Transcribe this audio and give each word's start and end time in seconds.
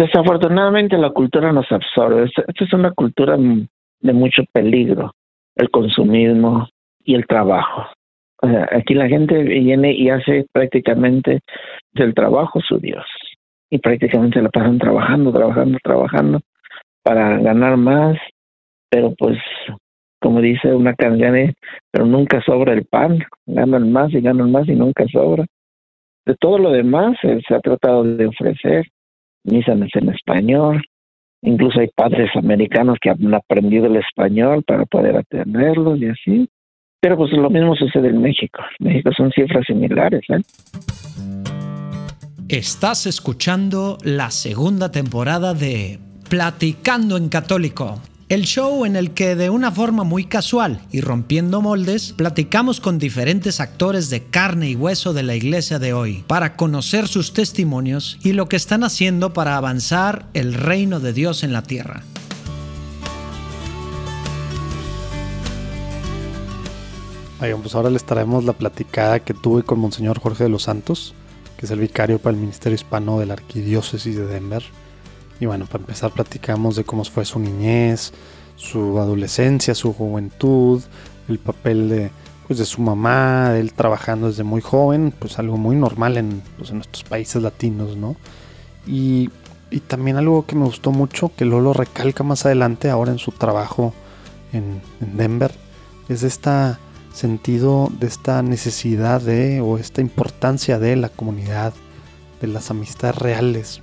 Desafortunadamente 0.00 0.96
la 0.96 1.10
cultura 1.10 1.52
nos 1.52 1.70
absorbe. 1.70 2.24
Esta 2.24 2.64
es 2.64 2.72
una 2.72 2.90
cultura 2.92 3.36
de 3.36 4.12
mucho 4.14 4.44
peligro, 4.50 5.12
el 5.56 5.70
consumismo 5.70 6.66
y 7.04 7.16
el 7.16 7.26
trabajo. 7.26 7.84
aquí 8.70 8.94
la 8.94 9.08
gente 9.08 9.42
viene 9.42 9.92
y 9.92 10.08
hace 10.08 10.46
prácticamente 10.52 11.40
del 11.92 12.14
trabajo 12.14 12.62
su 12.62 12.78
Dios. 12.78 13.04
Y 13.68 13.76
prácticamente 13.76 14.40
la 14.40 14.48
pasan 14.48 14.78
trabajando, 14.78 15.32
trabajando, 15.32 15.78
trabajando 15.82 16.40
para 17.02 17.36
ganar 17.36 17.76
más. 17.76 18.16
Pero 18.88 19.14
pues, 19.18 19.36
como 20.18 20.40
dice 20.40 20.72
una 20.72 20.94
canción, 20.94 21.52
pero 21.90 22.06
nunca 22.06 22.40
sobra 22.40 22.72
el 22.72 22.86
pan. 22.86 23.18
Ganan 23.44 23.92
más 23.92 24.10
y 24.14 24.22
ganan 24.22 24.50
más 24.50 24.66
y 24.66 24.76
nunca 24.76 25.04
sobra. 25.12 25.44
De 26.24 26.34
todo 26.36 26.56
lo 26.56 26.70
demás 26.70 27.18
se 27.20 27.54
ha 27.54 27.60
tratado 27.60 28.02
de 28.02 28.24
ofrecer 28.24 28.86
misas 29.44 29.76
en 29.94 30.08
español, 30.10 30.82
incluso 31.42 31.80
hay 31.80 31.88
padres 31.94 32.30
americanos 32.34 32.98
que 33.00 33.10
han 33.10 33.34
aprendido 33.34 33.86
el 33.86 33.96
español 33.96 34.62
para 34.66 34.84
poder 34.86 35.16
atenderlos 35.16 36.00
y 36.00 36.06
así. 36.06 36.48
Pero 37.00 37.16
pues 37.16 37.32
lo 37.32 37.48
mismo 37.48 37.74
sucede 37.76 38.08
en 38.08 38.20
México. 38.20 38.60
En 38.78 38.88
México 38.88 39.10
son 39.16 39.30
cifras 39.32 39.64
similares. 39.66 40.22
¿eh? 40.28 40.42
Estás 42.48 43.06
escuchando 43.06 43.96
la 44.04 44.30
segunda 44.30 44.92
temporada 44.92 45.54
de 45.54 45.98
Platicando 46.28 47.16
en 47.16 47.28
Católico 47.30 48.00
el 48.30 48.44
show 48.44 48.86
en 48.86 48.94
el 48.94 49.10
que 49.10 49.34
de 49.34 49.50
una 49.50 49.72
forma 49.72 50.04
muy 50.04 50.24
casual 50.24 50.80
y 50.92 51.00
rompiendo 51.00 51.60
moldes, 51.62 52.14
platicamos 52.16 52.78
con 52.80 53.00
diferentes 53.00 53.58
actores 53.58 54.08
de 54.08 54.22
carne 54.22 54.70
y 54.70 54.76
hueso 54.76 55.12
de 55.12 55.24
la 55.24 55.34
iglesia 55.34 55.80
de 55.80 55.92
hoy 55.92 56.22
para 56.28 56.54
conocer 56.54 57.08
sus 57.08 57.32
testimonios 57.32 58.20
y 58.22 58.32
lo 58.32 58.48
que 58.48 58.54
están 58.54 58.84
haciendo 58.84 59.32
para 59.32 59.56
avanzar 59.56 60.26
el 60.32 60.54
reino 60.54 61.00
de 61.00 61.12
Dios 61.12 61.42
en 61.42 61.52
la 61.52 61.62
tierra. 61.62 62.04
pues 67.40 67.74
ahora 67.74 67.90
les 67.90 68.04
traemos 68.04 68.44
la 68.44 68.52
platicada 68.52 69.18
que 69.18 69.34
tuve 69.34 69.64
con 69.64 69.80
Monseñor 69.80 70.20
Jorge 70.20 70.44
de 70.44 70.50
los 70.50 70.62
Santos, 70.62 71.14
que 71.56 71.66
es 71.66 71.72
el 71.72 71.80
vicario 71.80 72.20
para 72.20 72.36
el 72.36 72.40
Ministerio 72.40 72.76
Hispano 72.76 73.18
de 73.18 73.26
la 73.26 73.32
Arquidiócesis 73.32 74.14
de 74.14 74.26
Denver 74.26 74.62
y 75.40 75.46
bueno, 75.46 75.66
para 75.66 75.82
empezar 75.82 76.12
platicamos 76.12 76.76
de 76.76 76.84
cómo 76.84 77.02
fue 77.04 77.24
su 77.24 77.38
niñez, 77.38 78.12
su 78.56 78.98
adolescencia, 78.98 79.74
su 79.74 79.94
juventud, 79.94 80.82
el 81.28 81.38
papel 81.38 81.88
de, 81.88 82.10
pues, 82.46 82.58
de 82.58 82.66
su 82.66 82.82
mamá, 82.82 83.56
él 83.56 83.72
trabajando 83.72 84.28
desde 84.28 84.44
muy 84.44 84.60
joven, 84.60 85.14
pues 85.18 85.38
algo 85.38 85.56
muy 85.56 85.76
normal 85.76 86.18
en, 86.18 86.42
pues, 86.58 86.70
en 86.70 86.76
nuestros 86.76 87.04
países 87.04 87.42
latinos, 87.42 87.96
¿no? 87.96 88.16
Y, 88.86 89.30
y, 89.70 89.80
también 89.80 90.18
algo 90.18 90.44
que 90.44 90.56
me 90.56 90.64
gustó 90.64 90.90
mucho, 90.90 91.32
que 91.34 91.46
luego 91.46 91.62
lo 91.62 91.72
recalca 91.72 92.22
más 92.22 92.44
adelante, 92.44 92.90
ahora 92.90 93.12
en 93.12 93.18
su 93.18 93.32
trabajo 93.32 93.94
en, 94.52 94.82
en 95.00 95.16
Denver, 95.16 95.52
es 96.08 96.22
este 96.22 96.76
sentido 97.14 97.88
de 97.98 98.06
esta 98.06 98.42
necesidad 98.42 99.20
de, 99.20 99.60
o 99.60 99.78
esta 99.78 100.00
importancia 100.00 100.78
de 100.78 100.96
la 100.96 101.08
comunidad, 101.08 101.72
de 102.40 102.48
las 102.48 102.70
amistades 102.70 103.16
reales, 103.16 103.80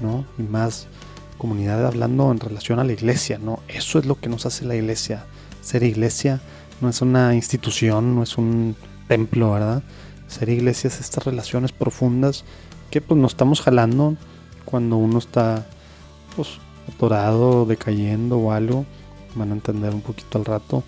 ¿no? 0.00 0.24
Y 0.38 0.42
más 0.42 0.88
comunidad 1.36 1.86
hablando 1.86 2.30
en 2.30 2.40
relación 2.40 2.78
a 2.78 2.84
la 2.84 2.92
iglesia, 2.92 3.38
¿no? 3.38 3.60
Eso 3.68 3.98
es 3.98 4.06
lo 4.06 4.18
que 4.18 4.28
nos 4.28 4.46
hace 4.46 4.64
la 4.64 4.74
iglesia. 4.74 5.24
Ser 5.60 5.82
iglesia 5.82 6.40
no 6.80 6.88
es 6.88 7.02
una 7.02 7.34
institución, 7.34 8.14
no 8.14 8.22
es 8.22 8.38
un 8.38 8.76
templo, 9.08 9.52
¿verdad? 9.52 9.82
Ser 10.28 10.48
iglesia 10.48 10.88
es 10.88 11.00
estas 11.00 11.24
relaciones 11.24 11.72
profundas 11.72 12.44
que 12.90 13.00
pues 13.00 13.20
nos 13.20 13.32
estamos 13.32 13.60
jalando 13.60 14.16
cuando 14.64 14.96
uno 14.96 15.18
está 15.18 15.66
pues 16.34 16.58
atorado, 16.92 17.66
decayendo 17.66 18.38
o 18.38 18.52
algo. 18.52 18.84
Van 19.34 19.50
a 19.50 19.54
entender 19.54 19.94
un 19.94 20.00
poquito 20.00 20.38
al 20.38 20.44
rato. 20.44 20.82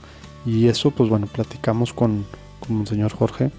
Y 0.44 0.68
eso 0.68 0.90
pues 0.90 1.08
bueno, 1.08 1.26
platicamos 1.26 1.92
con, 1.92 2.26
con 2.60 2.86
señor 2.86 3.12
Jorge. 3.12 3.50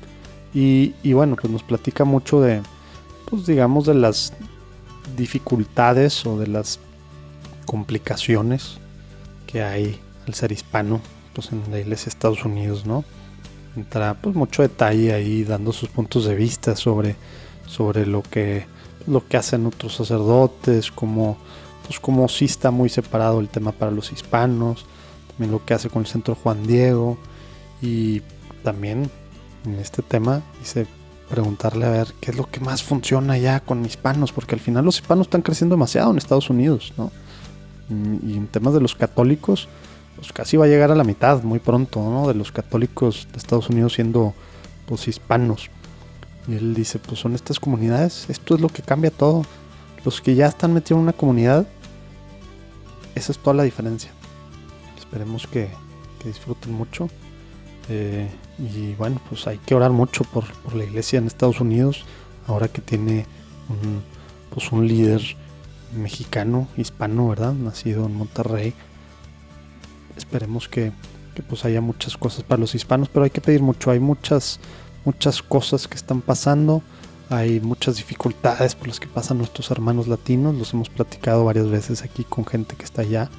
Y, 0.54 0.94
y 1.04 1.14
bueno, 1.14 1.36
pues 1.40 1.52
nos 1.52 1.64
platica 1.64 2.06
mucho 2.06 2.42
de, 2.42 2.62
pues 3.30 3.46
digamos, 3.46 3.86
de 3.86 3.94
las 3.94 4.34
dificultades 5.20 6.26
o 6.26 6.40
de 6.40 6.48
las 6.48 6.80
complicaciones 7.66 8.78
que 9.46 9.62
hay 9.62 10.00
al 10.28 10.34
ser 10.34 10.52
hispano 10.52 11.02
pues 11.34 11.52
en 11.52 11.62
la 11.70 11.80
iglesia 11.80 12.06
de 12.06 12.10
Estados 12.10 12.44
Unidos, 12.46 12.86
¿no? 12.86 13.04
Entra 13.76 14.16
pues 14.16 14.36
mucho 14.36 14.62
detalle 14.64 15.14
ahí 15.14 15.44
dando 15.44 15.72
sus 15.72 15.90
puntos 15.90 16.26
de 16.26 16.36
vista 16.36 16.76
sobre, 16.76 17.16
sobre 17.68 18.06
lo 18.06 18.24
que 18.24 18.66
lo 19.08 19.28
que 19.28 19.38
hacen 19.38 19.66
otros 19.66 19.96
sacerdotes, 19.96 20.92
como 20.92 21.38
pues 21.86 22.00
como 22.00 22.28
sí 22.28 22.46
está 22.46 22.72
muy 22.72 22.90
separado 22.90 23.40
el 23.40 23.50
tema 23.50 23.72
para 23.72 23.92
los 23.92 24.12
hispanos, 24.12 24.86
también 25.30 25.52
lo 25.52 25.66
que 25.66 25.74
hace 25.74 25.90
con 25.90 26.02
el 26.02 26.08
centro 26.08 26.36
Juan 26.36 26.66
Diego 26.68 27.18
y 27.82 28.22
también 28.64 29.10
en 29.66 29.76
este 29.80 30.02
tema 30.02 30.42
dice 30.60 30.86
preguntarle 31.30 31.86
a 31.86 31.90
ver 31.90 32.14
qué 32.20 32.32
es 32.32 32.38
lo 32.38 32.50
que 32.50 32.60
más 32.60 32.84
funciona 32.84 33.38
ya 33.38 33.60
con 33.60 33.86
hispanos, 33.86 34.32
porque 34.32 34.56
al 34.56 34.62
final 34.62 34.84
los 34.86 34.98
hispanos 34.98 35.28
están 35.28 35.42
creciendo 35.42 35.76
demasiado 35.76 36.12
en 36.12 36.18
Estados 36.18 36.50
Unidos, 36.50 36.94
¿no? 36.98 37.12
Y 37.90 38.38
en 38.38 38.48
temas 38.48 38.74
de 38.74 38.82
los 38.82 38.96
católicos, 38.96 39.68
pues 40.16 40.34
casi 40.34 40.58
va 40.58 40.66
a 40.66 40.68
llegar 40.68 40.92
a 40.92 40.96
la 40.96 41.04
mitad 41.04 41.42
muy 41.44 41.60
pronto, 41.60 42.02
¿no? 42.02 42.28
De 42.28 42.34
los 42.34 42.52
católicos 42.52 43.28
de 43.32 43.38
Estados 43.38 43.70
Unidos 43.70 43.94
siendo 43.94 44.34
pues 44.86 45.08
hispanos. 45.08 45.70
Y 46.48 46.56
él 46.56 46.74
dice, 46.74 47.00
pues 47.00 47.20
son 47.20 47.36
estas 47.36 47.60
comunidades, 47.60 48.26
esto 48.30 48.56
es 48.56 48.62
lo 48.62 48.70
que 48.70 48.82
cambia 48.82 49.12
todo. 49.12 49.44
Los 50.04 50.22
que 50.22 50.36
ya 50.36 50.48
están 50.48 50.74
metidos 50.74 50.98
en 50.98 51.04
una 51.04 51.14
comunidad, 51.14 51.68
esa 53.16 53.32
es 53.32 53.38
toda 53.38 53.56
la 53.56 53.64
diferencia. 53.64 54.12
Esperemos 54.98 55.46
que, 55.46 55.70
que 56.20 56.28
disfruten 56.28 56.74
mucho. 56.74 57.10
Eh, 57.90 58.30
y 58.60 58.94
bueno, 58.96 59.22
pues 59.30 59.48
hay 59.48 59.58
que 59.58 59.76
orar 59.76 59.92
mucho 59.92 60.24
por, 60.26 60.46
la 60.76 60.84
iglesia 60.84 61.18
en 61.18 61.28
Estados 61.28 61.62
Unidos, 61.62 62.06
ahora 62.48 62.68
que 62.68 62.82
tiene 62.82 63.26
un, 63.70 64.02
pues 64.54 64.72
un 64.72 64.88
líder 64.88 65.22
mexicano, 65.96 66.68
hispano, 66.78 67.30
¿verdad? 67.30 67.54
Nacido 67.54 68.06
en 68.06 68.16
Monterrey. 68.16 68.74
Esperemos 70.18 70.68
que, 70.68 70.92
pues 71.48 71.64
haya 71.64 71.80
muchas 71.80 72.18
cosas 72.18 72.44
para 72.44 72.60
los 72.60 72.76
hispanos, 72.76 73.08
pero 73.08 73.24
hay 73.24 73.30
que 73.30 73.40
pedir 73.40 73.62
mucho, 73.62 73.92
hay 73.92 74.00
muchas, 74.00 74.60
muchas 75.06 75.42
cosas 75.42 75.88
que 75.88 75.96
están 75.96 76.20
pasando, 76.20 76.82
hay 77.30 77.62
muchas 77.62 77.96
dificultades 77.96 78.76
por 78.76 78.90
las 78.90 79.00
que 79.00 79.08
pasan 79.08 79.38
nuestros 79.38 79.72
hermanos 79.72 80.10
latinos, 80.10 80.56
los 80.56 80.74
hemos 80.74 80.90
platicado 80.90 81.46
varias 81.46 81.70
veces 81.70 82.04
aquí 82.04 82.26
con 82.26 82.46
gente 82.46 82.76
que 82.76 82.84
está 82.84 83.04
allá 83.04 83.30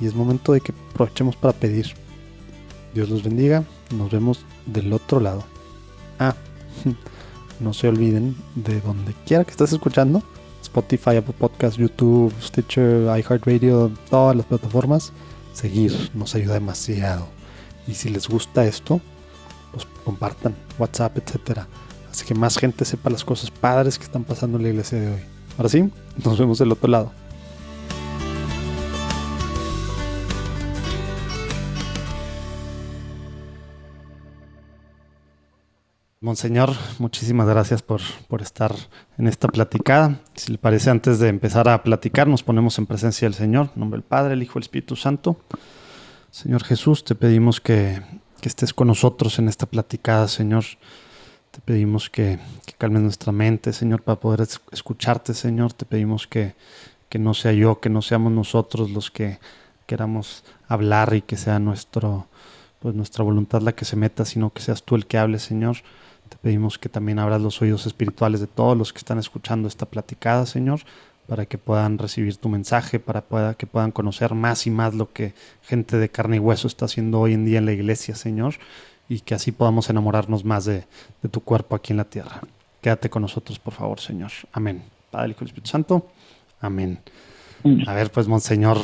y 0.00 0.06
es 0.06 0.14
momento 0.14 0.52
de 0.52 0.60
que 0.60 0.74
aprovechemos 0.90 1.36
para 1.36 1.52
pedir. 1.52 1.94
Dios 2.94 3.10
los 3.10 3.22
bendiga, 3.22 3.62
nos 3.90 4.10
vemos 4.10 4.44
del 4.66 4.92
otro 4.92 5.20
lado. 5.20 5.44
Ah, 6.18 6.34
no 7.60 7.72
se 7.72 7.88
olviden 7.88 8.36
de 8.54 8.80
donde 8.80 9.14
quiera 9.26 9.44
que 9.44 9.50
estés 9.50 9.72
escuchando, 9.72 10.22
Spotify, 10.62 11.16
Apple 11.16 11.34
Podcast, 11.38 11.78
YouTube, 11.78 12.32
Stitcher, 12.42 13.02
iHeartRadio, 13.18 13.90
todas 14.10 14.36
las 14.36 14.46
plataformas, 14.46 15.12
seguir 15.52 16.10
nos 16.14 16.34
ayuda 16.34 16.54
demasiado. 16.54 17.28
Y 17.86 17.94
si 17.94 18.10
les 18.10 18.28
gusta 18.28 18.66
esto, 18.66 19.00
pues 19.72 19.86
compartan, 20.04 20.54
WhatsApp, 20.78 21.18
etcétera. 21.18 21.66
Así 22.10 22.24
que 22.24 22.34
más 22.34 22.58
gente 22.58 22.84
sepa 22.84 23.10
las 23.10 23.24
cosas 23.24 23.50
padres 23.50 23.98
que 23.98 24.04
están 24.04 24.24
pasando 24.24 24.56
en 24.56 24.64
la 24.64 24.70
iglesia 24.70 24.98
de 24.98 25.12
hoy. 25.12 25.20
Ahora 25.56 25.68
sí, 25.68 25.90
nos 26.24 26.38
vemos 26.38 26.58
del 26.58 26.72
otro 26.72 26.88
lado. 26.88 27.12
Monseñor, 36.26 36.72
muchísimas 36.98 37.46
gracias 37.46 37.82
por, 37.82 38.00
por, 38.26 38.42
estar 38.42 38.74
en 39.16 39.28
esta 39.28 39.46
platicada. 39.46 40.18
Si 40.34 40.50
le 40.50 40.58
parece, 40.58 40.90
antes 40.90 41.20
de 41.20 41.28
empezar 41.28 41.68
a 41.68 41.84
platicar, 41.84 42.26
nos 42.26 42.42
ponemos 42.42 42.76
en 42.78 42.86
presencia 42.86 43.26
del 43.26 43.34
Señor, 43.34 43.70
en 43.72 43.78
nombre 43.78 43.98
del 43.98 44.02
Padre, 44.02 44.34
el 44.34 44.42
Hijo 44.42 44.58
el 44.58 44.64
Espíritu 44.64 44.96
Santo. 44.96 45.36
Señor 46.32 46.64
Jesús, 46.64 47.04
te 47.04 47.14
pedimos 47.14 47.60
que, 47.60 48.02
que 48.40 48.48
estés 48.48 48.74
con 48.74 48.88
nosotros 48.88 49.38
en 49.38 49.48
esta 49.48 49.66
platicada, 49.66 50.26
Señor. 50.26 50.64
Te 51.52 51.60
pedimos 51.60 52.10
que, 52.10 52.40
que, 52.66 52.72
calmes 52.72 53.02
nuestra 53.02 53.30
mente, 53.30 53.72
Señor, 53.72 54.02
para 54.02 54.18
poder 54.18 54.48
escucharte, 54.72 55.32
Señor. 55.32 55.74
Te 55.74 55.84
pedimos 55.84 56.26
que, 56.26 56.56
que 57.08 57.20
no 57.20 57.34
sea 57.34 57.52
yo, 57.52 57.78
que 57.78 57.88
no 57.88 58.02
seamos 58.02 58.32
nosotros 58.32 58.90
los 58.90 59.12
que 59.12 59.38
queramos 59.86 60.42
hablar 60.66 61.14
y 61.14 61.22
que 61.22 61.36
sea 61.36 61.60
nuestro, 61.60 62.26
pues 62.80 62.96
nuestra 62.96 63.22
voluntad 63.22 63.62
la 63.62 63.76
que 63.76 63.84
se 63.84 63.94
meta, 63.94 64.24
sino 64.24 64.52
que 64.52 64.60
seas 64.60 64.82
tú 64.82 64.96
el 64.96 65.06
que 65.06 65.18
hable, 65.18 65.38
Señor. 65.38 65.76
Te 66.28 66.36
pedimos 66.36 66.78
que 66.78 66.88
también 66.88 67.18
abras 67.18 67.40
los 67.40 67.60
oídos 67.62 67.86
espirituales 67.86 68.40
de 68.40 68.46
todos 68.46 68.76
los 68.76 68.92
que 68.92 68.98
están 68.98 69.18
escuchando 69.18 69.68
esta 69.68 69.86
platicada, 69.86 70.46
Señor, 70.46 70.80
para 71.26 71.46
que 71.46 71.58
puedan 71.58 71.98
recibir 71.98 72.36
tu 72.36 72.48
mensaje, 72.48 72.98
para 73.00 73.54
que 73.54 73.66
puedan 73.66 73.92
conocer 73.92 74.34
más 74.34 74.66
y 74.66 74.70
más 74.70 74.94
lo 74.94 75.12
que 75.12 75.34
gente 75.62 75.96
de 75.98 76.08
carne 76.08 76.36
y 76.36 76.38
hueso 76.40 76.68
está 76.68 76.84
haciendo 76.84 77.20
hoy 77.20 77.34
en 77.34 77.44
día 77.44 77.58
en 77.58 77.66
la 77.66 77.72
iglesia, 77.72 78.14
Señor, 78.14 78.54
y 79.08 79.20
que 79.20 79.34
así 79.34 79.52
podamos 79.52 79.90
enamorarnos 79.90 80.44
más 80.44 80.64
de, 80.64 80.84
tu 81.30 81.40
cuerpo 81.40 81.76
aquí 81.76 81.92
en 81.92 81.98
la 81.98 82.04
tierra. 82.04 82.40
Quédate 82.80 83.10
con 83.10 83.22
nosotros, 83.22 83.58
por 83.58 83.74
favor, 83.74 84.00
Señor. 84.00 84.30
Amén. 84.52 84.82
Padre, 85.10 85.30
Hijo 85.30 85.44
y 85.44 85.46
Espíritu 85.46 85.70
Santo. 85.70 86.08
Amén. 86.60 87.00
A 87.86 87.94
ver, 87.94 88.10
pues, 88.10 88.28
Monseñor 88.28 88.78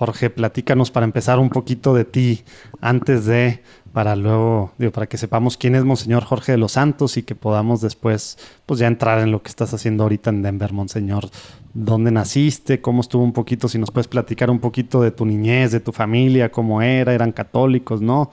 Jorge, 0.00 0.30
platícanos 0.30 0.90
para 0.90 1.04
empezar 1.04 1.38
un 1.38 1.50
poquito 1.50 1.92
de 1.92 2.06
ti 2.06 2.42
antes 2.80 3.26
de, 3.26 3.62
para 3.92 4.16
luego, 4.16 4.72
digo, 4.78 4.92
para 4.92 5.06
que 5.06 5.18
sepamos 5.18 5.58
quién 5.58 5.74
es 5.74 5.84
Monseñor 5.84 6.24
Jorge 6.24 6.52
de 6.52 6.58
los 6.58 6.72
Santos 6.72 7.18
y 7.18 7.22
que 7.22 7.34
podamos 7.34 7.82
después, 7.82 8.38
pues 8.64 8.80
ya 8.80 8.86
entrar 8.86 9.18
en 9.18 9.30
lo 9.30 9.42
que 9.42 9.50
estás 9.50 9.74
haciendo 9.74 10.04
ahorita 10.04 10.30
en 10.30 10.40
Denver, 10.40 10.72
Monseñor. 10.72 11.28
¿Dónde 11.74 12.10
naciste? 12.12 12.80
¿Cómo 12.80 13.02
estuvo 13.02 13.22
un 13.22 13.34
poquito? 13.34 13.68
Si 13.68 13.76
nos 13.76 13.90
puedes 13.90 14.08
platicar 14.08 14.48
un 14.48 14.58
poquito 14.58 15.02
de 15.02 15.10
tu 15.10 15.26
niñez, 15.26 15.70
de 15.70 15.80
tu 15.80 15.92
familia, 15.92 16.50
cómo 16.50 16.80
era, 16.80 17.12
eran 17.12 17.32
católicos, 17.32 18.00
¿no? 18.00 18.30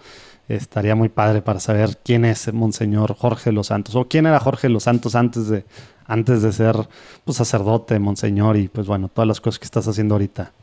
Estaría 0.48 0.96
muy 0.96 1.10
padre 1.10 1.42
para 1.42 1.60
saber 1.60 2.00
quién 2.02 2.24
es 2.24 2.54
Monseñor 2.54 3.14
Jorge 3.14 3.50
de 3.50 3.56
los 3.56 3.68
Santos 3.68 3.94
o 3.98 4.08
quién 4.08 4.26
era 4.26 4.40
Jorge 4.40 4.68
de 4.68 4.74
los 4.74 4.84
Santos 4.84 5.16
antes 5.16 5.50
de, 5.50 5.66
antes 6.06 6.44
de 6.44 6.54
ser 6.54 6.78
pues, 7.26 7.36
sacerdote, 7.36 8.00
Monseñor 8.00 8.56
y 8.56 8.70
pues 8.70 8.88
bueno, 8.88 9.10
todas 9.10 9.28
las 9.28 9.42
cosas 9.42 9.60
que 9.60 9.66
estás 9.66 9.86
haciendo 9.86 10.16
ahorita. 10.16 10.54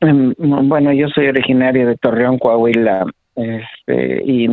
Em, 0.00 0.34
bueno, 0.38 0.92
yo 0.92 1.08
soy 1.08 1.28
originario 1.28 1.86
de 1.86 1.96
Torreón, 1.96 2.38
Coahuila, 2.38 3.04
este, 3.36 4.22
y 4.24 4.46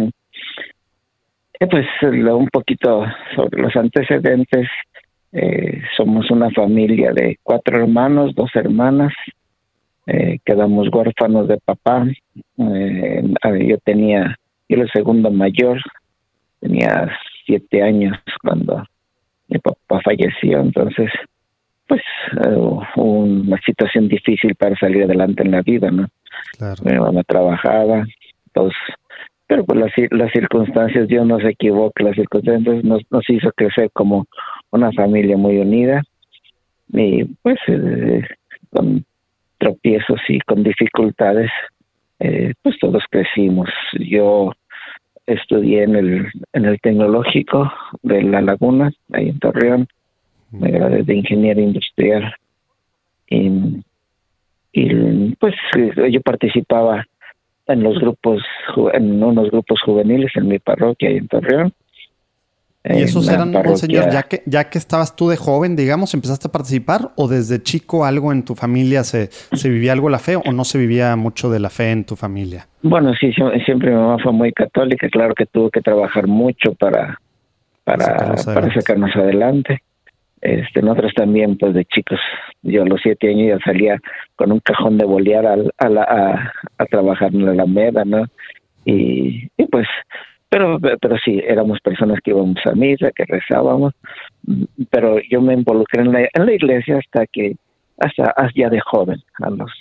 eh, 1.59 1.67
pues 1.69 1.85
un 2.01 2.47
poquito 2.47 3.05
sobre 3.35 3.61
los 3.61 3.75
antecedentes. 3.75 4.67
Eh, 5.31 5.81
somos 5.95 6.29
una 6.31 6.49
familia 6.51 7.11
de 7.13 7.37
cuatro 7.43 7.77
hermanos, 7.77 8.35
dos 8.35 8.49
hermanas. 8.55 9.13
Eh, 10.05 10.39
quedamos 10.45 10.89
huérfanos 10.91 11.47
de 11.47 11.57
papá. 11.57 12.05
yo 12.57 13.77
tenía, 13.83 14.35
yo 14.69 14.81
el 14.81 14.91
segundo 14.91 15.31
mayor, 15.31 15.81
tenía 16.59 17.09
siete 17.45 17.81
años 17.81 18.17
cuando 18.41 18.83
mi 19.47 19.59
papá 19.59 20.01
falleció, 20.03 20.59
entonces 20.59 21.09
pues 21.87 22.01
uh, 22.45 22.81
una 22.95 23.59
situación 23.61 24.07
difícil 24.07 24.55
para 24.55 24.75
salir 24.77 25.03
adelante 25.03 25.43
en 25.43 25.51
la 25.51 25.61
vida, 25.61 25.89
¿no? 25.89 26.07
Claro. 26.57 26.75
Mi 26.83 26.93
mamá 26.93 27.23
trabajaba, 27.23 28.05
todos, 28.53 28.73
pero 29.47 29.63
pues 29.65 29.79
las, 29.79 29.91
las 30.11 30.31
circunstancias, 30.31 31.07
Dios 31.07 31.25
no 31.25 31.39
se 31.39 31.49
equivoca, 31.49 32.03
las 32.03 32.15
circunstancias 32.15 32.83
nos, 32.83 33.01
nos 33.09 33.29
hizo 33.29 33.51
crecer 33.53 33.89
como 33.93 34.25
una 34.71 34.91
familia 34.91 35.37
muy 35.37 35.57
unida 35.57 36.03
y 36.89 37.23
pues 37.41 37.57
eh, 37.67 38.23
con 38.69 39.05
tropiezos 39.57 40.19
y 40.27 40.39
con 40.41 40.63
dificultades, 40.63 41.49
eh, 42.19 42.53
pues 42.61 42.77
todos 42.79 43.03
crecimos. 43.09 43.69
Yo 43.93 44.51
estudié 45.25 45.83
en 45.83 45.95
el, 45.95 46.27
en 46.53 46.65
el 46.65 46.79
tecnológico 46.79 47.71
de 48.01 48.23
La 48.23 48.41
Laguna, 48.41 48.91
ahí 49.13 49.29
en 49.29 49.39
Torreón, 49.39 49.87
me 50.51 50.71
gradué 50.71 51.03
de 51.03 51.15
ingeniero 51.15 51.61
industrial 51.61 52.33
y, 53.29 53.83
pues 55.39 55.55
yo 56.11 56.21
participaba 56.21 57.05
en 57.67 57.83
los 57.83 57.99
grupos 57.99 58.43
en 58.93 59.23
unos 59.23 59.49
grupos 59.49 59.81
juveniles 59.81 60.31
en 60.35 60.47
mi 60.47 60.59
parroquia 60.59 61.11
y 61.11 61.17
en 61.17 61.27
Torreón 61.27 61.73
¿Y 62.95 63.01
esos 63.01 63.27
eran, 63.29 63.53
señor, 63.75 64.09
ya 64.11 64.23
que, 64.23 64.43
ya 64.45 64.69
que 64.69 64.77
estabas 64.77 65.15
tú 65.15 65.29
de 65.29 65.37
joven, 65.37 65.75
digamos, 65.75 66.13
empezaste 66.13 66.47
a 66.47 66.51
participar 66.51 67.11
o 67.15 67.27
desde 67.27 67.61
chico 67.61 68.05
algo 68.05 68.31
en 68.31 68.43
tu 68.43 68.55
familia 68.55 69.03
se, 69.03 69.27
se 69.27 69.69
vivía 69.69 69.93
algo 69.93 70.09
la 70.09 70.19
fe 70.19 70.35
o 70.35 70.51
no 70.51 70.63
se 70.63 70.77
vivía 70.77 71.15
mucho 71.15 71.49
de 71.49 71.59
la 71.59 71.69
fe 71.69 71.91
en 71.91 72.05
tu 72.05 72.15
familia? 72.15 72.67
Bueno, 72.83 73.13
sí, 73.19 73.33
siempre 73.65 73.89
mi 73.89 73.97
mamá 73.97 74.17
fue 74.21 74.31
muy 74.31 74.53
católica, 74.53 75.09
claro 75.09 75.33
que 75.35 75.45
tuvo 75.45 75.69
que 75.69 75.81
trabajar 75.81 76.27
mucho 76.27 76.73
para, 76.75 77.19
para, 77.83 78.35
para 78.45 78.73
sacarnos 78.73 79.15
adelante. 79.15 79.81
Este, 80.41 80.81
nosotros 80.81 81.13
también, 81.15 81.57
pues 81.57 81.73
de 81.73 81.85
chicos, 81.85 82.19
yo 82.61 82.83
a 82.83 82.85
los 82.85 83.01
siete 83.01 83.29
años 83.29 83.59
ya 83.59 83.65
salía 83.65 83.99
con 84.35 84.51
un 84.51 84.59
cajón 84.59 84.97
de 84.97 85.05
bolear 85.05 85.45
a, 85.47 85.55
a, 85.79 86.51
a, 86.77 86.85
trabajar 86.85 87.33
en 87.33 87.45
la 87.45 87.51
Alameda, 87.51 88.05
¿no? 88.05 88.25
Y, 88.85 89.49
y, 89.57 89.65
pues, 89.65 89.87
pero, 90.49 90.79
pero 90.79 91.17
sí, 91.17 91.41
éramos 91.45 91.79
personas 91.81 92.19
que 92.23 92.31
íbamos 92.31 92.57
a 92.65 92.73
misa, 92.73 93.11
que 93.11 93.25
rezábamos, 93.25 93.93
pero 94.89 95.19
yo 95.29 95.41
me 95.41 95.55
involucré 95.55 96.03
en 96.03 96.11
la, 96.13 96.21
en 96.21 96.45
la 96.45 96.53
iglesia 96.53 96.99
hasta 96.99 97.25
que, 97.27 97.55
hasta, 97.99 98.33
ya 98.55 98.69
de 98.69 98.79
joven, 98.79 99.19
a 99.41 99.49
los, 99.49 99.71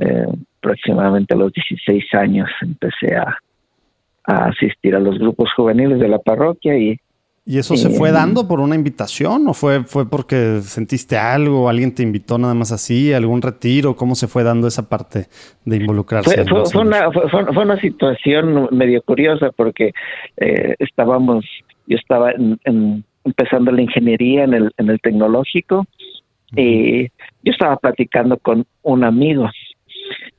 eh, 0.00 0.26
aproximadamente 0.58 1.34
a 1.34 1.38
los 1.38 1.52
16 1.52 2.14
años, 2.14 2.48
empecé 2.62 3.16
a, 3.16 3.36
a 4.24 4.46
asistir 4.46 4.94
a 4.94 5.00
los 5.00 5.18
grupos 5.18 5.52
juveniles 5.54 5.98
de 5.98 6.08
la 6.08 6.18
parroquia 6.18 6.78
y 6.78 6.98
¿Y 7.46 7.58
eso 7.58 7.76
se 7.76 7.88
fue 7.90 8.12
dando 8.12 8.46
por 8.46 8.60
una 8.60 8.74
invitación 8.74 9.48
o 9.48 9.54
fue, 9.54 9.82
fue 9.84 10.08
porque 10.08 10.60
sentiste 10.60 11.16
algo, 11.16 11.68
alguien 11.68 11.94
te 11.94 12.02
invitó 12.02 12.38
nada 12.38 12.54
más 12.54 12.70
así, 12.70 13.12
algún 13.12 13.40
retiro? 13.40 13.96
¿Cómo 13.96 14.14
se 14.14 14.28
fue 14.28 14.44
dando 14.44 14.68
esa 14.68 14.88
parte 14.88 15.26
de 15.64 15.76
involucrarse? 15.76 16.44
Fue, 16.44 16.82
una, 16.82 17.10
fue, 17.10 17.64
una, 17.64 17.80
situación 17.80 18.68
medio 18.70 19.02
curiosa 19.02 19.50
porque 19.56 19.92
eh, 20.36 20.76
estábamos, 20.78 21.44
yo 21.86 21.96
estaba 21.96 22.32
empezando 23.24 23.72
la 23.72 23.82
ingeniería 23.82 24.44
en 24.44 24.54
el, 24.54 24.72
en 24.76 24.90
el 24.90 25.00
tecnológico 25.00 25.86
y 26.54 27.04
yo 27.42 27.52
estaba 27.52 27.76
platicando 27.76 28.36
con 28.36 28.66
un 28.82 29.04
amigo 29.04 29.48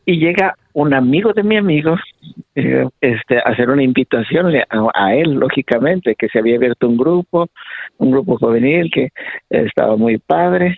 y 0.05 0.17
llega 0.17 0.55
un 0.73 0.93
amigo 0.93 1.33
de 1.33 1.43
mi 1.43 1.57
amigo 1.57 1.95
eh, 2.55 2.87
este 3.01 3.39
hacer 3.39 3.69
una 3.69 3.83
invitación 3.83 4.53
a, 4.93 5.15
él 5.15 5.33
lógicamente 5.33 6.15
que 6.15 6.27
se 6.29 6.39
había 6.39 6.55
abierto 6.55 6.87
un 6.87 6.97
grupo 6.97 7.47
un 7.97 8.11
grupo 8.11 8.37
juvenil 8.37 8.89
que 8.91 9.09
estaba 9.49 9.95
muy 9.97 10.17
padre 10.17 10.75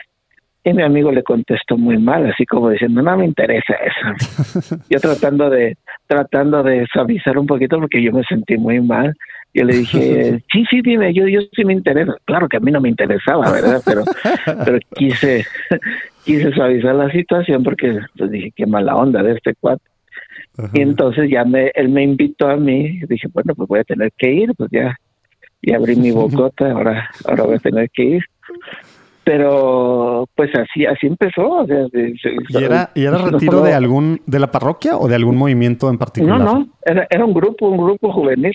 y 0.64 0.74
mi 0.74 0.84
amigo 0.84 1.12
le 1.12 1.24
contestó 1.24 1.78
muy 1.78 1.98
mal 1.98 2.25
así 2.30 2.46
como 2.46 2.70
diciendo 2.70 3.02
no 3.02 3.18
me 3.18 3.25
interesa 3.25 3.75
eso 3.75 4.75
yo 4.90 5.00
tratando 5.00 5.50
de 5.50 5.78
tratando 6.08 6.64
de 6.64 6.86
suavizar 6.92 7.38
un 7.38 7.48
poquito 7.48 7.80
porque 7.80 8.02
yo 8.02 8.12
me 8.12 8.24
sentí 8.24 8.58
muy 8.58 8.81
mal 8.81 9.14
yo 9.54 9.66
le 9.66 9.75
dije, 9.75 10.44
sí, 10.52 10.66
sí, 10.70 10.81
dime, 10.81 11.14
yo, 11.14 11.28
yo 11.28 11.42
sí 11.56 11.64
me 11.64 11.74
interesa. 11.74 12.16
Claro 12.25 12.50
que 12.50 12.58
a 12.58 12.60
mí 12.60 12.72
no 12.72 12.81
me 12.81 12.90
interesaba, 12.90 13.52
¿verdad? 13.52 13.81
Pero, 13.86 14.04
pero 14.66 14.80
quise, 14.96 15.46
quise 16.24 16.52
suavizar 16.52 16.96
la 16.96 17.12
situación 17.12 17.64
porque 17.64 18.00
pues, 18.18 18.31
dije, 18.31 18.52
qué 18.56 18.66
mala 18.66 18.96
onda 18.96 19.22
de 19.24 19.34
este 19.34 19.56
cuate. 19.56 19.84
Y 20.74 20.81
entonces 20.81 21.30
ya 21.31 21.44
me, 21.46 21.72
él 21.74 21.90
me 21.90 22.04
invitó 22.04 22.48
a 22.48 22.56
mí, 22.58 23.02
dije, 23.08 23.28
bueno, 23.34 23.56
pues 23.56 23.68
voy 23.68 23.80
a 23.80 23.84
tener 23.84 24.12
que 24.16 24.31
ir, 24.31 24.54
pues 24.56 24.70
ya, 24.72 24.96
ya 25.62 25.78
abrí 25.78 25.96
mi 25.96 26.12
bocota, 26.12 26.72
ahora, 26.72 27.10
ahora 27.25 27.44
voy 27.44 27.56
a 27.56 27.60
tener 27.60 27.90
que 27.90 28.04
ir. 28.04 28.24
Pero 29.24 30.28
pues 30.36 30.52
así, 30.54 30.86
así 30.86 31.08
empezó. 31.08 31.50
O 31.50 31.66
sea, 31.66 31.88
¿Y 31.94 32.63
era, 32.63 32.92
¿Y 32.94 33.06
era 33.06 33.18
retiro 33.32 33.62
de 33.62 33.74
algún, 33.74 34.22
de 34.25 34.39
la 34.39 34.51
parroquia 34.51 34.98
o 34.98 35.08
de 35.08 35.15
algún 35.15 35.38
movimiento 35.38 35.89
en 35.89 35.98
particular? 35.98 36.39
No, 36.39 36.60
no, 36.60 36.68
era, 36.86 37.08
era 37.10 37.25
un 37.25 37.34
grupo, 37.34 37.70
un 37.70 37.77
grupo 37.77 38.12
juvenil. 38.12 38.53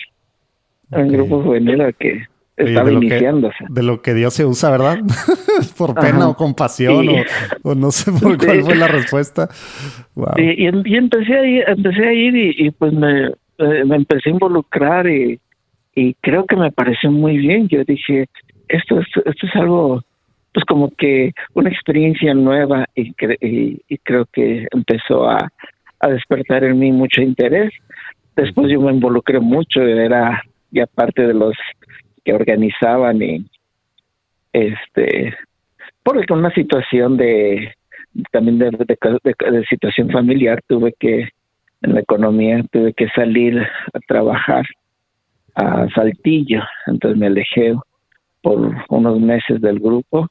Un 0.90 1.08
grupo 1.08 1.42
juvenil 1.42 1.94
que 1.98 2.22
estaba 2.58 2.92
iniciándose. 2.92 3.64
de 3.68 3.82
lo 3.82 4.02
que 4.02 4.14
Dios 4.14 4.34
se 4.34 4.44
usa, 4.44 4.70
¿verdad? 4.70 4.98
por 5.78 5.94
pena 5.94 6.28
o 6.28 6.34
compasión 6.34 7.06
o, 7.62 7.74
no 7.74 7.90
sé 7.90 8.12
por 8.12 8.36
cuál 8.36 8.62
fue 8.62 8.76
la 8.76 8.88
respuesta. 8.88 9.48
Y, 10.36 10.66
empecé 10.66 11.36
a 11.36 11.46
ir, 11.46 11.64
empecé 11.66 12.06
a 12.06 12.12
ir 12.12 12.36
y, 12.36 12.70
pues 12.72 12.92
me, 12.92 13.28
eh, 13.58 13.84
me, 13.84 13.96
empecé 13.96 14.30
a 14.30 14.32
involucrar 14.32 15.06
y, 15.08 15.40
y 15.94 16.14
creo 16.14 16.44
que 16.46 16.56
me 16.56 16.72
pareció 16.72 17.10
muy 17.10 17.38
bien. 17.38 17.68
Yo 17.68 17.84
dije, 17.84 18.28
esto 18.68 19.00
es, 19.00 19.06
esto 19.24 19.46
es 19.46 19.56
algo, 19.56 20.02
pues 20.52 20.64
como 20.64 20.90
que 20.96 21.32
una 21.54 21.70
experiencia 21.70 22.34
nueva 22.34 22.86
y, 22.94 23.14
y, 23.40 23.98
creo 23.98 24.26
que 24.32 24.66
empezó 24.72 25.28
a, 25.28 25.50
a 26.00 26.08
despertar 26.08 26.64
en 26.64 26.78
mí 26.78 26.92
mucho 26.92 27.22
interés. 27.22 27.72
Después 28.36 28.70
yo 28.70 28.80
me 28.80 28.92
involucré 28.92 29.40
mucho, 29.40 29.80
era 29.82 30.42
ya 30.70 30.86
parte 30.86 31.26
de 31.26 31.34
los 31.34 31.54
que 32.28 32.34
organizaban 32.34 33.22
y 33.22 33.46
este 34.52 35.34
por 36.02 36.18
una 36.30 36.50
situación 36.50 37.16
de 37.16 37.72
también 38.32 38.58
de, 38.58 38.70
de, 38.70 39.64
situación 39.70 40.10
familiar 40.10 40.60
tuve 40.66 40.92
que 41.00 41.28
en 41.80 41.94
la 41.94 42.00
economía 42.00 42.62
tuve 42.70 42.92
que 42.92 43.08
salir 43.10 43.58
a 43.60 43.98
trabajar 44.06 44.66
a 45.54 45.88
Saltillo. 45.94 46.62
Entonces 46.86 47.18
me 47.18 47.28
alejé 47.28 47.74
por 48.42 48.74
unos 48.90 49.20
meses 49.20 49.60
del 49.62 49.78
grupo 49.78 50.28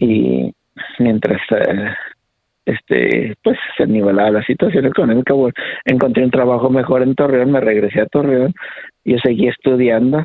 y 0.00 0.52
mientras 0.98 1.40
eh, 1.50 1.94
este 2.64 3.36
pues 3.44 3.58
se 3.76 3.86
nivelaba 3.86 4.30
la 4.30 4.42
situación 4.44 4.86
económica 4.86 5.34
encontré 5.84 6.24
un 6.24 6.30
trabajo 6.32 6.68
mejor 6.68 7.02
en 7.02 7.14
Torreón 7.14 7.52
me 7.52 7.60
regresé 7.60 8.00
a 8.00 8.06
Torreón 8.06 8.52
yo 9.04 9.18
seguí 9.18 9.46
estudiando 9.46 10.24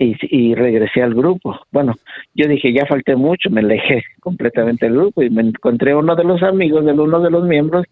y, 0.00 0.54
regresé 0.54 1.02
al 1.02 1.14
grupo. 1.14 1.58
Bueno, 1.70 1.94
yo 2.34 2.48
dije, 2.48 2.72
ya 2.72 2.86
falté 2.86 3.16
mucho, 3.16 3.50
me 3.50 3.60
alejé 3.60 4.02
completamente 4.20 4.86
del 4.86 4.96
grupo 4.96 5.22
y 5.22 5.30
me 5.30 5.42
encontré 5.42 5.94
uno 5.94 6.16
de 6.16 6.24
los 6.24 6.42
amigos 6.42 6.84
de 6.86 6.92
uno 6.92 7.20
de 7.20 7.30
los 7.30 7.44
miembros. 7.44 7.84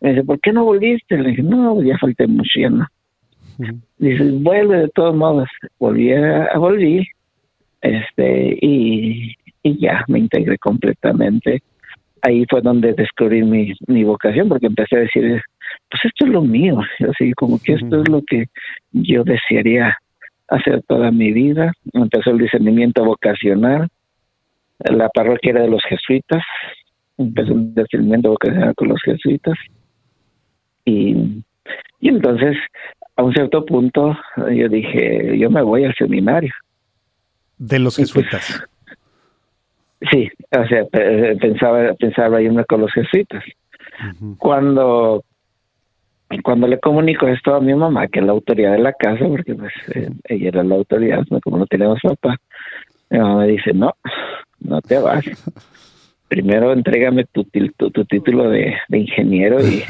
Me 0.00 0.10
dice, 0.10 0.24
¿por 0.24 0.40
qué 0.40 0.52
no 0.52 0.64
volviste? 0.64 1.18
Le 1.18 1.30
dije, 1.30 1.42
no, 1.42 1.82
ya 1.82 1.98
falté 1.98 2.26
mucho, 2.26 2.60
ya 2.60 2.70
no. 2.70 2.86
Dice, 3.98 4.30
vuelve 4.32 4.78
de 4.78 4.88
todos 4.90 5.16
modos. 5.16 5.48
Volví 5.78 6.12
a, 6.12 6.56
volví 6.56 7.06
este, 7.80 8.58
y, 8.60 9.34
y 9.62 9.80
ya 9.80 10.04
me 10.08 10.20
integré 10.20 10.58
completamente. 10.58 11.62
Ahí 12.22 12.44
fue 12.48 12.60
donde 12.60 12.92
descubrí 12.92 13.42
mi, 13.42 13.72
mi 13.88 14.04
vocación, 14.04 14.48
porque 14.48 14.66
empecé 14.66 14.96
a 14.96 15.00
decir, 15.00 15.42
pues 15.90 16.04
esto 16.04 16.26
es 16.26 16.30
lo 16.30 16.42
mío, 16.42 16.80
así 17.10 17.32
como 17.32 17.58
que 17.58 17.74
esto 17.74 18.02
es 18.02 18.08
lo 18.08 18.22
que 18.22 18.46
yo 18.92 19.24
desearía 19.24 19.96
hacer 20.48 20.82
toda 20.82 21.10
mi 21.10 21.32
vida. 21.32 21.72
Empezó 21.92 22.30
el 22.30 22.38
discernimiento 22.38 23.04
vocacional, 23.04 23.88
la 24.78 25.08
parroquia 25.08 25.50
era 25.50 25.62
de 25.62 25.68
los 25.68 25.82
jesuitas, 25.84 26.42
empezó 27.16 27.52
el 27.52 27.74
discernimiento 27.74 28.30
vocacional 28.30 28.74
con 28.74 28.88
los 28.88 29.00
jesuitas 29.02 29.54
y, 30.84 31.42
y 32.00 32.08
entonces 32.08 32.56
a 33.16 33.22
un 33.22 33.32
cierto 33.32 33.64
punto 33.64 34.16
yo 34.36 34.68
dije, 34.68 35.38
yo 35.38 35.50
me 35.50 35.62
voy 35.62 35.84
al 35.84 35.94
seminario. 35.94 36.52
De 37.58 37.78
los 37.78 37.96
pues, 37.96 38.12
jesuitas. 38.12 38.62
sí, 40.10 40.28
o 40.50 40.66
sea, 40.66 40.84
pensaba, 41.40 41.94
pensaba 41.94 42.42
irme 42.42 42.64
con 42.66 42.82
los 42.82 42.92
jesuitas. 42.92 43.42
Cuando 44.36 45.24
cuando 46.42 46.66
le 46.66 46.78
comunico 46.80 47.28
esto 47.28 47.54
a 47.54 47.60
mi 47.60 47.74
mamá, 47.74 48.08
que 48.08 48.20
es 48.20 48.26
la 48.26 48.32
autoridad 48.32 48.72
de 48.72 48.78
la 48.78 48.92
casa, 48.92 49.24
porque 49.26 49.54
pues 49.54 49.72
eh, 49.94 50.10
ella 50.24 50.48
era 50.48 50.64
la 50.64 50.74
autoridad, 50.74 51.24
como 51.42 51.58
no 51.58 51.66
tenemos 51.66 52.00
papá, 52.02 52.36
mi 53.10 53.18
mamá 53.18 53.40
me 53.40 53.48
dice, 53.48 53.72
no, 53.72 53.94
no 54.60 54.80
te 54.80 54.98
vas. 54.98 55.24
Primero 56.28 56.72
entrégame 56.72 57.24
tu, 57.32 57.44
tu, 57.44 58.04
título 58.04 58.50
de, 58.50 58.74
ingeniero 58.90 59.64
y, 59.64 59.84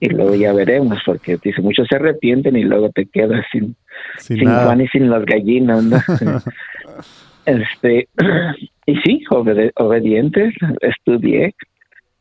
y, 0.00 0.10
luego 0.10 0.34
ya 0.34 0.52
veremos, 0.52 0.98
porque 1.06 1.38
dice, 1.42 1.62
muchos 1.62 1.88
se 1.88 1.96
arrepienten 1.96 2.54
y 2.56 2.64
luego 2.64 2.90
te 2.90 3.06
quedas 3.06 3.46
sin, 3.50 3.74
sin, 4.18 4.44
pan 4.44 4.82
y 4.82 4.88
sin 4.88 5.08
las 5.08 5.24
gallinas, 5.24 5.82
¿no? 5.84 5.96
este, 7.46 8.08
y 8.86 8.96
sí, 8.96 9.24
obediente, 9.30 10.52
estudié, 10.82 11.54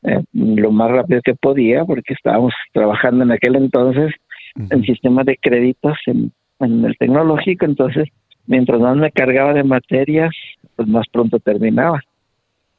eh, 0.04 0.22
lo 0.34 0.72
más 0.72 0.92
rápido 0.92 1.22
que 1.24 1.36
podía 1.36 1.84
porque 1.86 2.14
estábamos 2.14 2.54
trabajando 2.74 3.24
en 3.24 3.32
aquel 3.32 3.56
entonces 3.56 4.14
en 4.56 4.84
sistemas 4.84 5.26
de 5.26 5.38
créditos 5.38 5.98
en, 6.08 6.32
el 6.60 6.98
tecnológico, 6.98 7.66
entonces 7.66 8.10
mientras 8.46 8.82
más 8.82 8.98
me 8.98 9.12
cargaba 9.12 9.54
de 9.54 9.64
materias, 9.64 10.32
pues 10.76 10.88
más 10.88 11.06
pronto 11.12 11.40
terminaba. 11.40 12.02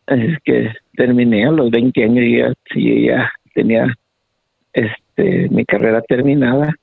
Es 0.07 0.37
que 0.45 0.71
terminé 0.95 1.47
a 1.47 1.53
los 1.53 1.71
20 1.71 2.05
años 2.05 2.25
y 2.25 2.39
ya, 2.39 2.53
sí, 2.75 3.07
ya 3.07 3.31
tenía 3.55 3.87
este 4.73 5.49
mi 5.51 5.65
carrera 5.65 6.03
terminada 6.03 6.75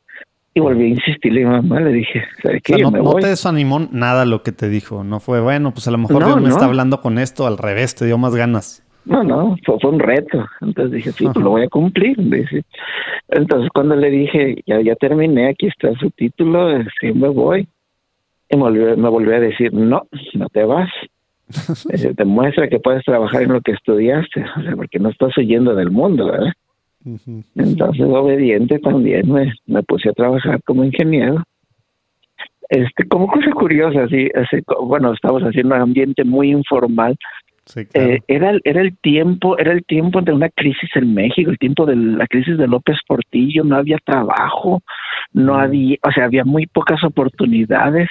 y 0.53 0.59
volví 0.59 0.85
a 0.85 0.87
insistirle 0.87 1.43
a 1.43 1.49
mi 1.49 1.55
mamá, 1.55 1.81
le 1.81 1.91
dije, 1.91 2.23
¿sabes 2.41 2.63
qué? 2.63 2.77
no, 2.77 3.15
te 3.15 3.27
desanimó 3.27 3.87
nada 3.91 4.25
lo 4.25 4.41
que 4.41 4.51
te 4.51 4.69
dijo, 4.69 5.03
no 5.03 5.19
fue, 5.19 5.39
bueno, 5.39 5.71
pues 5.71 5.87
a 5.87 5.91
lo 5.91 5.99
mejor 5.99 6.25
Dios 6.25 6.41
me 6.41 6.49
está 6.49 6.65
hablando 6.65 6.99
con 6.99 7.19
esto, 7.19 7.45
al 7.45 7.59
revés, 7.59 7.93
te 7.93 8.05
dio 8.05 8.17
más 8.17 8.33
ganas. 8.33 8.83
No, 9.07 9.23
no, 9.23 9.55
fue, 9.65 9.77
un 9.89 9.99
reto. 9.99 10.45
Entonces 10.61 10.91
dije, 10.91 11.11
sí, 11.11 11.25
pues 11.25 11.43
lo 11.43 11.51
voy 11.51 11.63
a 11.63 11.69
cumplir. 11.69 12.17
Entonces 13.29 13.69
cuando 13.73 13.95
le 13.95 14.09
dije, 14.09 14.63
ya, 14.65 14.81
ya 14.81 14.95
terminé, 14.95 15.49
aquí 15.49 15.67
está 15.67 15.93
su 15.99 16.09
título, 16.11 16.69
sí 16.99 17.13
me 17.13 17.29
voy. 17.29 17.67
Y 18.49 18.55
me 18.55 18.63
volvió, 18.63 18.97
me 18.97 19.09
volvió 19.09 19.35
a 19.35 19.39
decir, 19.39 19.73
no, 19.73 20.03
no 20.33 20.49
te 20.49 20.63
vas. 20.63 20.89
demuestra 22.15 22.67
que 22.67 22.79
puedes 22.79 23.03
trabajar 23.05 23.43
en 23.43 23.53
lo 23.53 23.61
que 23.61 23.71
estudiaste, 23.71 24.45
o 24.57 24.61
sea, 24.61 24.75
porque 24.75 24.99
no 24.99 25.09
estás 25.09 25.37
huyendo 25.37 25.75
del 25.75 25.91
mundo, 25.91 26.25
¿verdad? 26.25 26.51
Entonces, 27.55 28.05
obediente 28.05 28.79
también 28.79 29.31
me, 29.31 29.53
me 29.65 29.81
puse 29.83 30.09
a 30.09 30.13
trabajar 30.13 30.61
como 30.63 30.83
ingeniero. 30.83 31.41
Este, 32.69 33.07
como 33.07 33.27
cosa 33.27 33.49
curiosa, 33.51 34.03
así, 34.03 34.29
así, 34.35 34.61
bueno, 34.83 35.13
estamos 35.13 35.41
haciendo 35.43 35.75
un 35.75 35.81
ambiente 35.81 36.25
muy 36.25 36.51
informal, 36.51 37.17
eh, 37.75 38.19
era, 38.27 38.53
era 38.63 38.81
el 38.81 38.97
tiempo, 38.97 39.57
era 39.57 39.71
el 39.71 39.83
tiempo 39.83 40.21
de 40.21 40.31
una 40.31 40.49
crisis 40.49 40.89
en 40.95 41.13
México, 41.13 41.49
el 41.49 41.57
tiempo 41.57 41.85
de 41.85 41.95
la 41.95 42.27
crisis 42.27 42.57
de 42.57 42.67
López 42.67 42.97
Portillo, 43.07 43.63
no 43.63 43.75
había 43.75 43.97
trabajo, 44.03 44.81
no 45.33 45.53
mm. 45.53 45.59
había, 45.59 45.97
o 46.03 46.11
sea, 46.11 46.25
había 46.25 46.45
muy 46.45 46.65
pocas 46.67 47.03
oportunidades 47.03 48.09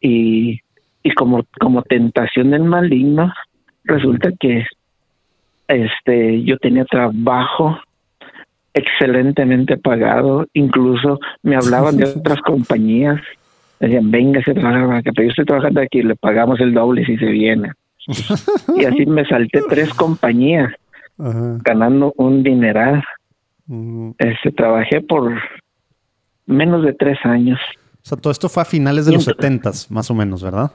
y, 0.00 0.60
y 1.02 1.10
como, 1.12 1.44
como 1.58 1.82
tentación 1.82 2.50
del 2.50 2.64
maligno, 2.64 3.32
resulta 3.84 4.30
que 4.38 4.66
este 5.68 6.42
yo 6.44 6.56
tenía 6.58 6.84
trabajo 6.84 7.78
excelentemente 8.74 9.76
pagado, 9.76 10.46
incluso 10.52 11.18
me 11.42 11.56
hablaban 11.56 11.96
de 11.96 12.04
otras 12.16 12.40
compañías, 12.42 13.20
decían, 13.80 14.10
venga, 14.10 14.42
se 14.42 14.54
trabaja 14.54 15.02
pero 15.02 15.22
yo 15.22 15.30
estoy 15.30 15.44
trabajando 15.44 15.80
aquí, 15.80 16.02
le 16.02 16.16
pagamos 16.16 16.60
el 16.60 16.74
doble 16.74 17.04
si 17.04 17.16
se 17.16 17.26
viene 17.26 17.72
y 18.76 18.84
así 18.84 19.06
me 19.06 19.24
salté 19.26 19.60
tres 19.68 19.92
compañías 19.94 20.72
ganando 21.18 22.12
un 22.16 22.42
dineral. 22.42 23.02
este, 24.18 24.52
trabajé 24.52 25.00
por 25.00 25.38
menos 26.46 26.84
de 26.84 26.92
tres 26.94 27.18
años. 27.24 27.58
O 28.02 28.08
sea, 28.08 28.16
todo 28.16 28.30
esto 28.30 28.48
fue 28.48 28.62
a 28.62 28.66
finales 28.66 29.06
de 29.06 29.12
los 29.12 29.24
setentas, 29.24 29.90
más 29.90 30.10
o 30.10 30.14
menos, 30.14 30.42
¿verdad? 30.42 30.70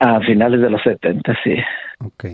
A 0.00 0.20
finales 0.20 0.60
de 0.60 0.70
los 0.70 0.82
setentas, 0.82 1.36
sí. 1.44 1.54
Ok. 2.00 2.24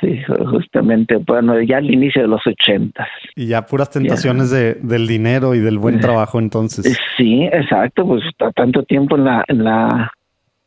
Sí, 0.00 0.20
justamente, 0.50 1.16
bueno, 1.16 1.60
ya 1.62 1.76
al 1.76 1.90
inicio 1.90 2.22
de 2.22 2.28
los 2.28 2.40
ochentas. 2.46 3.08
Y 3.36 3.46
ya 3.46 3.64
puras 3.64 3.90
tentaciones 3.90 4.50
de, 4.50 4.74
del 4.74 5.06
dinero 5.06 5.54
y 5.54 5.60
del 5.60 5.78
buen 5.78 6.00
trabajo 6.00 6.38
entonces. 6.38 6.98
Sí, 7.16 7.44
exacto, 7.44 8.06
pues 8.06 8.22
tanto 8.54 8.82
tiempo 8.82 9.16
en 9.16 9.24
la, 9.24 9.44
en 9.48 9.64
la 9.64 10.10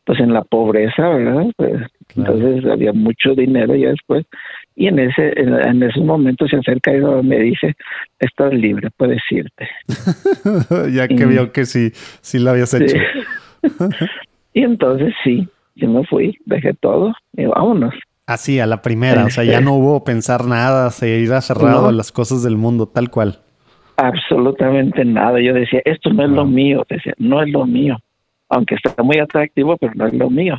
pues 0.08 0.20
en 0.20 0.32
la 0.32 0.42
pobreza, 0.42 1.06
¿verdad? 1.06 1.52
Pues, 1.58 1.82
Entonces 2.16 2.64
había 2.64 2.94
mucho 2.94 3.34
dinero 3.34 3.74
ya 3.74 3.90
después. 3.90 4.24
Y 4.74 4.86
en 4.86 5.00
ese 5.00 5.38
en, 5.38 5.82
ese 5.82 6.00
momento 6.00 6.48
se 6.48 6.56
acerca 6.56 6.96
y 6.96 7.00
me 7.22 7.38
dice, 7.40 7.76
estás 8.18 8.54
libre, 8.54 8.88
puedes 8.96 9.20
irte. 9.30 9.68
ya 10.94 11.08
que 11.08 11.26
vio 11.26 11.52
que 11.52 11.66
sí, 11.66 11.90
sí 12.22 12.38
lo 12.38 12.52
habías 12.52 12.72
hecho. 12.72 12.96
y 14.54 14.62
entonces 14.62 15.12
sí, 15.22 15.46
yo 15.74 15.90
me 15.90 16.02
fui, 16.06 16.38
dejé 16.46 16.72
todo 16.72 17.12
y 17.36 17.44
vámonos. 17.44 17.92
Así, 18.26 18.60
a 18.60 18.66
la 18.66 18.80
primera, 18.80 19.26
o 19.26 19.30
sea, 19.30 19.44
ya 19.44 19.60
no 19.60 19.74
hubo 19.74 20.04
pensar 20.04 20.46
nada, 20.46 20.88
se 20.90 21.20
iba 21.20 21.38
cerrado 21.42 21.88
a 21.88 21.92
las 21.92 22.12
cosas 22.12 22.42
del 22.42 22.56
mundo, 22.56 22.88
tal 22.88 23.10
cual. 23.10 23.40
Absolutamente 23.98 25.04
nada. 25.04 25.38
Yo 25.38 25.52
decía, 25.52 25.82
esto 25.84 26.10
no 26.14 26.24
es 26.24 26.30
lo 26.30 26.46
mío, 26.46 26.86
decía, 26.88 27.12
no 27.18 27.42
es 27.42 27.50
lo 27.50 27.66
mío 27.66 27.98
aunque 28.48 28.74
está 28.74 29.02
muy 29.02 29.18
atractivo, 29.18 29.76
pero 29.76 29.92
no 29.94 30.06
es 30.06 30.14
lo 30.14 30.30
mío. 30.30 30.56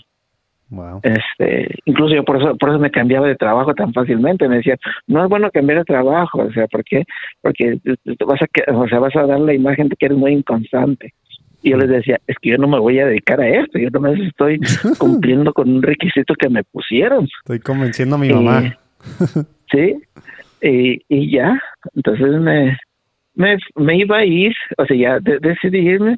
Este, 1.01 1.67
incluso 1.85 2.13
yo 2.13 2.23
por 2.23 2.37
eso, 2.37 2.55
por 2.55 2.69
eso 2.69 2.79
me 2.79 2.91
cambiaba 2.91 3.27
de 3.27 3.35
trabajo 3.35 3.73
tan 3.73 3.91
fácilmente. 3.91 4.47
Me 4.47 4.57
decía, 4.57 4.77
no 5.07 5.23
es 5.23 5.29
bueno 5.29 5.49
cambiar 5.51 5.79
de 5.79 5.85
trabajo, 5.85 6.43
o 6.43 6.51
sea, 6.51 6.67
¿por 6.67 6.83
qué? 6.83 7.05
Porque 7.41 7.79
vas 8.25 8.41
a, 8.41 8.75
o 8.75 8.87
sea, 8.87 8.99
vas 8.99 9.15
a 9.15 9.25
dar 9.25 9.39
la 9.39 9.53
imagen 9.53 9.89
de 9.89 9.95
que 9.95 10.05
eres 10.05 10.17
muy 10.17 10.33
inconstante. 10.33 11.13
Y 11.61 11.71
yo 11.71 11.77
les 11.77 11.89
decía, 11.89 12.19
es 12.27 12.37
que 12.39 12.51
yo 12.51 12.57
no 12.57 12.67
me 12.67 12.79
voy 12.79 12.99
a 12.99 13.07
dedicar 13.07 13.41
a 13.41 13.47
esto, 13.47 13.79
yo 13.79 13.89
no 13.89 13.99
me 13.99 14.13
estoy 14.27 14.59
cumpliendo 14.99 15.51
con 15.53 15.69
un 15.69 15.81
requisito 15.81 16.35
que 16.35 16.49
me 16.49 16.63
pusieron. 16.63 17.27
Estoy 17.41 17.59
convenciendo 17.59 18.15
a 18.15 18.19
mi 18.19 18.29
mamá. 18.29 18.77
sí, 19.71 19.95
y, 20.61 21.01
y 21.09 21.31
ya, 21.31 21.59
entonces 21.95 22.39
me, 22.39 22.77
me, 23.33 23.57
me 23.75 23.97
iba 23.97 24.17
a 24.17 24.25
ir, 24.25 24.53
o 24.77 24.85
sea, 24.85 24.95
ya 24.95 25.19
decidí 25.19 25.79
irme, 25.79 26.17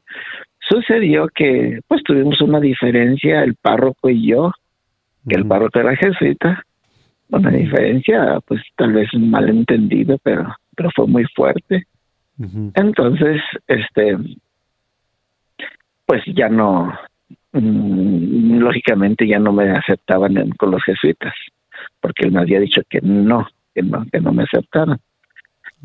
Sucedió 0.72 1.28
que 1.28 1.82
pues 1.86 2.02
tuvimos 2.04 2.40
una 2.40 2.62
diferencia 2.62 3.44
el 3.44 3.56
párroco 3.56 4.10
y 4.10 4.26
yo, 4.26 4.54
que 5.28 5.36
el 5.36 5.46
párroco 5.46 5.80
era 5.80 5.98
jesuita, 5.98 6.64
una 7.30 7.50
diferencia 7.50 8.40
pues 8.46 8.62
tal 8.78 8.94
vez 8.94 9.10
malentendido, 9.14 10.18
pero, 10.24 10.56
pero 10.74 10.90
fue 10.96 11.08
muy 11.08 11.26
fuerte. 11.36 11.88
Entonces, 12.74 13.42
este, 13.68 14.18
pues 16.06 16.24
ya 16.26 16.48
no, 16.48 16.98
mm, 17.52 18.58
lógicamente 18.58 19.28
ya 19.28 19.40
no 19.40 19.52
me 19.52 19.70
aceptaban 19.72 20.52
con 20.52 20.72
los 20.72 20.82
jesuitas, 20.86 21.34
porque 22.00 22.28
él 22.28 22.32
me 22.32 22.40
había 22.40 22.62
dicho 22.62 22.82
que 22.90 23.02
no, 23.02 23.46
que 23.76 23.84
no, 23.84 24.06
que 24.10 24.22
no 24.22 24.32
me 24.32 24.44
aceptaran. 24.44 25.00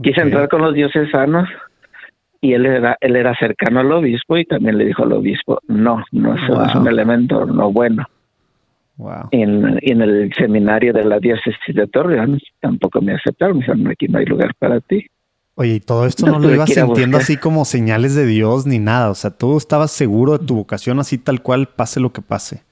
Quise 0.01 0.21
entrar 0.21 0.49
con 0.49 0.63
los 0.63 0.75
diocesanos, 0.75 1.49
y 2.47 2.55
él 2.55 2.67
era, 2.67 2.97
él 3.01 3.17
era 3.17 3.37
cercano 3.37 3.81
al 3.81 3.93
obispo 3.93 4.37
y 4.37 4.45
también 4.45 4.79
le 4.79 4.87
dijo 4.87 5.03
al 5.03 5.13
obispo, 5.13 5.61
no, 5.67 6.05
no 6.13 6.35
es, 6.35 6.75
un 6.75 6.87
elemento 6.87 7.45
no 7.45 7.73
bueno. 7.73 8.05
Wow. 8.97 9.29
En, 9.33 9.79
en 9.83 10.01
el 10.01 10.33
seminario 10.35 10.93
de 10.93 11.05
la 11.05 11.19
diócesis 11.19 11.75
de 11.75 11.87
Torreón 11.87 12.41
tampoco 12.61 13.01
me 13.03 13.13
aceptaron, 13.13 13.59
me 13.59 13.61
dijeron, 13.63 13.89
aquí 13.89 14.07
no 14.09 14.19
hay 14.19 14.27
lugar 14.27 14.55
para 14.59 14.81
ti. 14.81 15.07
Oye, 15.57 15.75
y 15.75 15.81
todo 15.81 16.07
esto 16.07 16.27
no, 16.27 16.39
lo 16.39 16.53
ibas 16.55 16.71
sintiendo 16.71 17.17
así 17.17 17.37
como 17.37 17.65
señales 17.65 18.15
de 18.15 18.27
Dios 18.27 18.67
ni 18.67 18.79
nada, 18.79 19.11
o 19.11 19.15
sea, 19.15 19.31
tú 19.31 19.57
estabas 19.57 19.91
seguro 19.91 20.39
de 20.39 20.47
tu 20.47 20.55
vocación 20.55 20.99
así 21.01 21.19
tal 21.19 21.43
cual, 21.43 21.67
pase 21.67 21.99
lo 21.99 22.13
que 22.13 22.23
pase. 22.23 22.63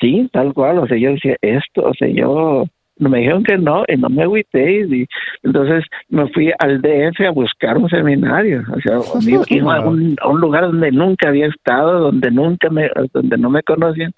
Sí, 0.00 0.28
tal 0.32 0.52
cual, 0.54 0.78
o 0.78 0.86
sea, 0.86 0.96
yo 0.96 1.10
decía, 1.10 1.36
esto, 1.42 1.82
o 1.84 1.94
sea, 1.94 2.08
yo 2.08 2.64
me 2.98 3.18
dijeron 3.18 3.44
que 3.44 3.56
no 3.56 3.84
y 3.86 3.96
no 3.96 4.08
me 4.08 4.22
agüité 4.22 4.80
y 4.80 5.06
entonces 5.42 5.84
me 6.08 6.28
fui 6.28 6.52
al 6.58 6.80
DF 6.80 7.20
a 7.26 7.30
buscar 7.30 7.78
un 7.78 7.88
seminario, 7.88 8.64
o 8.74 8.80
sea, 8.80 8.96
a, 8.96 9.80
un, 9.80 10.40
lugar 10.40 10.64
donde 10.64 10.90
nunca 10.90 11.28
había 11.28 11.46
estado, 11.46 12.00
donde 12.00 12.30
nunca 12.30 12.70
me, 12.70 12.90
donde 13.12 13.38
no 13.38 13.50
me 13.50 13.62
conocían 13.62 14.12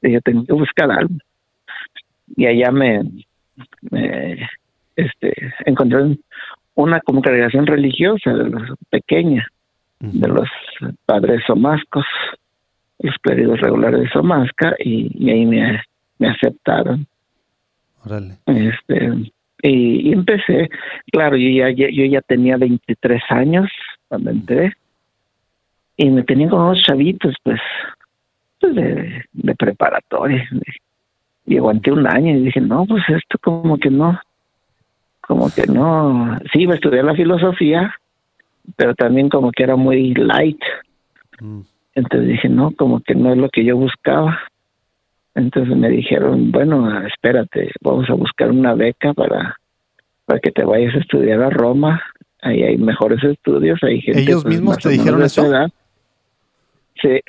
Dije, 0.00 0.20
tengo 0.20 0.44
que 0.44 0.52
buscar 0.52 0.90
algo. 0.90 1.14
Y 2.36 2.46
allá 2.46 2.70
me, 2.70 3.02
me 3.90 4.48
este, 4.96 5.34
encontré 5.64 6.16
una 6.74 7.00
congregación 7.00 7.66
religiosa 7.66 8.32
de 8.32 8.50
los 8.50 8.78
pequeña, 8.90 9.46
de 9.98 10.28
los 10.28 10.48
padres 11.06 11.42
somascos, 11.46 12.04
los 13.00 13.16
clérigos 13.18 13.60
regulares 13.60 14.00
de 14.00 14.08
Somasca, 14.10 14.76
y, 14.78 15.30
ahí 15.30 15.46
me, 15.46 15.82
me 16.18 16.28
aceptaron. 16.28 17.06
Este, 18.46 19.30
y, 19.62 20.12
empecé, 20.12 20.68
claro, 21.12 21.36
yo 21.36 21.48
ya, 21.48 21.70
yo 21.70 22.04
ya 22.04 22.20
tenía 22.22 22.56
23 22.56 23.22
años 23.30 23.70
cuando 24.08 24.30
entré, 24.30 24.72
y 25.96 26.10
me 26.10 26.22
tenían 26.22 26.50
con 26.50 26.60
unos 26.60 26.82
chavitos, 26.84 27.34
pues, 27.42 27.60
pues 28.60 28.74
de, 28.74 29.24
de 29.32 29.54
preparatoria. 29.56 30.48
Y 31.44 31.56
aguanté 31.56 31.90
un 31.90 32.06
año 32.06 32.36
y 32.36 32.44
dije, 32.44 32.60
no, 32.60 32.86
pues 32.86 33.02
esto 33.08 33.38
como 33.40 33.78
que 33.78 33.90
no, 33.90 34.18
como 35.20 35.50
que 35.50 35.66
no, 35.66 36.38
sí, 36.52 36.60
iba 36.60 36.72
a 36.72 36.76
estudiar 36.76 37.04
la 37.04 37.14
filosofía, 37.14 37.94
pero 38.76 38.94
también 38.94 39.28
como 39.28 39.50
que 39.50 39.62
era 39.62 39.76
muy 39.76 40.14
light. 40.14 40.60
Mm. 41.40 41.60
Entonces 41.94 42.28
dije, 42.28 42.48
no, 42.48 42.70
como 42.72 43.00
que 43.00 43.14
no 43.14 43.32
es 43.32 43.38
lo 43.38 43.48
que 43.48 43.64
yo 43.64 43.76
buscaba. 43.76 44.38
Entonces 45.38 45.76
me 45.76 45.88
dijeron, 45.88 46.50
bueno, 46.50 47.06
espérate, 47.06 47.70
vamos 47.80 48.10
a 48.10 48.14
buscar 48.14 48.50
una 48.50 48.74
beca 48.74 49.14
para, 49.14 49.56
para 50.24 50.40
que 50.40 50.50
te 50.50 50.64
vayas 50.64 50.96
a 50.96 50.98
estudiar 50.98 51.40
a 51.42 51.50
Roma. 51.50 52.02
Ahí 52.42 52.64
hay 52.64 52.76
mejores 52.76 53.22
estudios, 53.22 53.78
hay 53.84 54.00
gente. 54.00 54.20
¿Ellos 54.20 54.42
pues, 54.42 54.56
mismos 54.56 54.78
te 54.78 54.88
dijeron 54.88 55.22
eso? 55.22 55.44
Sí. 57.00 57.20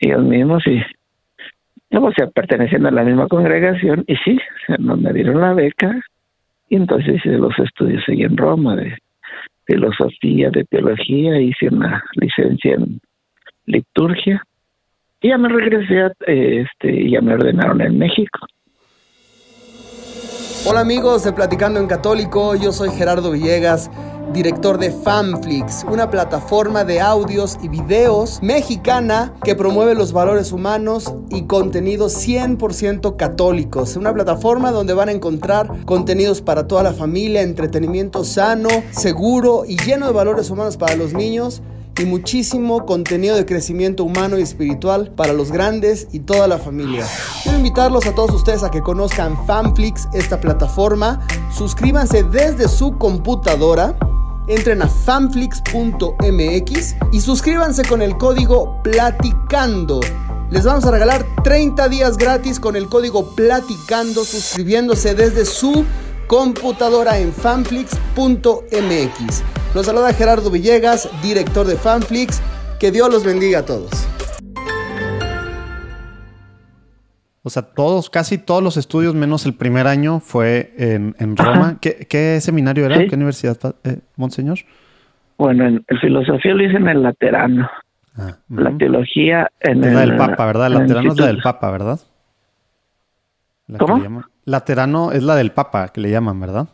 Ellos 0.00 0.24
mismos, 0.24 0.64
sí. 0.64 0.82
O 1.92 2.12
sea, 2.12 2.26
perteneciendo 2.26 2.88
a 2.88 2.92
la 2.92 3.04
misma 3.04 3.28
congregación, 3.28 4.04
y 4.08 4.16
sí, 4.16 4.38
me 4.78 5.12
dieron 5.12 5.40
la 5.40 5.54
beca, 5.54 6.00
y 6.68 6.74
entonces 6.74 7.16
hice 7.16 7.38
los 7.38 7.56
estudios 7.60 8.02
ahí 8.08 8.22
en 8.22 8.36
Roma 8.36 8.74
de 8.74 8.98
filosofía, 9.64 10.50
de 10.50 10.64
teología, 10.64 11.40
hice 11.40 11.68
una 11.68 12.02
licencia 12.16 12.74
en 12.74 13.00
liturgia, 13.66 14.42
ya 15.28 15.38
me 15.38 15.48
regresé, 15.48 16.12
este, 16.26 16.92
y 16.92 17.12
ya 17.12 17.20
me 17.20 17.34
ordenaron 17.34 17.80
en 17.80 17.98
México. 17.98 18.46
Hola 20.68 20.80
amigos 20.80 21.24
de 21.24 21.32
Platicando 21.32 21.78
en 21.78 21.86
Católico, 21.86 22.56
yo 22.56 22.72
soy 22.72 22.90
Gerardo 22.90 23.30
Villegas 23.32 23.90
director 24.32 24.78
de 24.78 24.90
Fanflix, 24.90 25.84
una 25.90 26.10
plataforma 26.10 26.84
de 26.84 27.00
audios 27.00 27.58
y 27.62 27.68
videos 27.68 28.42
mexicana 28.42 29.32
que 29.44 29.54
promueve 29.54 29.94
los 29.94 30.12
valores 30.12 30.52
humanos 30.52 31.14
y 31.30 31.46
contenidos 31.46 32.14
100% 32.26 33.16
católicos. 33.16 33.96
Una 33.96 34.12
plataforma 34.12 34.72
donde 34.72 34.94
van 34.94 35.08
a 35.08 35.12
encontrar 35.12 35.68
contenidos 35.84 36.42
para 36.42 36.66
toda 36.66 36.82
la 36.82 36.92
familia, 36.92 37.42
entretenimiento 37.42 38.24
sano, 38.24 38.68
seguro 38.90 39.64
y 39.66 39.76
lleno 39.78 40.06
de 40.06 40.12
valores 40.12 40.50
humanos 40.50 40.76
para 40.76 40.96
los 40.96 41.12
niños 41.12 41.62
y 41.98 42.04
muchísimo 42.04 42.86
contenido 42.86 43.36
de 43.36 43.46
crecimiento 43.46 44.04
humano 44.04 44.38
y 44.38 44.42
espiritual 44.42 45.12
para 45.16 45.32
los 45.32 45.50
grandes 45.50 46.08
y 46.12 46.20
toda 46.20 46.46
la 46.48 46.58
familia. 46.58 47.06
Quiero 47.42 47.58
invitarlos 47.58 48.06
a 48.06 48.14
todos 48.14 48.34
ustedes 48.34 48.62
a 48.62 48.70
que 48.70 48.82
conozcan 48.82 49.46
Fanflix, 49.46 50.08
esta 50.12 50.40
plataforma. 50.40 51.26
Suscríbanse 51.52 52.24
desde 52.24 52.68
su 52.68 52.98
computadora 52.98 53.96
entren 54.48 54.82
a 54.82 54.88
fanflix.mx 54.88 56.96
y 57.12 57.20
suscríbanse 57.20 57.84
con 57.84 58.02
el 58.02 58.16
código 58.16 58.80
Platicando. 58.82 60.00
Les 60.50 60.64
vamos 60.64 60.84
a 60.84 60.92
regalar 60.92 61.26
30 61.42 61.88
días 61.88 62.16
gratis 62.16 62.60
con 62.60 62.76
el 62.76 62.88
código 62.88 63.34
Platicando 63.34 64.24
suscribiéndose 64.24 65.14
desde 65.14 65.44
su 65.44 65.84
computadora 66.26 67.18
en 67.18 67.32
fanflix.mx. 67.32 69.44
Los 69.74 69.86
saluda 69.86 70.12
Gerardo 70.12 70.50
Villegas, 70.50 71.10
director 71.22 71.66
de 71.66 71.76
Fanflix. 71.76 72.42
Que 72.80 72.90
Dios 72.90 73.10
los 73.10 73.24
bendiga 73.24 73.60
a 73.60 73.64
todos. 73.64 73.90
O 77.42 77.50
sea, 77.50 77.62
todos, 77.62 78.10
casi 78.10 78.38
todos 78.38 78.62
los 78.62 78.76
estudios, 78.76 79.14
menos 79.14 79.46
el 79.46 79.54
primer 79.54 79.86
año, 79.86 80.20
fue 80.20 80.74
en, 80.78 81.14
Roma. 81.36 81.78
¿Qué, 81.80 82.38
seminario 82.40 82.86
era? 82.86 83.06
¿Qué 83.06 83.14
universidad, 83.14 83.56
eh, 83.84 84.00
Monseñor? 84.16 84.58
Bueno, 85.38 85.66
el 85.66 85.84
filosofía 86.00 86.54
lo 86.54 86.64
hice 86.64 86.76
en 86.76 86.88
el 86.88 87.02
Laterano. 87.02 87.70
Ah, 88.16 88.36
la 88.48 88.76
teología 88.76 89.50
en 89.60 89.84
es 89.84 89.88
el... 89.88 89.94
la 89.94 90.00
del 90.00 90.16
Papa, 90.16 90.46
¿verdad? 90.46 90.66
El 90.68 90.74
Laterano 90.74 91.12
es 91.12 91.20
la 91.20 91.26
del 91.26 91.42
Papa, 91.42 91.70
¿verdad? 91.70 92.00
¿Cómo? 93.78 94.24
Laterano 94.46 95.12
es 95.12 95.22
la 95.22 95.34
del 95.34 95.50
Papa, 95.50 95.88
que 95.92 96.00
le 96.00 96.10
llaman, 96.10 96.40
¿verdad? 96.40 96.68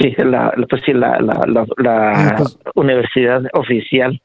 Sí, 0.00 0.14
la, 0.16 0.52
pues 0.68 0.82
sí, 0.84 0.92
la, 0.92 1.18
la, 1.20 2.12
ah, 2.14 2.34
pues 2.38 2.58
universidad 2.74 3.42
oficial 3.52 4.20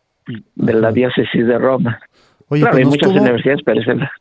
de 0.56 0.74
la 0.74 0.92
diócesis 0.92 1.46
de 1.46 1.58
Roma. 1.58 2.00
Oye, 2.48 2.62
claro, 2.62 2.78
pues 2.78 2.86
hay 2.86 2.90
muchas 2.90 3.22
universidades, 3.22 3.62
pero 3.66 3.82
es 3.82 3.88
la... 3.88 4.12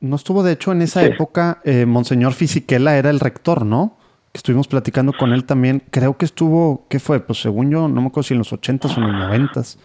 No 0.00 0.16
estuvo, 0.16 0.42
de 0.42 0.52
hecho, 0.52 0.70
en 0.70 0.82
esa 0.82 1.04
época, 1.04 1.60
eh, 1.64 1.86
Monseñor 1.86 2.32
Fisiquela 2.32 2.96
era 2.96 3.10
el 3.10 3.20
rector, 3.20 3.64
¿no? 3.64 3.96
Que 4.32 4.38
estuvimos 4.38 4.68
platicando 4.68 5.12
con 5.12 5.32
él 5.32 5.44
también. 5.44 5.82
Creo 5.90 6.16
que 6.16 6.26
estuvo, 6.26 6.86
¿qué 6.88 6.98
fue? 7.00 7.20
Pues 7.20 7.40
según 7.40 7.70
yo, 7.70 7.88
no 7.88 8.00
me 8.02 8.08
acuerdo 8.08 8.24
si 8.24 8.34
en 8.34 8.38
los 8.38 8.52
ochentas 8.52 8.96
o 8.96 9.00
en 9.00 9.06
los 9.08 9.16
noventas. 9.16 9.78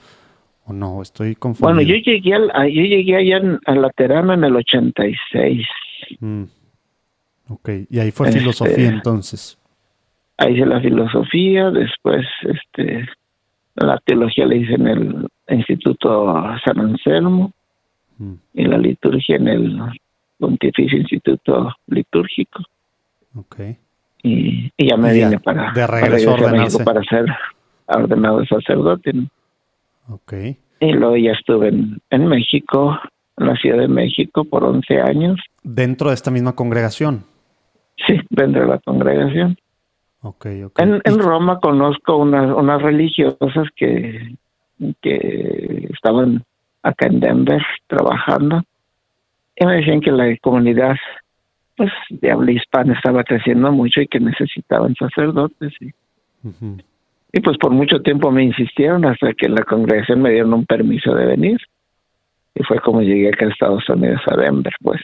O 0.66 0.74
no, 0.74 1.02
estoy 1.02 1.36
confundido. 1.36 1.74
Bueno, 1.74 1.82
yo 1.82 1.96
llegué, 1.96 2.34
al, 2.34 2.50
yo 2.70 2.82
llegué 2.82 3.16
allá 3.16 3.60
a 3.66 3.76
Laterano 3.76 4.34
en 4.34 4.44
el 4.44 4.56
86. 4.56 5.66
Mm. 6.20 6.44
Ok, 7.50 7.70
y 7.90 8.00
ahí 8.00 8.12
fue 8.12 8.28
este, 8.28 8.40
filosofía 8.40 8.90
entonces. 8.90 9.58
Ahí 10.38 10.54
hice 10.54 10.66
la 10.66 10.80
filosofía, 10.80 11.72
después 11.72 12.26
este 12.44 13.08
la 13.76 13.98
teología 14.06 14.46
la 14.46 14.56
hice 14.56 14.74
en 14.74 14.88
el 14.88 15.28
Instituto 15.50 16.34
San 16.66 16.80
Anselmo 16.80 17.52
mm. 18.18 18.34
y 18.54 18.66
la 18.66 18.78
liturgia 18.78 19.38
en 19.38 19.48
el 19.48 19.80
Pontificio 20.38 20.98
Instituto 20.98 21.74
Litúrgico. 21.88 22.64
Okay. 23.36 23.78
Y, 24.24 24.72
ya 24.78 24.98
me 24.98 25.14
vine 25.14 25.40
para, 25.40 25.72
de 25.72 25.88
regreso 25.88 26.36
para, 26.36 26.68
para 26.84 27.04
ser 27.04 27.26
ordenado 27.88 28.46
sacerdote. 28.46 29.14
Okay. 30.10 30.58
Y 30.80 30.92
luego 30.94 31.18
ya 31.18 31.32
estuve 31.32 31.70
en, 31.70 32.28
México, 32.28 32.98
en 33.38 33.48
la 33.48 33.56
Ciudad 33.56 33.78
de 33.80 33.88
México, 33.88 34.44
por 34.44 34.64
11 34.64 35.02
años. 35.02 35.40
¿Dentro 35.64 36.10
de 36.10 36.16
esta 36.16 36.32
misma 36.32 36.54
congregación? 36.54 37.26
Sí, 38.08 38.20
dentro 38.30 38.62
de 38.62 38.68
la 38.68 38.80
congregación. 38.80 39.58
Okay, 40.22 40.64
okay. 40.64 40.86
En, 40.86 41.02
en 41.04 41.20
Roma 41.20 41.60
conozco 41.60 42.18
unas, 42.18 42.54
unas 42.56 42.82
religiosas 42.82 43.68
que, 43.76 44.36
que 45.02 45.90
estaban 45.94 46.44
acá 46.84 47.08
en 47.08 47.20
Denver 47.20 47.62
trabajando. 47.88 48.62
Y 49.56 49.66
me 49.66 49.78
decían 49.78 50.02
que 50.02 50.12
la 50.12 50.36
comunidad 50.38 50.96
pues 51.76 51.92
de 52.10 52.32
habla 52.32 52.52
hispana 52.52 52.94
estaba 52.94 53.24
creciendo 53.24 53.72
mucho 53.72 54.02
y 54.02 54.08
que 54.08 54.20
necesitaban 54.20 54.96
sacerdotes 54.96 55.74
y, 55.80 55.92
y 57.32 57.40
pues 57.40 57.58
por 57.58 57.72
mucho 57.72 58.02
tiempo 58.02 58.32
me 58.32 58.44
insistieron 58.44 59.06
hasta 59.06 59.34
que 59.34 59.48
la 59.48 59.64
congregación 59.64 60.22
me 60.22 60.32
dieron 60.32 60.54
un 60.54 60.66
permiso 60.66 61.14
de 61.14 61.26
venir. 61.26 61.58
Y 62.56 62.64
fue 62.64 62.80
como 62.80 63.02
llegué 63.02 63.30
acá 63.30 63.46
a 63.46 63.50
Estados 63.50 63.88
Unidos 63.88 64.22
a 64.28 64.36
Denver 64.36 64.74
pues 64.82 65.02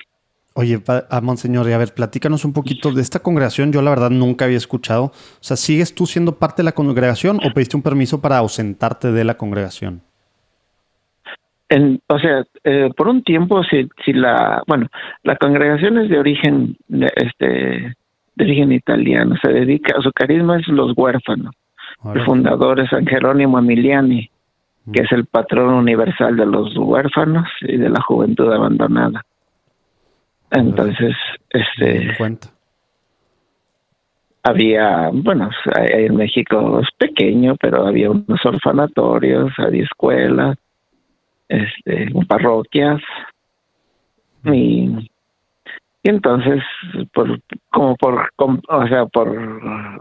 Oye, 0.58 0.82
a 0.88 1.20
Monseñor, 1.20 1.68
y 1.68 1.74
a 1.74 1.78
ver, 1.78 1.94
platícanos 1.94 2.46
un 2.46 2.54
poquito 2.54 2.94
de 2.94 3.02
esta 3.02 3.20
congregación. 3.20 3.74
Yo 3.74 3.82
la 3.82 3.90
verdad 3.90 4.10
nunca 4.10 4.46
había 4.46 4.56
escuchado. 4.56 5.06
O 5.06 5.12
sea, 5.42 5.58
¿sigues 5.58 5.94
tú 5.94 6.06
siendo 6.06 6.40
parte 6.40 6.62
de 6.62 6.64
la 6.64 6.72
congregación 6.72 7.42
o 7.44 7.54
pediste 7.54 7.76
un 7.76 7.84
permiso 7.84 8.22
para 8.22 8.38
ausentarte 8.38 9.12
de 9.12 9.26
la 9.26 9.36
congregación? 9.36 10.02
o 12.08 12.20
sea, 12.20 12.46
eh, 12.64 12.90
por 12.96 13.10
un 13.10 13.22
tiempo, 13.24 13.64
si, 13.66 13.90
si 14.06 14.14
la, 14.14 14.64
bueno, 14.66 14.88
la 15.24 15.36
congregación 15.36 15.98
es 15.98 16.10
de 16.10 16.20
origen, 16.20 16.78
de, 16.88 17.12
este, 17.18 17.94
de 18.36 18.46
origen 18.46 18.72
italiano, 18.72 19.36
se 19.42 19.52
dedica, 19.52 20.00
su 20.02 20.12
carisma 20.14 20.58
es 20.60 20.68
los 20.70 20.94
huérfanos. 20.96 21.54
El 22.14 22.24
fundador 22.24 22.80
es 22.80 22.90
San 22.92 23.06
Jerónimo 23.06 23.60
Emiliani, 23.60 24.30
que 24.94 25.02
es 25.02 25.12
el 25.12 25.26
patrón 25.26 25.74
universal 25.74 26.38
de 26.38 26.46
los 26.46 26.78
huérfanos 26.78 27.50
y 27.62 27.76
de 27.76 27.90
la 27.90 28.00
juventud 28.02 28.50
abandonada. 28.54 29.26
Entonces, 30.56 31.16
este, 31.50 32.16
había, 34.44 35.10
bueno, 35.12 35.50
en 35.76 36.16
México 36.16 36.80
es 36.80 36.88
pequeño, 36.98 37.56
pero 37.60 37.86
había 37.86 38.12
unos 38.12 38.46
orfanatorios, 38.46 39.52
había 39.58 39.84
escuelas, 39.84 40.58
este, 41.50 42.08
parroquias. 42.28 43.02
Y, 44.46 45.10
entonces 46.04 46.62
por 47.16 47.40
como 47.72 47.96
por 47.96 48.30
o 48.38 48.88
sea 48.88 49.08
por 49.08 49.36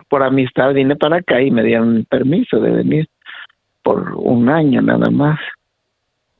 por 0.06 0.22
amistad 0.22 0.74
vine 0.74 0.96
para 0.96 1.16
acá 1.16 1.40
y 1.40 1.50
me 1.50 1.62
dieron 1.62 2.04
permiso 2.10 2.60
de 2.60 2.70
venir 2.72 3.08
por 3.82 4.12
un 4.14 4.50
año 4.50 4.82
nada 4.82 5.10
más. 5.10 5.40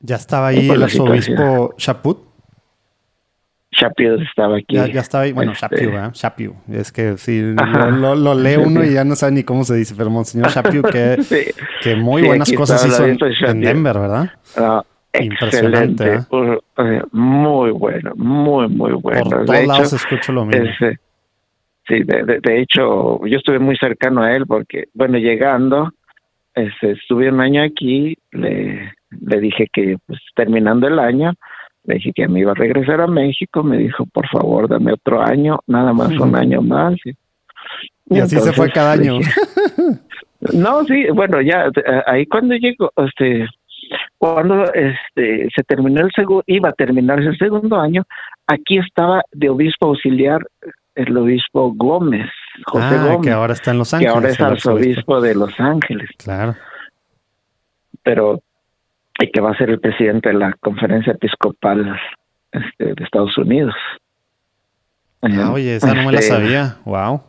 Ya 0.01 0.17
estaba 0.17 0.49
ahí 0.49 0.69
el 0.69 0.83
arzobispo 0.83 1.73
Chaput 1.77 2.24
Shapiro 3.75 4.15
estaba 4.21 4.57
aquí. 4.57 4.75
Ya, 4.75 4.85
estaba 4.85 5.23
ahí, 5.25 5.33
bueno, 5.33 5.51
este... 5.51 5.91
Shapiro, 6.13 6.55
Es 6.71 6.91
que 6.91 7.17
sí, 7.17 7.41
lo, 7.41 8.15
lo, 8.15 8.33
lee 8.33 8.55
uno 8.55 8.83
y 8.83 8.93
ya 8.93 9.03
no 9.03 9.15
sabe 9.15 9.33
ni 9.33 9.43
cómo 9.43 9.63
se 9.63 9.75
dice, 9.75 9.95
pero 9.97 10.09
Monseñor 10.09 10.49
Shapiro, 10.49 10.83
que, 10.83 11.17
que 11.81 11.95
muy 11.95 12.23
buenas 12.23 12.51
cosas 12.53 12.85
hizo 12.85 13.05
en, 13.05 13.61
Denver, 13.61 13.99
¿verdad? 13.99 14.31
Ah, 14.57 14.83
Impresionante. 15.19 16.15
¿eh? 16.15 17.01
muy 17.11 17.71
bueno, 17.71 18.13
muy, 18.15 18.67
muy 18.67 18.93
bueno. 18.93 19.29
Por 19.29 19.45
todos 19.45 19.67
lados 19.67 19.93
escucho 19.93 20.31
lo 20.31 20.45
mismo. 20.45 20.65
sí, 21.87 22.03
de, 22.03 22.39
de, 22.41 22.61
hecho, 22.61 23.25
yo 23.25 23.37
estuve 23.37 23.59
muy 23.59 23.77
cercano 23.77 24.23
a 24.23 24.33
él 24.33 24.45
porque, 24.45 24.85
bueno, 24.93 25.17
llegando, 25.17 25.91
este, 26.53 26.91
estuve 26.91 27.29
un 27.29 27.41
año 27.41 27.63
aquí, 27.63 28.17
le, 28.31 28.93
le 29.09 29.39
dije 29.39 29.67
que 29.71 29.97
pues 30.05 30.19
terminando 30.35 30.87
el 30.87 30.99
año, 30.99 31.33
le 31.85 31.95
dije 31.95 32.11
que 32.13 32.27
me 32.27 32.39
iba 32.39 32.51
a 32.51 32.55
regresar 32.55 33.01
a 33.01 33.07
México, 33.07 33.63
me 33.63 33.77
dijo, 33.77 34.05
por 34.07 34.27
favor, 34.27 34.67
dame 34.67 34.93
otro 34.93 35.21
año, 35.21 35.59
nada 35.67 35.93
más 35.93 36.11
un 36.11 36.35
año 36.35 36.61
más. 36.61 36.95
Y, 38.07 38.19
así 38.19 38.39
se 38.39 38.53
fue 38.53 38.71
cada 38.71 38.93
año. 38.93 39.19
no, 40.53 40.83
sí, 40.85 41.05
bueno, 41.13 41.41
ya 41.41 41.67
eh, 41.67 42.01
ahí 42.07 42.25
cuando 42.25 42.55
llegó, 42.55 42.91
este, 42.97 43.47
cuando 44.17 44.65
este 44.73 45.47
se 45.55 45.63
terminó 45.63 46.01
el 46.01 46.11
segundo, 46.15 46.43
iba 46.47 46.69
a 46.69 46.73
terminarse 46.73 47.27
el 47.27 47.37
segundo 47.37 47.79
año, 47.79 48.03
aquí 48.47 48.77
estaba 48.77 49.21
de 49.31 49.49
obispo 49.49 49.87
auxiliar 49.87 50.41
el 50.95 51.17
obispo 51.17 51.73
Gómez, 51.75 52.29
José 52.65 52.95
ah, 52.95 53.05
Gómez, 53.05 53.21
que 53.21 53.31
ahora 53.31 53.53
está 53.53 53.71
en 53.71 53.77
Los 53.79 53.93
Ángeles, 53.93 54.11
que 54.11 54.15
ahora 54.15 54.29
es 54.29 54.41
arzobispo 54.41 55.21
de 55.21 55.35
Los 55.35 55.59
Ángeles. 55.59 56.09
Claro. 56.17 56.55
Pero 58.01 58.41
y 59.19 59.31
que 59.31 59.41
va 59.41 59.51
a 59.51 59.57
ser 59.57 59.69
el 59.69 59.79
presidente 59.79 60.29
de 60.29 60.35
la 60.35 60.53
conferencia 60.53 61.13
episcopal 61.13 61.97
este, 62.51 62.93
de 62.93 63.03
Estados 63.03 63.37
Unidos. 63.37 63.75
Ah, 65.21 65.51
oye, 65.51 65.75
esa 65.75 65.93
no 65.93 66.05
me 66.05 66.11
la 66.11 66.19
este, 66.19 66.35
sabía. 66.35 66.77
Wow. 66.85 67.21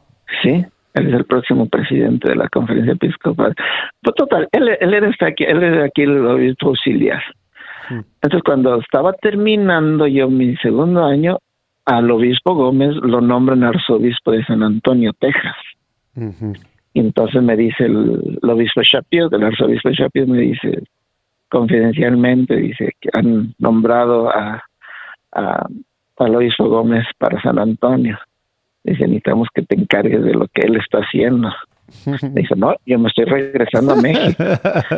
Sí, 0.43 0.65
él 0.95 1.09
es 1.09 1.15
el 1.15 1.25
próximo 1.25 1.69
presidente 1.69 2.29
de 2.29 2.37
la 2.37 2.49
conferencia 2.49 2.93
episcopal. 2.93 3.55
Pues 4.03 4.15
total, 4.17 4.49
él, 4.53 4.69
él, 4.81 5.15
aquí, 5.21 5.45
él 5.45 5.63
es 5.63 5.85
aquí 5.85 6.03
el 6.03 6.27
obispo 6.27 6.69
auxiliar. 6.69 7.23
Hmm. 7.89 8.01
Entonces, 8.23 8.43
cuando 8.45 8.81
estaba 8.81 9.13
terminando 9.15 10.07
yo 10.07 10.29
mi 10.29 10.57
segundo 10.57 11.05
año, 11.05 11.39
al 11.87 12.11
obispo 12.11 12.55
Gómez 12.55 12.97
lo 12.97 13.21
nombran 13.21 13.63
arzobispo 13.63 14.33
de 14.33 14.45
San 14.45 14.63
Antonio, 14.63 15.13
Texas. 15.19 15.57
Y 16.95 17.01
entonces 17.01 17.43
me 17.43 17.57
dice 17.57 17.85
el, 17.85 18.39
obispo 18.43 18.83
Shapiro, 18.83 19.29
el 19.31 19.45
arzobispo 19.45 19.91
Shapiro, 19.91 20.27
me 20.27 20.39
dice, 20.39 20.83
confidencialmente, 21.49 22.57
dice 22.57 22.93
que 23.01 23.09
han 23.13 23.55
nombrado 23.59 24.29
a, 24.31 24.63
a, 25.33 25.67
Gómez 26.59 27.05
para 27.19 27.41
San 27.43 27.59
Antonio. 27.59 28.19
Dice, 28.85 29.03
necesitamos 29.03 29.49
que 29.55 29.63
te 29.63 29.75
encargues 29.75 30.23
de 30.23 30.33
lo 30.33 30.47
que 30.49 30.63
él 30.63 30.77
está 30.77 30.99
haciendo. 30.99 31.51
Dice, 32.35 32.55
no, 32.57 32.75
yo 32.87 32.99
me 32.99 33.09
estoy 33.09 33.25
regresando 33.25 33.93
a 33.93 33.97
México. 33.97 34.43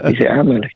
Dice, 0.08 0.28
ándale. 0.28 0.70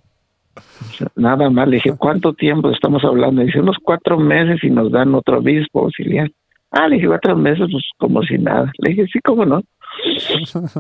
Nada 1.17 1.49
más, 1.49 1.69
le 1.69 1.77
dije, 1.77 1.95
¿cuánto 1.97 2.35
tiempo 2.35 2.71
estamos 2.71 3.05
hablando? 3.05 3.43
Dice, 3.43 3.61
unos 3.61 3.77
cuatro 3.83 4.19
meses 4.19 4.63
y 4.63 4.71
nos 4.71 4.91
dan 4.91 5.15
otro 5.15 5.39
obispo 5.39 5.81
auxiliar. 5.81 6.31
Ah, 6.71 6.89
le 6.89 6.97
dije, 6.97 7.07
cuatro 7.07 7.37
meses, 7.37 7.69
pues 7.71 7.85
como 7.99 8.23
si 8.23 8.39
nada. 8.39 8.71
Le 8.79 8.91
dije, 8.91 9.07
sí, 9.13 9.21
cómo 9.21 9.45
no. 9.45 9.63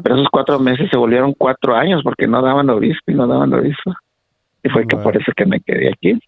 Pero 0.03 0.17
esos 0.17 0.29
cuatro 0.31 0.59
meses 0.59 0.89
se 0.91 0.97
volvieron 0.97 1.35
cuatro 1.35 1.75
años 1.75 2.03
porque 2.03 2.27
no 2.27 2.43
daban 2.43 2.71
obispo 2.71 3.11
y 3.11 3.15
no 3.15 3.27
daban 3.27 3.53
obispo. 3.53 3.95
Y 4.63 4.69
fue 4.69 4.87
que 4.87 4.97
por 4.97 5.17
eso 5.17 5.33
que 5.37 5.47
me 5.47 5.61
quedé 5.61 5.89
aquí. 5.89 6.19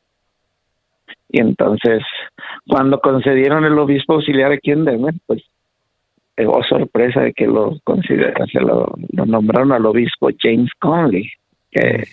Y 1.31 1.41
entonces, 1.41 2.03
cuando 2.67 3.01
concedieron 3.01 3.65
el 3.65 3.79
obispo 3.79 4.15
auxiliar 4.15 4.53
aquí 4.53 4.71
en 4.71 4.85
Denver, 4.85 5.15
pues, 5.27 5.43
oh 6.47 6.63
sorpresa 6.65 7.21
de 7.21 7.33
que 7.33 7.47
lo, 7.47 7.77
se 8.53 8.61
lo, 8.61 8.93
nombraron 9.13 9.73
al 9.73 9.87
obispo 9.87 10.31
James 10.41 10.71
Conley, 10.81 11.29
que, 11.71 12.05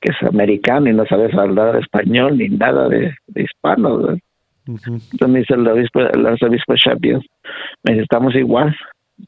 que 0.00 0.12
es 0.12 0.22
americano 0.22 0.88
y 0.88 0.94
no 0.94 1.04
sabe 1.06 1.30
hablar 1.32 1.76
español 1.76 2.38
ni 2.38 2.48
nada 2.48 2.88
de, 2.88 3.12
hispano. 3.34 4.16
Entonces 4.66 5.28
me 5.28 5.40
dice 5.40 5.54
el 5.54 5.66
obispo, 5.66 6.00
el 6.00 6.26
arzobispo 6.26 6.74
Shapiro, 6.76 7.20
me 7.84 7.92
dice, 7.92 8.02
estamos 8.02 8.34
igual, 8.34 8.76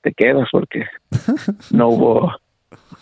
te 0.03 0.13
quedas 0.13 0.49
porque 0.51 0.85
no 1.73 1.89
hubo, 1.89 2.33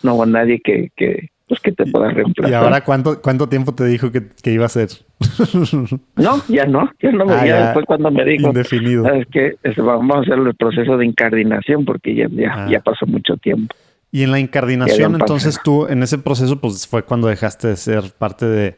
no 0.03 0.15
hubo 0.15 0.27
nadie 0.27 0.61
que, 0.63 0.89
que, 0.97 1.29
pues 1.51 1.61
que 1.61 1.73
te 1.73 1.85
pueda 1.85 2.11
reemplazar. 2.11 2.49
¿Y 2.49 2.55
ahora 2.55 2.85
cuánto, 2.85 3.21
cuánto 3.21 3.49
tiempo 3.49 3.75
te 3.75 3.85
dijo 3.85 4.13
que, 4.13 4.53
iba 4.53 4.67
a 4.67 4.69
ser? 4.69 4.89
no, 6.17 6.37
ya 6.49 6.65
no, 6.65 6.89
ya 7.03 7.11
no 7.11 7.27
me 7.27 7.33
ah, 7.33 7.45
ya 7.45 7.65
después 7.65 7.87
cuando 7.87 8.09
me 8.13 8.25
dijo 8.25 8.47
indefinido. 8.47 9.03
¿sabes 9.03 9.27
qué? 9.33 9.57
Vamos 9.77 10.17
a 10.17 10.21
hacer 10.21 10.39
el 10.39 10.55
proceso 10.55 10.97
de 10.97 11.07
incardinación 11.07 11.85
porque 11.85 12.15
ya, 12.15 12.29
ya, 12.31 12.53
ah. 12.55 12.69
ya 12.71 12.79
pasó 12.79 13.05
mucho 13.05 13.37
tiempo. 13.37 13.75
Y 14.13 14.23
en 14.23 14.31
la 14.31 14.39
incardinación, 14.39 15.17
entonces 15.17 15.59
tú, 15.65 15.89
en 15.89 16.05
ese 16.05 16.19
proceso, 16.19 16.61
pues 16.61 16.87
fue 16.87 17.03
cuando 17.03 17.27
dejaste 17.27 17.67
de 17.67 17.77
ser 17.77 18.05
parte 18.17 18.47
de, 18.47 18.77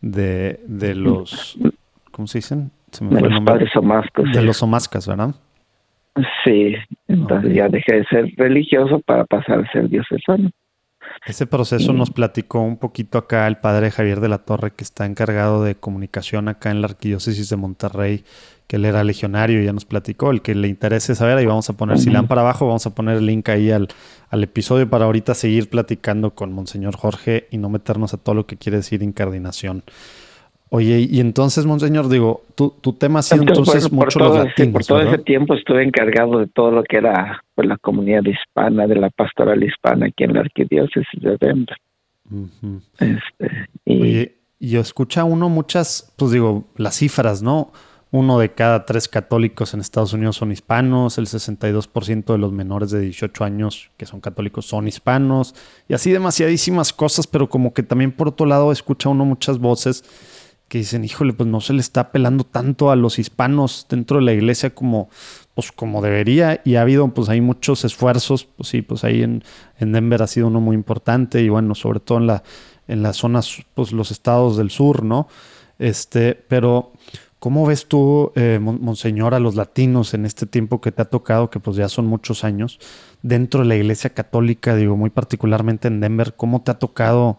de, 0.00 0.60
de 0.64 0.94
los, 0.94 1.58
¿cómo 2.12 2.28
se 2.28 2.38
dicen? 2.38 2.70
Se 2.92 3.04
me 3.04 3.16
de 3.16 3.28
los 3.28 3.44
padres 3.44 3.70
De 4.32 4.42
los 4.42 4.58
somascas, 4.58 5.08
¿verdad? 5.08 5.34
Sí, 6.44 6.76
entonces 7.08 7.52
ya 7.52 7.68
dejé 7.68 7.96
de 7.96 8.04
ser 8.04 8.32
religioso 8.36 9.00
para 9.00 9.24
pasar 9.24 9.58
a 9.58 9.72
ser 9.72 9.88
diocesano. 9.88 10.52
Ese 11.24 11.46
proceso 11.46 11.92
nos 11.92 12.10
platicó 12.10 12.60
un 12.60 12.76
poquito 12.76 13.16
acá 13.16 13.46
el 13.46 13.56
padre 13.56 13.92
Javier 13.92 14.20
de 14.20 14.28
la 14.28 14.38
Torre, 14.38 14.72
que 14.72 14.82
está 14.82 15.06
encargado 15.06 15.62
de 15.62 15.76
comunicación 15.76 16.48
acá 16.48 16.72
en 16.72 16.80
la 16.80 16.88
Arquidiócesis 16.88 17.48
de 17.48 17.56
Monterrey, 17.56 18.24
que 18.66 18.74
él 18.74 18.84
era 18.84 19.04
legionario 19.04 19.62
y 19.62 19.66
ya 19.66 19.72
nos 19.72 19.84
platicó. 19.84 20.32
El 20.32 20.42
que 20.42 20.56
le 20.56 20.66
interese 20.66 21.14
saber, 21.14 21.38
ahí 21.38 21.46
vamos 21.46 21.70
a 21.70 21.74
poner, 21.74 22.00
si 22.00 22.10
le 22.10 22.20
para 22.24 22.40
abajo, 22.40 22.66
vamos 22.66 22.86
a 22.86 22.94
poner 22.94 23.18
el 23.18 23.26
link 23.26 23.48
ahí 23.50 23.70
al, 23.70 23.86
al 24.30 24.42
episodio 24.42 24.90
para 24.90 25.04
ahorita 25.04 25.34
seguir 25.34 25.70
platicando 25.70 26.34
con 26.34 26.52
Monseñor 26.52 26.96
Jorge 26.96 27.46
y 27.52 27.58
no 27.58 27.68
meternos 27.68 28.14
a 28.14 28.16
todo 28.16 28.34
lo 28.34 28.46
que 28.46 28.56
quiere 28.56 28.78
decir 28.78 29.00
incardinación. 29.00 29.84
Oye, 30.74 31.06
y 31.10 31.20
entonces, 31.20 31.66
Monseñor, 31.66 32.08
digo, 32.08 32.44
tu, 32.54 32.70
tu 32.70 32.94
tema 32.94 33.18
ha 33.18 33.22
sido 33.22 33.42
entonces, 33.42 33.92
mucho 33.92 34.18
los 34.18 34.38
latinos, 34.38 34.72
Por 34.72 34.84
todo 34.86 35.02
ese 35.02 35.18
tiempo 35.18 35.52
estuve 35.52 35.82
encargado 35.82 36.38
de 36.38 36.46
todo 36.46 36.70
lo 36.70 36.82
que 36.82 36.96
era 36.96 37.44
pues, 37.54 37.68
la 37.68 37.76
comunidad 37.76 38.22
hispana, 38.24 38.86
de 38.86 38.96
la 38.96 39.10
pastoral 39.10 39.62
hispana 39.62 40.06
aquí 40.06 40.24
en 40.24 40.32
la 40.32 40.40
arquidiócesis 40.40 41.20
de 41.20 41.36
Denver. 41.38 41.76
este, 43.00 43.68
y... 43.84 44.00
Oye, 44.00 44.36
yo 44.60 44.80
escucha 44.80 45.24
uno 45.24 45.50
muchas, 45.50 46.14
pues 46.16 46.30
digo, 46.30 46.64
las 46.78 46.96
cifras, 46.96 47.42
¿no? 47.42 47.70
Uno 48.10 48.38
de 48.38 48.52
cada 48.52 48.86
tres 48.86 49.08
católicos 49.08 49.74
en 49.74 49.80
Estados 49.80 50.14
Unidos 50.14 50.36
son 50.36 50.52
hispanos, 50.52 51.18
el 51.18 51.26
62% 51.26 52.32
de 52.32 52.38
los 52.38 52.50
menores 52.50 52.90
de 52.90 53.00
18 53.00 53.44
años 53.44 53.90
que 53.98 54.06
son 54.06 54.22
católicos 54.22 54.64
son 54.64 54.88
hispanos, 54.88 55.54
y 55.86 55.92
así 55.92 56.12
demasiadísimas 56.12 56.94
cosas, 56.94 57.26
pero 57.26 57.50
como 57.50 57.74
que 57.74 57.82
también 57.82 58.10
por 58.10 58.28
otro 58.28 58.46
lado 58.46 58.72
escucha 58.72 59.10
uno 59.10 59.26
muchas 59.26 59.58
voces 59.58 60.02
que 60.72 60.78
dicen, 60.78 61.04
híjole, 61.04 61.34
pues 61.34 61.46
no 61.50 61.60
se 61.60 61.74
le 61.74 61.80
está 61.80 62.00
apelando 62.00 62.44
tanto 62.44 62.90
a 62.90 62.96
los 62.96 63.18
hispanos 63.18 63.84
dentro 63.90 64.16
de 64.16 64.22
la 64.22 64.32
iglesia 64.32 64.74
como, 64.74 65.10
pues 65.54 65.70
como 65.70 66.00
debería. 66.00 66.62
Y 66.64 66.76
ha 66.76 66.80
habido, 66.80 67.06
pues 67.08 67.28
hay 67.28 67.42
muchos 67.42 67.84
esfuerzos, 67.84 68.46
pues 68.46 68.70
sí, 68.70 68.80
pues 68.80 69.04
ahí 69.04 69.22
en, 69.22 69.44
en 69.78 69.92
Denver 69.92 70.22
ha 70.22 70.26
sido 70.26 70.46
uno 70.46 70.62
muy 70.62 70.74
importante 70.74 71.42
y 71.42 71.50
bueno, 71.50 71.74
sobre 71.74 72.00
todo 72.00 72.16
en 72.16 72.26
la, 72.26 72.42
en 72.88 73.02
las 73.02 73.18
zonas, 73.18 73.58
pues 73.74 73.92
los 73.92 74.10
estados 74.10 74.56
del 74.56 74.70
sur, 74.70 75.04
¿no? 75.04 75.28
Este, 75.78 76.34
pero 76.34 76.92
¿cómo 77.38 77.66
ves 77.66 77.86
tú, 77.86 78.32
eh, 78.34 78.58
Monseñor, 78.58 79.34
a 79.34 79.40
los 79.40 79.56
latinos 79.56 80.14
en 80.14 80.24
este 80.24 80.46
tiempo 80.46 80.80
que 80.80 80.90
te 80.90 81.02
ha 81.02 81.04
tocado, 81.04 81.50
que 81.50 81.60
pues 81.60 81.76
ya 81.76 81.90
son 81.90 82.06
muchos 82.06 82.44
años, 82.44 82.78
dentro 83.20 83.60
de 83.60 83.66
la 83.66 83.76
iglesia 83.76 84.14
católica, 84.14 84.74
digo, 84.74 84.96
muy 84.96 85.10
particularmente 85.10 85.88
en 85.88 86.00
Denver, 86.00 86.32
¿cómo 86.34 86.62
te 86.62 86.70
ha 86.70 86.78
tocado, 86.78 87.36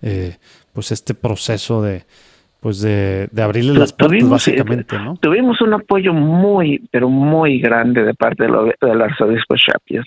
eh, 0.00 0.38
pues 0.72 0.90
este 0.90 1.14
proceso 1.14 1.80
de 1.80 2.06
pues 2.62 2.80
de, 2.80 3.28
de 3.32 3.42
abrirle 3.42 3.76
las 3.76 3.92
puertas 3.92 4.30
básicamente, 4.30 4.96
¿no? 4.96 5.16
Tuvimos 5.16 5.60
un 5.60 5.74
apoyo 5.74 6.14
muy, 6.14 6.80
pero 6.92 7.08
muy 7.08 7.58
grande 7.58 8.04
de 8.04 8.14
parte 8.14 8.44
del 8.44 9.02
arzobispo 9.02 9.56
Shapiro. 9.56 10.04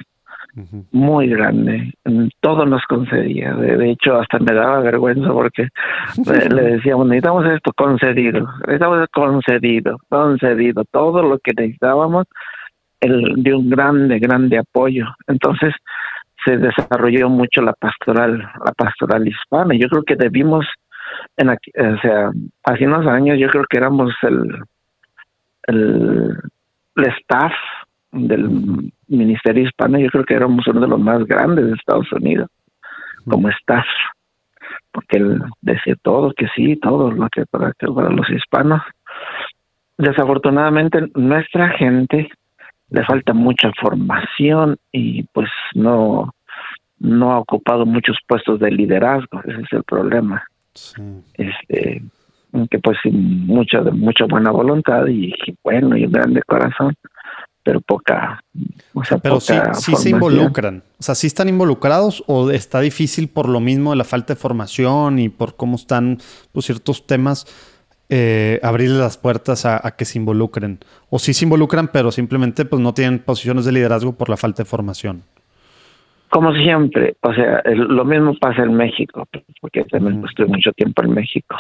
Muy 0.94 1.28
grande, 1.28 1.92
todo 2.40 2.66
nos 2.66 2.82
concedía. 2.84 3.54
De, 3.56 3.92
hecho, 3.92 4.16
hasta 4.16 4.40
me 4.40 4.54
daba 4.54 4.80
vergüenza 4.80 5.34
porque 5.34 5.68
le 6.50 6.62
decíamos: 6.62 7.08
necesitamos 7.08 7.46
esto 7.46 7.74
concedido, 7.76 8.48
necesitamos 8.62 9.06
concedido, 9.12 9.98
concedido, 10.08 10.86
todo 10.92 11.24
lo 11.24 11.40
que 11.40 11.52
necesitábamos 11.58 12.26
el, 13.02 13.34
de 13.44 13.54
un 13.54 13.70
grande, 13.70 14.18
grande 14.18 14.60
apoyo. 14.60 15.08
Entonces, 15.28 15.74
se 16.46 16.56
desarrolló 16.56 17.28
mucho 17.28 17.62
la 17.62 17.74
pastoral, 17.74 18.38
la 18.38 18.72
pastoral 18.78 19.28
hispana. 19.28 19.76
Yo 19.76 19.90
creo 19.90 20.04
que 20.04 20.16
debimos 20.16 20.66
en 21.38 21.50
o 21.50 22.02
sea, 22.02 22.32
hace 22.64 22.86
unos 22.86 23.06
años 23.08 23.38
yo 23.40 23.50
creo 23.50 23.66
que 23.70 23.78
éramos 23.78 24.14
el, 24.22 24.64
el, 25.68 26.38
staff 26.96 27.54
del 28.12 28.92
Ministerio 29.08 29.64
Hispano, 29.64 30.00
yo 30.00 30.10
creo 30.10 30.24
que 30.24 30.34
éramos 30.34 30.66
uno 30.68 30.82
de 30.82 30.88
los 30.88 31.00
más 31.00 31.26
grandes 31.26 31.66
de 31.66 31.74
Estados 31.74 32.12
Unidos 32.14 32.50
como 33.30 33.50
staff, 33.50 33.86
porque 34.92 35.18
él 35.18 35.42
decía 35.62 35.96
todo, 36.02 36.32
que 36.34 36.48
sí, 36.56 36.78
todo 36.78 37.12
lo 37.12 37.28
que 37.30 37.46
para, 37.46 37.74
que 37.74 37.88
para 37.88 38.10
los 38.10 38.30
hispanos. 38.30 38.82
desafortunadamente 39.98 41.00
nuestra 41.16 41.70
gente 41.70 42.30
le 42.90 43.04
falta 43.04 43.34
mucha 43.34 43.72
formación 43.82 44.78
y 44.92 45.24
pues 45.34 45.50
no 45.74 46.32
no 46.98 47.34
ha 47.34 47.40
ocupado 47.40 47.86
muchos 47.86 48.18
puestos 48.28 48.60
de 48.60 48.72
liderazgo 48.72 49.42
ese 49.46 49.62
es 49.62 49.74
el 49.74 49.84
problema 49.84 50.46
este 51.34 52.04
que 52.70 52.80
pues 52.80 52.98
mucha 53.12 53.82
mucha 53.82 54.26
buena 54.26 54.52
voluntad 54.52 55.08
y 55.08 55.34
bueno 55.64 55.98
y 55.98 56.06
un 56.06 56.12
grande 56.12 56.42
corazón 56.44 56.96
pero 57.64 57.82
poca 57.82 58.42
o 58.94 59.04
sea, 59.04 59.18
pero 59.18 59.40
sí, 59.40 59.54
sí 59.74 59.96
se 59.96 60.12
involucran 60.12 60.84
o 60.98 61.04
sea 61.04 61.16
sí 61.16 61.28
están 61.28 61.50
involucrados 61.50 62.24
o 62.28 62.52
está 62.52 62.80
difícil 62.80 63.28
por 63.28 63.50
lo 63.50 63.60
mismo 63.60 63.92
de 63.92 63.98
la 63.98 64.04
falta 64.04 64.34
de 64.34 64.40
formación 64.40 65.20
y 65.20 65.30
por 65.30 65.56
cómo 65.56 65.76
están 65.76 66.20
pues, 66.54 66.68
ciertos 66.68 67.06
temas 67.06 67.46
eh, 68.08 68.60
abrirles 68.62 69.00
las 69.00 69.18
puertas 69.18 69.66
a, 69.66 69.80
que 69.98 70.06
se 70.06 70.20
involucren. 70.20 70.80
O 71.10 71.18
sí 71.18 71.34
se 71.34 71.46
involucran, 71.46 71.88
pero 71.88 72.12
simplemente 72.12 72.64
pues 72.64 72.80
no 72.80 72.94
tienen 72.94 73.20
posiciones 73.20 73.66
de 73.66 73.72
liderazgo 73.72 74.14
por 74.14 74.30
la 74.30 74.38
falta 74.38 74.62
de 74.62 74.70
formación. 74.70 75.24
Como 76.36 76.54
siempre, 76.54 77.16
o 77.22 77.34
sea, 77.34 77.62
lo 77.64 78.04
mismo 78.04 78.34
pasa 78.38 78.64
en 78.64 78.74
México, 78.74 79.26
porque 79.62 79.86
también 79.86 80.22
estoy 80.26 80.48
mucho 80.48 80.74
tiempo 80.74 81.02
en 81.02 81.14
México. 81.14 81.56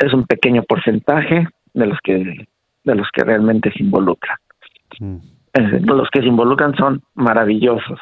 Es 0.00 0.14
un 0.14 0.24
pequeño 0.24 0.62
porcentaje 0.62 1.46
de 1.74 1.86
los 1.86 1.98
que 2.02 2.46
de 2.82 2.94
los 2.94 3.06
que 3.12 3.24
realmente 3.24 3.70
se 3.72 3.82
involucran. 3.82 4.38
Los 5.84 6.08
que 6.08 6.22
se 6.22 6.28
involucran 6.28 6.74
son 6.76 7.02
maravillosos, 7.12 8.00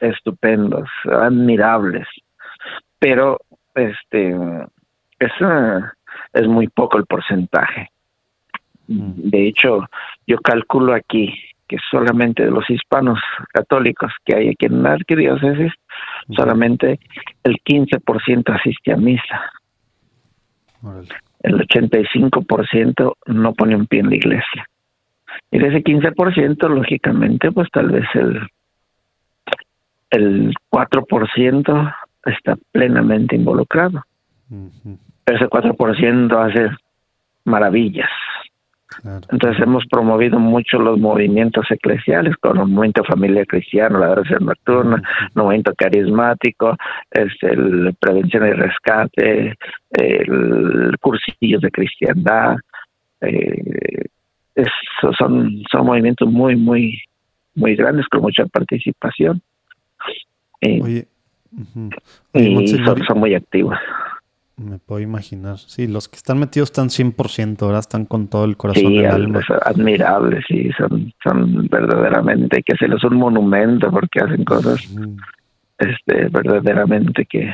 estupendos, 0.00 0.86
admirables, 1.10 2.06
pero 2.98 3.38
este 3.74 4.36
es 5.18 5.32
es 6.34 6.46
muy 6.46 6.68
poco 6.68 6.98
el 6.98 7.06
porcentaje. 7.06 7.88
Mm. 8.86 9.30
De 9.30 9.48
hecho, 9.48 9.88
yo 10.26 10.36
calculo 10.42 10.92
aquí 10.92 11.32
que 11.68 11.76
solamente 11.90 12.44
de 12.44 12.50
los 12.50 12.68
hispanos 12.68 13.20
católicos 13.52 14.12
que 14.24 14.36
hay 14.36 14.48
aquí 14.48 14.66
en 14.66 14.82
la 14.82 14.92
arquidiócesis, 14.92 15.72
solamente 16.34 16.98
el 17.44 17.56
15% 17.64 18.58
asiste 18.58 18.92
a 18.92 18.96
misa. 18.96 19.52
El 21.40 21.60
85% 21.68 23.14
no 23.26 23.52
pone 23.54 23.76
un 23.76 23.86
pie 23.86 24.00
en 24.00 24.10
la 24.10 24.16
iglesia. 24.16 24.66
Y 25.50 25.58
de 25.58 25.68
ese 25.68 25.84
15%, 25.84 26.68
lógicamente, 26.68 27.52
pues 27.52 27.68
tal 27.70 27.90
vez 27.90 28.06
el, 28.14 28.48
el 30.10 30.54
4% 30.70 31.94
está 32.24 32.56
plenamente 32.72 33.36
involucrado 33.36 34.04
ese 35.34 35.46
4% 35.46 36.46
hace 36.46 36.76
maravillas. 37.44 38.10
Entonces 39.04 39.62
hemos 39.62 39.86
promovido 39.86 40.38
mucho 40.38 40.78
los 40.78 40.98
movimientos 40.98 41.66
eclesiales, 41.70 42.36
con 42.36 42.58
el 42.58 42.66
movimiento 42.66 43.04
familia 43.04 43.44
cristiano, 43.44 43.98
la 43.98 44.10
oración 44.10 44.46
nocturna, 44.46 44.96
el 45.34 45.42
movimiento 45.42 45.74
carismático, 45.76 46.76
este, 47.10 47.52
el 47.52 47.94
prevención 48.00 48.46
y 48.48 48.52
rescate, 48.52 49.54
el 49.90 50.96
cursillo 51.00 51.60
de 51.60 51.70
cristiandad. 51.70 52.56
Eh, 53.20 54.04
son, 55.18 55.62
son 55.70 55.86
movimientos 55.86 56.28
muy, 56.30 56.56
muy, 56.56 57.00
muy 57.54 57.76
grandes 57.76 58.06
con 58.08 58.22
mucha 58.22 58.46
participación. 58.46 59.40
Eh, 60.60 61.06
y 62.34 62.66
son 62.84 63.18
muy 63.18 63.34
activos. 63.34 63.76
Me 64.58 64.78
puedo 64.78 65.00
imaginar. 65.00 65.56
Sí, 65.58 65.86
los 65.86 66.08
que 66.08 66.16
están 66.16 66.40
metidos 66.40 66.70
están 66.70 66.88
100%, 66.88 67.62
ahora 67.62 67.78
están 67.78 68.06
con 68.06 68.26
todo 68.26 68.44
el 68.44 68.56
corazón 68.56 68.92
y 68.92 68.98
el 68.98 69.06
alma. 69.06 69.40
admirables, 69.64 70.44
sí, 70.48 70.70
son, 70.76 71.12
son 71.22 71.68
verdaderamente, 71.68 72.62
que 72.64 72.76
se 72.76 72.88
les 72.88 73.02
un 73.04 73.16
monumento 73.16 73.90
porque 73.90 74.20
hacen 74.20 74.44
cosas 74.44 74.92
este 75.78 76.28
verdaderamente 76.28 77.24
que, 77.24 77.52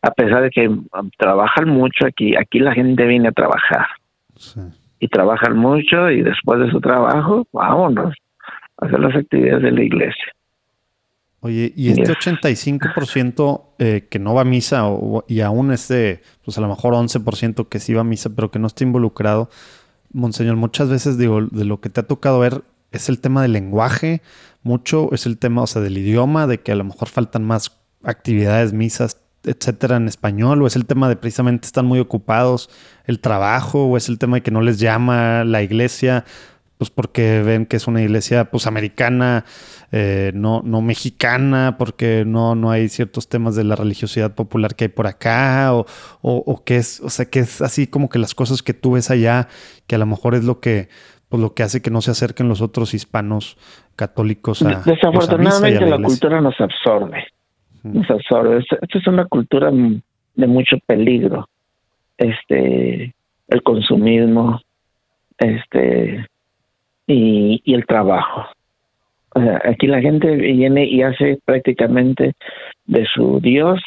a 0.00 0.10
pesar 0.12 0.42
de 0.42 0.50
que 0.50 0.70
trabajan 1.18 1.68
mucho 1.68 2.06
aquí, 2.06 2.34
aquí 2.34 2.58
la 2.58 2.72
gente 2.72 3.04
viene 3.06 3.28
a 3.28 3.32
trabajar. 3.32 3.86
Y 4.98 5.08
trabajan 5.08 5.58
mucho 5.58 6.10
y 6.10 6.22
después 6.22 6.60
de 6.60 6.70
su 6.70 6.80
trabajo, 6.80 7.46
vámonos 7.52 8.14
a 8.78 8.86
hacer 8.86 8.98
las 8.98 9.14
actividades 9.14 9.62
de 9.62 9.72
la 9.72 9.82
iglesia. 9.82 10.32
Oye, 11.42 11.72
y 11.74 11.88
este 11.88 12.12
85% 12.12 13.62
eh, 13.78 14.06
que 14.10 14.18
no 14.18 14.34
va 14.34 14.42
a 14.42 14.44
misa 14.44 14.84
y 15.26 15.40
aún 15.40 15.72
este, 15.72 16.20
pues 16.44 16.58
a 16.58 16.60
lo 16.60 16.68
mejor 16.68 16.92
11% 16.92 17.68
que 17.68 17.80
sí 17.80 17.94
va 17.94 18.02
a 18.02 18.04
misa, 18.04 18.28
pero 18.30 18.50
que 18.50 18.58
no 18.58 18.66
está 18.66 18.84
involucrado, 18.84 19.48
Monseñor, 20.12 20.56
muchas 20.56 20.88
veces 20.88 21.16
digo, 21.16 21.40
de 21.42 21.64
lo 21.64 21.80
que 21.80 21.88
te 21.88 22.00
ha 22.00 22.06
tocado 22.06 22.40
ver 22.40 22.64
es 22.90 23.08
el 23.08 23.20
tema 23.20 23.42
del 23.42 23.52
lenguaje, 23.52 24.22
mucho 24.62 25.08
es 25.12 25.24
el 25.24 25.38
tema, 25.38 25.62
o 25.62 25.66
sea, 25.66 25.80
del 25.80 25.96
idioma, 25.96 26.46
de 26.46 26.60
que 26.60 26.72
a 26.72 26.74
lo 26.74 26.84
mejor 26.84 27.08
faltan 27.08 27.44
más 27.44 27.78
actividades, 28.02 28.72
misas, 28.72 29.18
etcétera, 29.44 29.96
en 29.96 30.08
español, 30.08 30.60
o 30.62 30.66
es 30.66 30.76
el 30.76 30.84
tema 30.84 31.08
de 31.08 31.16
precisamente 31.16 31.66
están 31.66 31.86
muy 31.86 32.00
ocupados, 32.00 32.68
el 33.06 33.20
trabajo, 33.20 33.86
o 33.86 33.96
es 33.96 34.08
el 34.08 34.18
tema 34.18 34.38
de 34.38 34.42
que 34.42 34.50
no 34.50 34.60
les 34.60 34.78
llama 34.78 35.44
la 35.44 35.62
iglesia 35.62 36.24
pues 36.80 36.88
porque 36.88 37.42
ven 37.42 37.66
que 37.66 37.76
es 37.76 37.86
una 37.88 38.00
iglesia 38.00 38.50
pues 38.50 38.66
americana, 38.66 39.44
eh, 39.92 40.30
no, 40.34 40.62
no 40.64 40.82
mexicana, 40.82 41.74
porque 41.76 42.24
no, 42.24 42.54
no 42.54 42.70
hay 42.70 42.88
ciertos 42.88 43.28
temas 43.28 43.56
de 43.56 43.64
la 43.64 43.74
religiosidad 43.74 44.34
popular 44.36 44.76
que 44.76 44.84
hay 44.84 44.88
por 44.88 45.08
acá, 45.08 45.74
o, 45.74 45.84
o, 46.22 46.64
que 46.64 46.76
es, 46.76 47.00
o 47.00 47.10
sea, 47.10 47.26
que 47.26 47.40
es 47.40 47.60
así 47.60 47.88
como 47.88 48.08
que 48.08 48.20
las 48.20 48.34
cosas 48.34 48.62
que 48.62 48.72
tú 48.72 48.92
ves 48.92 49.10
allá, 49.10 49.48
que 49.88 49.96
a 49.96 49.98
lo 49.98 50.06
mejor 50.06 50.36
es 50.36 50.44
lo 50.44 50.60
que, 50.60 50.88
pues 51.28 51.42
lo 51.42 51.54
que 51.54 51.64
hace 51.64 51.82
que 51.82 51.90
no 51.90 52.02
se 52.02 52.12
acerquen 52.12 52.48
los 52.48 52.60
otros 52.60 52.94
hispanos 52.94 53.56
católicos 53.96 54.62
a 54.62 54.80
Desafortunadamente 54.82 55.84
la, 55.84 55.98
cultura 55.98 56.40
nos 56.40 56.60
absorbe, 56.60 57.24
nos 57.82 58.08
absorbe. 58.10 58.58
Esta 58.58 58.98
es 58.98 59.06
una 59.08 59.24
cultura 59.24 59.72
de 59.72 60.46
mucho 60.46 60.76
peligro, 60.86 61.48
este, 62.16 63.12
el 63.48 63.62
consumismo, 63.64 64.60
este, 65.36 66.28
y, 67.08 67.60
y 67.64 67.74
el 67.74 67.86
trabajo. 67.86 68.44
Aquí 69.34 69.86
la 69.86 70.00
gente 70.00 70.34
viene 70.36 70.84
y 70.84 71.02
hace 71.02 71.38
prácticamente 71.44 72.34
de 72.86 73.06
su 73.06 73.40
Dios, 73.40 73.80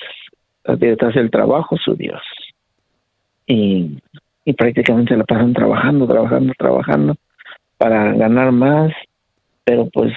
detrás 0.66 1.16
del 1.16 1.30
trabajo, 1.30 1.78
su 1.78 1.96
Dios. 1.96 2.22
Y, 3.46 3.98
y 4.46 4.54
prácticamente 4.54 5.18
la 5.18 5.26
pasan 5.26 5.54
trabajando, 5.54 6.08
trabajando, 6.08 6.54
trabajando 6.58 7.16
para 7.78 8.14
ganar 8.14 8.52
más, 8.52 8.94
pero 9.66 9.90
pues 9.90 10.14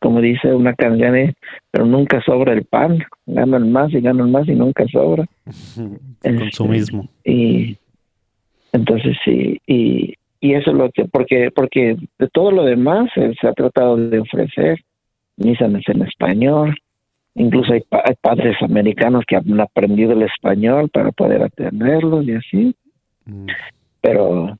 como 0.00 0.20
dice 0.20 0.54
una 0.54 0.74
canción, 0.74 1.34
pero 1.70 1.84
nunca 1.84 2.22
sobra 2.22 2.52
el 2.52 2.64
pan, 2.64 2.98
ganan 3.26 3.72
más 3.72 3.92
y 3.92 4.00
ganan 4.00 4.30
más 4.30 4.48
y 4.48 4.54
nunca 4.54 4.86
sobra. 4.88 5.26
Consumismo. 6.22 7.08
Este, 7.24 7.32
y 7.32 7.78
entonces 8.72 9.16
sí, 9.24 9.60
y, 9.66 10.14
y 10.40 10.54
eso 10.54 10.70
es 10.70 10.76
lo 10.76 10.90
que, 10.90 11.04
porque, 11.06 11.50
porque 11.54 11.96
de 12.18 12.28
todo 12.28 12.50
lo 12.50 12.64
demás 12.64 13.10
se 13.14 13.46
ha 13.46 13.52
tratado 13.52 13.96
de 13.96 14.20
ofrecer 14.20 14.80
misas 15.36 15.70
en 15.86 16.02
español, 16.02 16.76
incluso 17.34 17.72
hay, 17.72 17.82
padres 18.20 18.56
americanos 18.62 19.24
que 19.26 19.36
han 19.36 19.60
aprendido 19.60 20.12
el 20.12 20.22
español 20.22 20.90
para 20.90 21.12
poder 21.12 21.42
atenderlos 21.42 22.26
y 22.26 22.32
así, 22.32 22.74
mm. 23.24 23.46
pero 24.00 24.58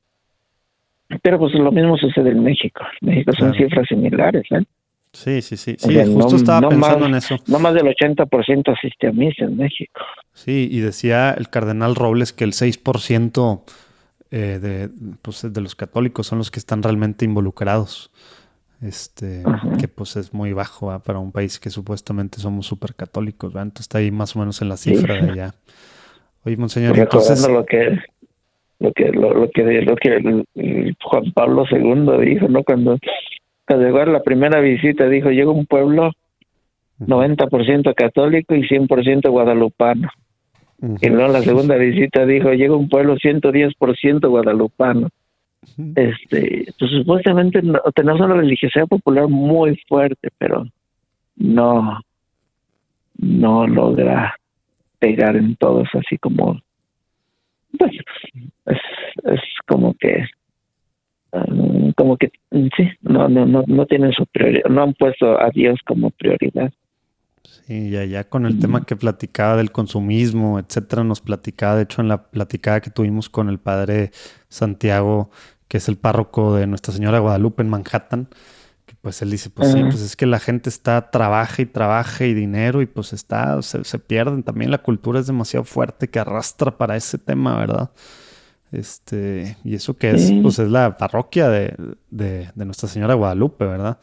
pero 1.23 1.39
pues 1.39 1.53
lo 1.55 1.71
mismo 1.71 1.97
sucede 1.97 2.29
en 2.29 2.43
México. 2.43 2.81
En 3.01 3.09
México 3.09 3.31
son 3.33 3.53
cifras 3.55 3.87
similares, 3.87 4.43
¿eh? 4.51 4.63
Sí, 5.11 5.41
sí, 5.41 5.57
sí. 5.57 5.75
Sí, 5.77 5.97
justo 6.13 6.35
estaba 6.35 6.69
pensando 6.69 7.07
en 7.07 7.15
eso. 7.15 7.37
No 7.47 7.57
más 7.57 7.73
del 7.73 7.85
80% 7.85 8.77
asiste 8.77 9.07
a 9.07 9.11
misa 9.11 9.45
en 9.45 9.57
México. 9.57 10.01
Sí, 10.33 10.69
y 10.71 10.79
decía 10.81 11.33
el 11.35 11.49
cardenal 11.49 11.95
Robles 11.95 12.31
que 12.31 12.43
el 12.43 12.51
6% 12.51 13.61
eh, 14.31 14.59
de, 14.61 14.89
pues, 15.21 15.51
de 15.51 15.61
los 15.61 15.75
católicos 15.75 16.27
son 16.27 16.37
los 16.37 16.51
que 16.51 16.59
están 16.59 16.83
realmente 16.83 17.25
involucrados. 17.25 18.11
Este, 18.81 19.43
que 19.77 19.89
pues 19.89 20.15
es 20.15 20.33
muy 20.33 20.53
bajo 20.53 20.97
para 21.01 21.19
un 21.19 21.33
país 21.33 21.59
que 21.59 21.69
supuestamente 21.69 22.39
somos 22.39 22.65
súper 22.65 22.95
católicos, 22.95 23.53
Entonces 23.53 23.81
está 23.81 23.97
ahí 23.97 24.09
más 24.09 24.37
o 24.37 24.39
menos 24.39 24.61
en 24.61 24.69
la 24.69 24.77
cifra 24.77 25.15
de 25.15 25.31
allá. 25.31 25.53
Oye, 26.45 26.55
monseñor, 26.55 26.97
entonces... 26.97 27.45
lo 27.49 27.65
que 27.65 27.99
lo 28.79 28.93
que 28.93 29.11
lo, 29.11 29.49
que 29.51 29.81
lo 29.81 29.95
que 29.97 30.95
Juan 31.03 31.31
Pablo 31.33 31.65
II 31.69 32.25
dijo, 32.25 32.47
¿no? 32.47 32.63
Cuando, 32.63 32.97
cuando 33.67 33.85
llegó 33.85 33.99
a 33.99 34.05
la 34.05 34.23
primera 34.23 34.61
visita 34.61 35.09
dijo, 35.09 35.29
llega 35.29 35.51
un 35.51 35.65
pueblo 35.65 36.11
90% 36.99 37.93
católico 37.95 38.55
y 38.55 38.61
100% 38.61 39.29
guadalupano. 39.29 40.09
Y 40.81 41.09
luego 41.09 41.31
la 41.31 41.41
segunda 41.41 41.75
visita 41.75 42.25
dijo, 42.25 42.53
llega 42.53 42.75
un 42.75 42.87
pueblo 42.87 43.15
110% 43.17 44.29
guadalupano. 44.29 45.09
Este, 45.95 46.73
pues 46.79 46.91
supuestamente 46.91 47.61
tenemos 47.93 48.21
una 48.21 48.35
religiosidad 48.35 48.87
popular 48.87 49.27
muy 49.27 49.75
fuerte, 49.87 50.29
pero 50.37 50.65
no, 51.35 51.99
no 53.17 53.67
logra 53.67 54.35
pegar 54.99 55.35
en 55.35 55.55
todos 55.57 55.87
así 55.93 56.17
como, 56.17 56.61
pues, 57.77 57.91
es, 58.65 58.77
es 59.25 59.41
como 59.67 59.93
que 59.95 60.25
como 61.95 62.17
que 62.17 62.31
sí, 62.51 62.89
no, 63.01 63.27
no, 63.29 63.45
no, 63.45 63.63
no 63.67 63.85
tienen 63.85 64.11
su 64.13 64.25
prioridad, 64.25 64.69
no 64.69 64.83
han 64.83 64.93
puesto 64.93 65.39
a 65.39 65.49
Dios 65.51 65.79
como 65.85 66.09
prioridad. 66.11 66.71
Ya, 67.69 68.03
ya 68.03 68.27
con 68.27 68.47
el 68.47 68.57
tema 68.57 68.83
que 68.83 68.95
platicaba 68.95 69.55
del 69.55 69.71
consumismo, 69.71 70.57
etcétera, 70.57 71.03
nos 71.03 71.21
platicaba, 71.21 71.75
de 71.75 71.83
hecho, 71.83 72.01
en 72.01 72.07
la 72.07 72.23
platicada 72.23 72.81
que 72.81 72.89
tuvimos 72.89 73.29
con 73.29 73.47
el 73.47 73.59
padre 73.59 74.09
Santiago, 74.47 75.29
que 75.67 75.77
es 75.77 75.87
el 75.87 75.95
párroco 75.95 76.55
de 76.55 76.65
Nuestra 76.65 76.95
Señora 76.95 77.19
Guadalupe 77.19 77.61
en 77.61 77.69
Manhattan, 77.69 78.27
que 78.87 78.95
pues 78.99 79.21
él 79.21 79.29
dice, 79.29 79.51
pues 79.51 79.71
sí, 79.71 79.83
pues 79.83 80.01
es 80.01 80.15
que 80.15 80.25
la 80.25 80.39
gente 80.39 80.67
está, 80.67 81.11
trabaja 81.11 81.61
y 81.61 81.67
trabaja 81.67 82.25
y 82.25 82.33
dinero 82.33 82.81
y 82.81 82.87
pues 82.87 83.13
está, 83.13 83.61
se, 83.61 83.83
se 83.83 83.99
pierden. 83.99 84.41
También 84.41 84.71
la 84.71 84.79
cultura 84.79 85.19
es 85.19 85.27
demasiado 85.27 85.63
fuerte 85.63 86.07
que 86.07 86.17
arrastra 86.17 86.75
para 86.75 86.95
ese 86.95 87.19
tema, 87.19 87.55
¿verdad? 87.55 87.91
Este, 88.71 89.57
y 89.63 89.75
eso 89.75 89.95
que 89.95 90.09
es, 90.09 90.31
pues 90.41 90.57
es 90.57 90.69
la 90.69 90.97
parroquia 90.97 91.49
de, 91.49 91.75
de, 92.09 92.49
de 92.55 92.65
Nuestra 92.65 92.89
Señora 92.89 93.13
Guadalupe, 93.13 93.65
¿verdad? 93.65 93.99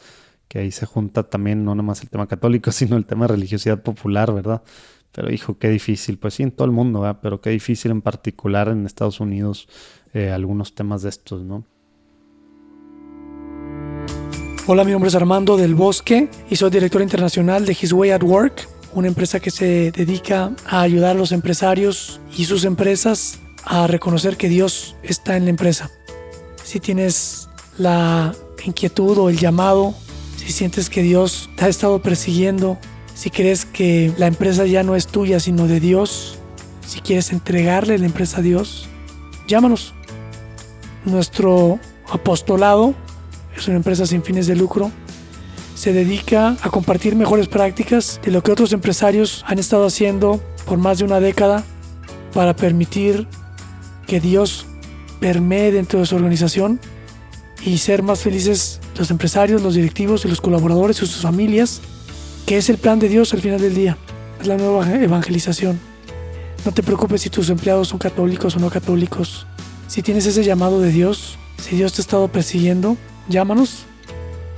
Que 0.49 0.61
ahí 0.61 0.71
se 0.71 0.87
junta 0.87 1.25
también 1.25 1.65
no 1.65 1.75
nomás 1.75 2.03
el 2.03 2.11
tema 2.11 2.27
católico, 2.27 2.71
sino 2.73 2.97
el 2.97 3.07
tema 3.07 3.27
de 3.27 3.35
religiosidad 3.35 3.83
popular, 3.83 4.33
¿verdad? 4.33 4.63
Pero 5.13 5.33
hijo, 5.33 5.59
qué 5.59 5.69
difícil, 5.71 6.19
pues 6.19 6.35
sí, 6.35 6.43
en 6.43 6.51
todo 6.51 6.67
el 6.67 6.73
mundo, 6.73 7.01
¿verdad? 7.01 7.21
Pero 7.23 7.41
qué 7.41 7.51
difícil 7.51 7.91
en 7.91 8.03
particular 8.03 8.69
en 8.69 8.85
Estados 8.85 9.21
Unidos 9.21 9.69
eh, 10.13 10.31
algunos 10.31 10.75
temas 10.75 11.03
de 11.03 11.09
estos, 11.09 11.43
¿no? 11.43 11.65
Hola, 14.69 14.83
mi 14.83 14.91
nombre 14.91 15.09
es 15.09 15.15
Armando 15.15 15.57
del 15.57 15.77
Bosque 15.77 16.29
y 16.51 16.57
soy 16.57 16.71
director 16.71 17.01
internacional 17.01 17.65
de 17.65 17.77
His 17.81 17.93
Way 17.93 18.11
at 18.11 18.23
Work, 18.25 18.69
una 18.95 19.07
empresa 19.07 19.39
que 19.39 19.53
se 19.53 19.93
dedica 19.93 20.53
a 20.67 20.81
ayudar 20.81 21.13
a 21.13 21.19
los 21.19 21.31
empresarios 21.31 22.21
y 22.37 22.47
sus 22.47 22.65
empresas 22.65 23.39
a 23.65 23.87
reconocer 23.87 24.37
que 24.37 24.49
Dios 24.49 24.97
está 25.03 25.37
en 25.37 25.45
la 25.45 25.51
empresa. 25.51 25.91
Si 26.65 26.81
tienes 26.81 27.49
la 27.79 28.35
inquietud 28.65 29.17
o 29.19 29.29
el 29.29 29.39
llamado 29.39 29.95
si 30.47 30.53
sientes 30.53 30.91
que 30.91 31.03
Dios 31.03 31.51
te 31.57 31.65
ha 31.65 31.69
estado 31.69 32.01
persiguiendo, 32.01 32.79
si 33.17 33.31
crees 33.31 33.65
que 33.65 34.13
la 34.17 34.29
empresa 34.29 34.65
ya 34.65 34.85
no 34.85 34.95
es 34.95 35.09
tuya 35.09 35.41
sino 35.41 35.67
de 35.67 35.81
Dios, 35.81 36.39
si 36.87 37.01
quieres 37.01 37.33
entregarle 37.33 37.99
la 37.99 38.07
empresa 38.07 38.39
a 38.39 38.43
Dios, 38.43 38.89
llámanos. 39.49 39.93
Nuestro 41.05 41.81
apostolado 42.09 42.95
es 43.57 43.67
una 43.67 43.79
empresa 43.79 44.07
sin 44.07 44.23
fines 44.23 44.47
de 44.47 44.55
lucro. 44.55 44.93
Se 45.75 45.93
dedica 45.93 46.57
a 46.63 46.71
compartir 46.71 47.17
mejores 47.17 47.49
prácticas 47.49 48.21
de 48.23 48.31
lo 48.31 48.45
que 48.45 48.53
otros 48.53 48.73
empresarios 48.73 49.45
han 49.49 49.59
estado 49.59 49.87
haciendo 49.87 50.41
por 50.65 50.79
más 50.79 50.99
de 50.99 51.07
una 51.07 51.19
década 51.19 51.65
para 52.33 52.55
permitir 52.55 53.27
que 54.07 54.21
Dios 54.21 54.65
permee 55.19 55.73
dentro 55.73 55.99
de 55.99 56.07
su 56.07 56.15
organización 56.15 56.79
y 57.65 57.79
ser 57.79 58.03
más 58.03 58.21
felices 58.21 58.81
los 58.97 59.11
empresarios, 59.11 59.63
los 59.63 59.75
directivos 59.75 60.25
y 60.25 60.29
los 60.29 60.41
colaboradores 60.41 60.97
y 61.03 61.07
sus 61.07 61.23
familias, 61.23 61.81
que 62.47 62.57
es 62.57 62.69
el 62.69 62.79
plan 62.79 62.99
de 62.99 63.09
Dios 63.09 63.35
al 63.35 63.41
final 63.41 63.61
del 63.61 63.75
día. 63.75 63.97
Es 64.41 64.47
la 64.47 64.57
nueva 64.57 64.91
evangelización. 64.95 65.79
No 66.65 66.73
te 66.73 66.83
preocupes 66.83 67.23
si 67.23 67.31
tus 67.31 67.51
empleados 67.51 67.89
son 67.89 67.99
católicos 67.99 68.57
o 68.57 68.59
no 68.59 68.71
católicos. 68.71 69.47
Si 69.89 70.03
tienes 70.03 70.27
ese 70.27 70.45
llamado 70.45 70.81
de 70.81 70.91
Dios, 70.91 71.39
si 71.59 71.77
Dios 71.77 71.93
te 71.93 72.01
ha 72.01 72.05
estado 72.05 72.29
persiguiendo, 72.29 72.97
llámanos 73.29 73.85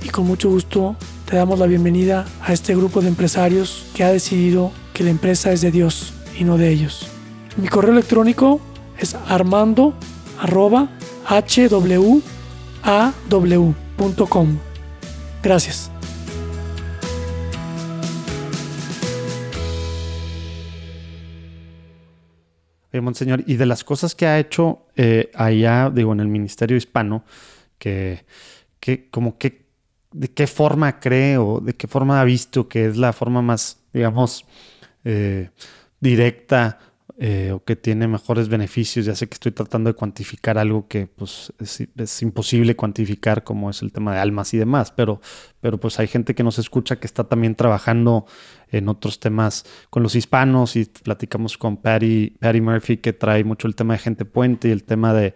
y 0.03 0.09
con 0.09 0.25
mucho 0.25 0.49
gusto 0.49 0.95
te 1.25 1.35
damos 1.35 1.59
la 1.59 1.67
bienvenida 1.67 2.25
a 2.41 2.53
este 2.53 2.75
grupo 2.75 3.01
de 3.01 3.09
empresarios 3.09 3.85
que 3.93 4.03
ha 4.03 4.11
decidido 4.11 4.71
que 4.93 5.03
la 5.03 5.11
empresa 5.11 5.51
es 5.51 5.61
de 5.61 5.71
Dios 5.71 6.13
y 6.37 6.43
no 6.43 6.57
de 6.57 6.69
ellos. 6.69 7.07
Mi 7.57 7.67
correo 7.67 7.91
electrónico 7.91 8.59
es 8.97 9.15
armando 9.27 9.93
Gracias. 15.41 15.91
Monseñor, 23.01 23.43
y 23.45 23.55
de 23.55 23.65
las 23.65 23.83
cosas 23.83 24.15
que 24.15 24.25
ha 24.25 24.39
hecho 24.39 24.87
eh, 24.95 25.31
allá, 25.35 25.89
digo, 25.89 26.13
en 26.13 26.19
el 26.19 26.27
Ministerio 26.27 26.77
Hispano, 26.77 27.23
que, 27.77 28.25
que 28.79 29.09
como 29.09 29.37
que, 29.37 29.65
de 30.11 30.29
qué 30.29 30.47
forma 30.47 30.99
cree 30.99 31.37
o 31.37 31.59
de 31.59 31.75
qué 31.75 31.87
forma 31.87 32.19
ha 32.19 32.23
visto 32.23 32.67
que 32.67 32.87
es 32.87 32.97
la 32.97 33.13
forma 33.13 33.41
más, 33.41 33.77
digamos, 33.93 34.45
eh, 35.03 35.49
directa 35.99 36.79
eh, 37.21 37.51
o 37.51 37.61
que 37.61 37.75
tiene 37.75 38.07
mejores 38.07 38.47
beneficios. 38.47 39.05
Ya 39.05 39.13
sé 39.13 39.27
que 39.27 39.33
estoy 39.33 39.51
tratando 39.51 39.89
de 39.89 39.93
cuantificar 39.93 40.57
algo 40.57 40.87
que 40.87 41.05
pues, 41.05 41.51
es, 41.59 42.21
imposible 42.21 42.77
cuantificar, 42.77 43.43
como 43.43 43.69
es 43.69 43.81
el 43.81 43.91
tema 43.91 44.13
de 44.13 44.19
almas 44.19 44.53
y 44.53 44.57
demás, 44.57 44.93
pero, 44.93 45.19
pero 45.59 45.77
pues 45.77 45.99
hay 45.99 46.07
gente 46.07 46.33
que 46.33 46.43
nos 46.43 46.59
escucha 46.59 46.97
que 46.97 47.05
está 47.05 47.25
también 47.25 47.55
trabajando 47.55 48.25
en 48.71 48.87
otros 48.87 49.19
temas 49.19 49.65
con 49.89 50.01
los 50.01 50.15
hispanos 50.15 50.77
y 50.77 50.85
platicamos 50.85 51.57
con 51.57 51.75
Patty, 51.75 52.37
Patty 52.39 52.61
Murphy 52.61 52.97
que 52.97 53.11
trae 53.11 53.43
mucho 53.43 53.67
el 53.67 53.75
tema 53.75 53.95
de 53.95 53.99
gente 53.99 54.23
puente 54.23 54.69
y 54.69 54.71
el 54.71 54.85
tema 54.85 55.13
de, 55.13 55.33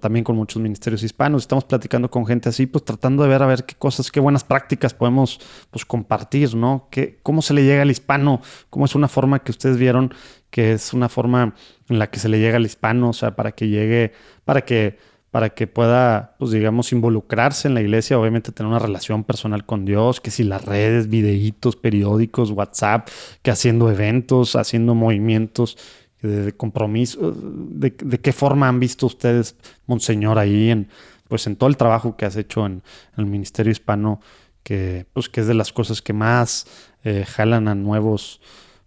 también 0.00 0.24
con 0.24 0.36
muchos 0.36 0.62
ministerios 0.62 1.02
hispanos. 1.02 1.42
Estamos 1.42 1.64
platicando 1.64 2.10
con 2.10 2.26
gente 2.26 2.48
así, 2.48 2.66
pues 2.66 2.84
tratando 2.84 3.22
de 3.22 3.28
ver 3.28 3.42
a 3.42 3.46
ver 3.46 3.64
qué 3.64 3.74
cosas, 3.74 4.10
qué 4.10 4.20
buenas 4.20 4.44
prácticas 4.44 4.94
podemos 4.94 5.40
pues, 5.70 5.84
compartir, 5.84 6.54
¿no? 6.54 6.88
¿Qué, 6.90 7.18
¿Cómo 7.22 7.42
se 7.42 7.54
le 7.54 7.64
llega 7.64 7.82
al 7.82 7.90
hispano? 7.90 8.40
¿Cómo 8.70 8.84
es 8.84 8.94
una 8.94 9.08
forma 9.08 9.40
que 9.40 9.50
ustedes 9.50 9.76
vieron 9.78 10.12
que 10.52 10.72
es 10.72 10.92
una 10.92 11.08
forma 11.08 11.54
en 11.88 11.98
la 11.98 12.10
que 12.10 12.20
se 12.20 12.28
le 12.28 12.38
llega 12.38 12.58
al 12.58 12.66
hispano, 12.66 13.08
o 13.08 13.12
sea, 13.14 13.34
para 13.34 13.52
que 13.52 13.68
llegue, 13.68 14.12
para 14.44 14.60
que, 14.66 14.98
para 15.30 15.48
que 15.48 15.66
pueda, 15.66 16.36
pues 16.38 16.50
digamos, 16.50 16.92
involucrarse 16.92 17.68
en 17.68 17.74
la 17.74 17.80
iglesia, 17.80 18.18
obviamente 18.18 18.52
tener 18.52 18.68
una 18.68 18.78
relación 18.78 19.24
personal 19.24 19.64
con 19.64 19.86
Dios, 19.86 20.20
que 20.20 20.30
si 20.30 20.44
las 20.44 20.62
redes, 20.62 21.08
videitos, 21.08 21.74
periódicos, 21.74 22.50
WhatsApp, 22.50 23.08
que 23.40 23.50
haciendo 23.50 23.90
eventos, 23.90 24.54
haciendo 24.54 24.94
movimientos 24.94 25.78
de, 26.22 26.52
compromiso, 26.52 27.32
de, 27.32 27.92
qué 27.92 28.32
forma 28.32 28.68
han 28.68 28.80
visto 28.80 29.06
ustedes, 29.06 29.56
Monseñor, 29.86 30.38
ahí 30.38 30.70
en, 30.70 30.88
pues 31.28 31.46
en 31.46 31.56
todo 31.56 31.68
el 31.68 31.76
trabajo 31.76 32.16
que 32.16 32.24
has 32.24 32.36
hecho 32.36 32.64
en, 32.66 32.82
el 33.16 33.26
Ministerio 33.26 33.72
Hispano, 33.72 34.20
que, 34.62 35.06
pues, 35.12 35.28
que 35.28 35.40
es 35.40 35.46
de 35.46 35.54
las 35.54 35.72
cosas 35.72 36.00
que 36.00 36.12
más 36.12 36.66
eh, 37.04 37.24
jalan 37.26 37.68
a 37.68 37.74
nuevos 37.74 38.40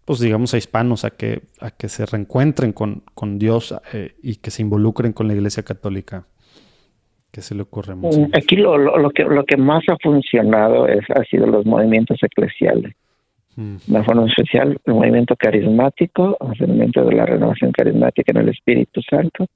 pues 0.06 0.19
digamos, 0.19 0.54
a 0.54 0.58
hispanos 0.58 1.04
a 1.04 1.10
que, 1.10 1.41
a 1.60 1.71
que 1.71 1.89
se 1.89 2.06
reencuentren 2.06 2.74
con, 2.74 3.02
con 3.15 3.39
Dios 3.39 3.76
eh, 3.91 4.13
y 4.21 4.36
que 4.36 4.52
se 4.52 4.62
involucren 4.62 5.13
con 5.13 5.28
la 5.28 5.34
Iglesia 5.34 5.63
Católica. 5.63 6.28
¿Qué 7.32 7.41
se 7.41 7.56
le 7.56 7.63
ocurre? 7.63 7.95
Mm, 7.95 8.30
aquí 8.34 8.56
lo, 8.56 8.78
lo, 8.78 9.10
que, 9.10 9.24
lo 9.24 9.43
que 9.43 9.58
más 9.58 9.84
ha 9.89 9.98
funcionado 10.02 10.88
es, 10.88 11.04
ha 11.10 11.24
sido 11.24 11.48
los 11.48 11.65
movimientos 11.65 12.19
eclesiales. 12.21 12.95
Mm. 13.56 13.76
De 13.88 14.04
forma 14.04 14.28
especial, 14.28 14.78
el 14.86 14.94
movimiento 14.94 15.36
carismático, 15.36 16.38
el 16.60 16.68
movimiento 16.68 17.06
de 17.06 17.15
la 17.15 17.26
renovación 17.26 17.72
carismática 17.72 18.32
en 18.32 18.38
el 18.38 18.50
Espíritu 18.50 19.02
Santo 19.02 19.48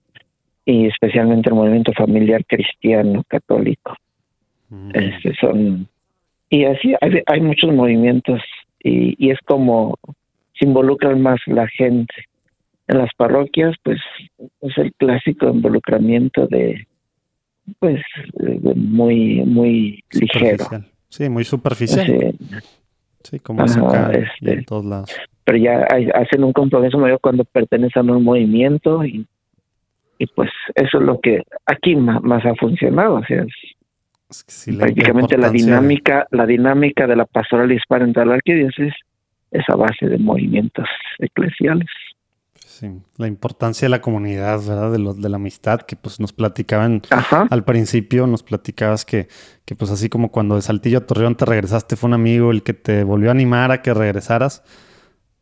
y 0.66 0.88
especialmente 0.88 1.50
el 1.50 1.56
movimiento 1.56 1.92
familiar 1.94 2.46
cristiano 2.46 3.24
católico. 3.28 3.96
Mm. 4.70 4.92
Este 4.94 5.34
son 5.40 5.88
y 6.50 6.66
así 6.66 6.96
hay, 7.02 7.22
hay 7.26 7.42
muchos 7.42 7.74
movimientos 7.74 8.42
y, 8.82 9.16
y, 9.24 9.32
es 9.32 9.40
como 9.46 9.98
se 10.58 10.66
involucran 10.66 11.22
más 11.22 11.40
la 11.46 11.68
gente. 11.68 12.14
En 12.88 12.98
las 12.98 13.14
parroquias, 13.16 13.76
pues 13.84 14.00
es 14.62 14.78
el 14.78 14.92
clásico 14.94 15.48
involucramiento 15.48 16.48
de, 16.48 16.88
pues, 17.78 18.02
muy, 18.76 19.44
muy 19.46 20.04
ligero. 20.12 20.66
Sí, 21.08 21.30
muy 21.30 21.44
superficial. 21.44 22.06
Sí, 22.06 22.62
como 23.44 23.64
acá 23.64 24.12
este, 24.12 24.54
en 24.54 24.66
todos 24.66 24.86
lados. 24.86 25.16
Pero 25.44 25.58
ya 25.58 25.88
hacen 26.14 26.44
un 26.44 26.54
compromiso 26.54 26.98
mayor 26.98 27.20
cuando 27.22 27.44
pertenecen 27.44 28.10
a 28.10 28.14
un 28.18 28.24
movimiento 28.24 29.04
y, 29.04 29.26
y 30.18 30.28
pues 30.28 30.50
eso 30.76 31.00
es 31.00 31.04
lo 31.04 31.20
que 31.20 31.44
aquí 31.66 31.96
más, 31.96 32.46
ha 32.46 32.56
funcionado. 32.56 33.16
O 33.16 33.24
sea, 33.24 33.46
prácticamente 34.78 35.38
la 35.38 35.50
dinámica, 35.50 36.28
la 36.32 36.46
dinámica 36.46 37.08
de 37.08 37.16
la 37.16 37.26
pastoral 37.26 37.72
hispana 37.72 38.06
en 38.06 38.14
la 38.28 38.36
arquidiócesis 38.36 38.94
esa 39.52 39.76
base 39.76 40.08
de 40.08 40.18
movimientos 40.18 40.88
eclesiales. 41.18 41.88
Sí, 42.80 42.88
la 43.18 43.28
importancia 43.28 43.88
de 43.88 43.90
la 43.90 44.00
comunidad, 44.00 44.62
¿verdad? 44.62 44.90
De, 44.94 45.22
de 45.22 45.28
la 45.28 45.36
amistad, 45.36 45.82
que 45.82 45.98
pues 45.98 46.22
nos 46.22 46.32
platicaban 46.32 47.02
al 47.50 47.66
principio, 47.66 48.26
nos 48.26 48.42
platicabas 48.42 49.04
que, 49.04 49.28
que 49.66 49.76
pues 49.76 49.92
así 49.92 50.08
como 50.08 50.32
cuando 50.32 50.56
de 50.56 50.62
Saltillo 50.62 51.00
a 51.00 51.06
Torreón 51.06 51.36
te 51.36 51.44
regresaste, 51.44 51.98
fue 51.98 52.08
un 52.08 52.14
amigo 52.14 52.52
el 52.52 52.64
que 52.64 52.74
te 52.74 53.04
volvió 53.04 53.28
a 53.28 53.32
animar 53.32 53.74
a 53.74 53.82
que 53.82 53.94
regresaras, 53.94 54.64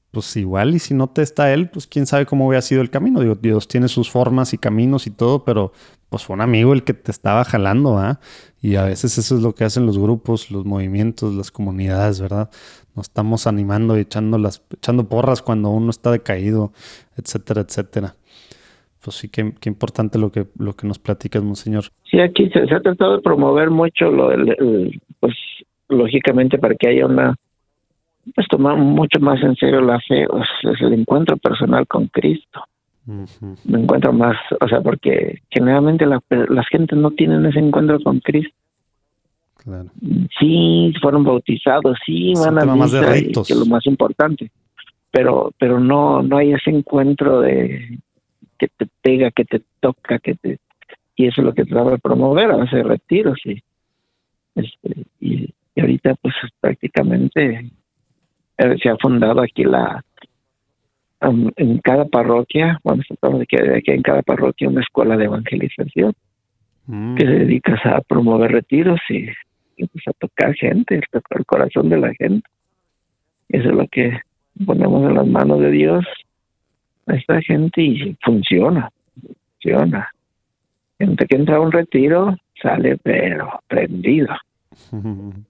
pues 0.09 0.35
igual 0.35 0.73
y 0.73 0.79
si 0.79 0.95
no 0.95 1.11
te 1.11 1.21
está 1.21 1.53
él, 1.53 1.69
pues 1.69 1.85
quién 1.85 2.07
sabe 2.07 2.25
cómo 2.25 2.47
hubiera 2.47 2.63
sido 2.63 2.81
el 2.81 2.89
camino. 2.89 3.19
Digo, 3.19 3.35
Dios 3.35 3.67
tiene 3.67 3.87
sus 3.87 4.09
formas 4.09 4.55
y 4.55 4.57
caminos 4.57 5.05
y 5.05 5.11
todo, 5.11 5.45
pero 5.45 5.73
pues 6.09 6.23
fue 6.23 6.33
un 6.33 6.41
amigo 6.41 6.73
el 6.73 6.83
que 6.83 6.95
te 6.95 7.11
estaba 7.11 7.43
jalando, 7.45 7.99
¿ah? 7.99 8.19
Y 8.63 8.77
a 8.77 8.83
veces 8.83 9.15
eso 9.19 9.35
es 9.35 9.43
lo 9.43 9.53
que 9.53 9.63
hacen 9.63 9.85
los 9.85 9.99
grupos, 9.99 10.49
los 10.49 10.65
movimientos, 10.65 11.35
las 11.35 11.51
comunidades, 11.51 12.19
¿verdad? 12.19 12.49
Nos 12.97 13.07
estamos 13.07 13.45
animando 13.47 13.95
y 13.97 14.01
echando, 14.01 14.37
las, 14.37 14.63
echando 14.73 15.07
porras 15.07 15.41
cuando 15.41 15.69
uno 15.69 15.91
está 15.91 16.11
decaído, 16.11 16.73
etcétera, 17.15 17.61
etcétera. 17.61 18.15
pues 19.01 19.15
sí, 19.17 19.29
qué, 19.29 19.53
importante 19.65 20.17
lo 20.17 20.31
que, 20.31 20.47
lo 20.57 20.73
que 20.73 20.87
nos 20.87 20.97
platicas, 20.99 21.43
monseñor. 21.43 21.85
Sí, 22.09 22.19
aquí 22.19 22.49
se, 22.49 22.59
ha 22.59 22.81
tratado 22.81 23.17
de 23.17 23.21
promover 23.21 23.69
mucho, 23.69 24.09
lo, 24.09 24.31
pues 25.19 25.35
lógicamente 25.87 26.57
para 26.57 26.75
que 26.75 26.89
haya 26.89 27.05
una, 27.05 27.35
pues 28.35 28.47
tomar 28.47 28.75
mucho 28.77 29.19
más 29.19 29.41
en 29.43 29.55
serio 29.55 29.79
la 29.81 29.99
fe, 29.99 30.23
es 30.23 30.81
el 30.81 30.93
encuentro 30.93 31.37
personal 31.37 31.87
con 31.87 32.07
Cristo. 32.07 32.63
Me 33.05 33.79
encuentro 33.79 34.11
más, 34.11 34.35
o 34.59 34.67
sea, 34.67 34.81
porque 34.81 35.39
generalmente 35.49 36.05
la, 36.05 36.19
las 36.49 36.67
gentes 36.67 36.97
no 36.97 37.11
tienen 37.11 37.45
ese 37.45 37.59
encuentro 37.59 38.01
con 38.01 38.19
Cristo. 38.19 38.53
Claro. 39.67 39.89
Sí, 40.39 40.93
fueron 41.01 41.25
bautizados, 41.25 41.97
sí, 42.05 42.31
van 42.37 42.57
a 42.57 42.73
misa, 42.73 43.11
que 43.11 43.53
es 43.53 43.59
lo 43.59 43.65
más 43.65 43.85
importante, 43.85 44.49
pero 45.11 45.51
pero 45.59 45.77
no 45.77 46.23
no 46.23 46.37
hay 46.37 46.53
ese 46.53 46.69
encuentro 46.69 47.41
de 47.41 47.99
que 48.57 48.69
te 48.69 48.87
pega, 49.01 49.29
que 49.31 49.43
te 49.43 49.61
toca, 49.81 50.19
que 50.19 50.35
te 50.35 50.59
y 51.17 51.27
eso 51.27 51.41
es 51.41 51.45
lo 51.47 51.53
que 51.53 51.65
trata 51.65 51.89
de 51.89 51.97
promover, 51.97 52.49
hacer 52.51 52.87
retiros 52.87 53.39
y 53.43 53.61
este 54.55 55.05
y, 55.19 55.53
ahorita 55.75 56.15
pues 56.15 56.33
prácticamente 56.61 57.69
eh, 58.57 58.75
se 58.81 58.89
ha 58.89 58.95
fundado 58.95 59.41
aquí 59.41 59.65
la 59.65 60.01
en 61.19 61.79
cada 61.79 62.05
parroquia, 62.05 62.79
bueno, 62.85 63.03
de 63.21 63.81
que 63.83 63.93
en 63.93 64.01
cada 64.01 64.21
parroquia 64.21 64.69
una 64.69 64.81
escuela 64.81 65.17
de 65.17 65.25
evangelización 65.25 66.13
mm. 66.85 67.15
que 67.15 67.25
se 67.25 67.31
dedica 67.31 67.77
a 67.83 67.99
promover 67.99 68.53
retiros 68.53 69.01
y, 69.09 69.27
pues, 69.85 70.07
a 70.07 70.13
tocar 70.13 70.53
gente, 70.55 70.97
a 70.97 71.19
tocar 71.19 71.39
el 71.39 71.45
corazón 71.45 71.89
de 71.89 71.97
la 71.99 72.13
gente. 72.15 72.47
Eso 73.49 73.69
es 73.69 73.75
lo 73.75 73.87
que 73.87 74.19
ponemos 74.65 75.07
en 75.07 75.15
las 75.15 75.27
manos 75.27 75.59
de 75.59 75.71
Dios 75.71 76.05
a 77.05 77.15
esta 77.15 77.41
gente 77.41 77.81
y 77.81 78.17
funciona, 78.23 78.89
funciona. 79.21 80.09
Gente 80.99 81.25
que 81.25 81.35
entra 81.35 81.57
a 81.57 81.61
un 81.61 81.71
retiro 81.71 82.35
sale 82.61 82.97
pero 82.97 83.61
prendido. 83.67 84.29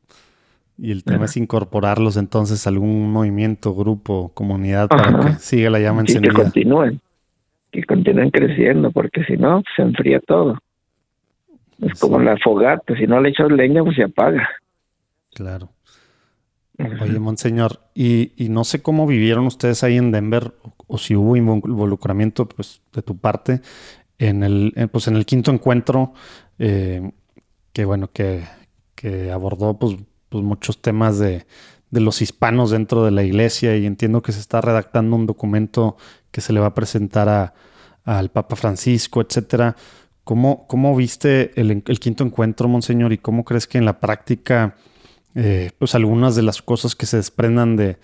Y 0.79 0.91
el 0.91 1.03
tema 1.03 1.25
es 1.25 1.35
incorporarlos 1.37 2.17
entonces 2.17 2.67
a 2.67 2.69
algún 2.69 3.11
movimiento, 3.11 3.73
grupo, 3.73 4.31
comunidad 4.35 4.87
para 4.87 5.21
que 5.21 5.33
siga 5.39 5.71
la 5.71 5.79
llama 5.79 6.01
encendida. 6.01 6.33
que 6.33 6.41
continúen, 6.43 7.01
que 7.71 7.83
continúen 7.83 8.29
creciendo, 8.29 8.91
porque 8.91 9.23
si 9.23 9.37
no, 9.37 9.63
se 9.75 9.81
enfría 9.81 10.19
todo. 10.19 10.59
Es 11.79 11.99
como 11.99 12.19
la 12.19 12.37
fogata, 12.37 12.95
si 12.95 13.05
no 13.05 13.21
le 13.21 13.29
echas 13.29 13.51
leña, 13.51 13.83
pues 13.83 13.95
se 13.95 14.03
apaga. 14.03 14.47
Claro. 15.33 15.69
Oye, 17.01 17.19
Monseñor, 17.19 17.79
y, 17.95 18.33
y, 18.35 18.49
no 18.49 18.63
sé 18.63 18.83
cómo 18.83 19.07
vivieron 19.07 19.47
ustedes 19.47 19.83
ahí 19.83 19.97
en 19.97 20.11
Denver, 20.11 20.53
o, 20.85 20.97
si 20.99 21.15
hubo 21.15 21.35
involucramiento 21.35 22.47
pues, 22.47 22.81
de 22.93 23.01
tu 23.01 23.17
parte 23.17 23.61
en 24.19 24.43
el, 24.43 24.73
pues, 24.91 25.07
en 25.07 25.15
el 25.15 25.25
quinto 25.25 25.51
encuentro, 25.51 26.13
eh, 26.59 27.11
que 27.73 27.85
bueno, 27.85 28.11
que, 28.11 28.43
que 28.93 29.31
abordó 29.31 29.77
pues 29.79 29.97
pues, 30.29 30.43
muchos 30.43 30.81
temas 30.81 31.19
de, 31.19 31.45
los 31.91 32.21
hispanos 32.21 32.71
dentro 32.71 33.03
de 33.03 33.11
la 33.11 33.23
iglesia 33.23 33.75
y 33.77 33.85
entiendo 33.85 34.21
que 34.21 34.31
se 34.31 34.39
está 34.39 34.61
redactando 34.61 35.15
un 35.15 35.25
documento 35.25 35.97
que 36.31 36.41
se 36.41 36.53
le 36.53 36.59
va 36.59 36.67
a 36.67 36.73
presentar 36.73 37.29
a, 37.29 37.53
al 38.03 38.29
Papa 38.29 38.55
Francisco, 38.55 39.21
etcétera. 39.21 39.75
¿Cómo, 40.27 40.67
cómo 40.67 40.93
viste 40.93 41.53
el, 41.55 41.81
quinto 42.01 42.25
encuentro, 42.25 42.67
Monseñor, 42.67 43.13
y 43.13 43.17
cómo 43.17 43.45
crees 43.45 43.65
que 43.65 43.77
en 43.77 43.85
la 43.85 44.01
práctica, 44.01 44.75
eh, 45.35 45.71
pues 45.79 45.95
algunas 45.95 46.35
de 46.35 46.41
las 46.41 46.61
cosas 46.61 46.97
que 46.97 47.05
se 47.05 47.15
desprendan 47.15 47.77
de, 47.77 47.97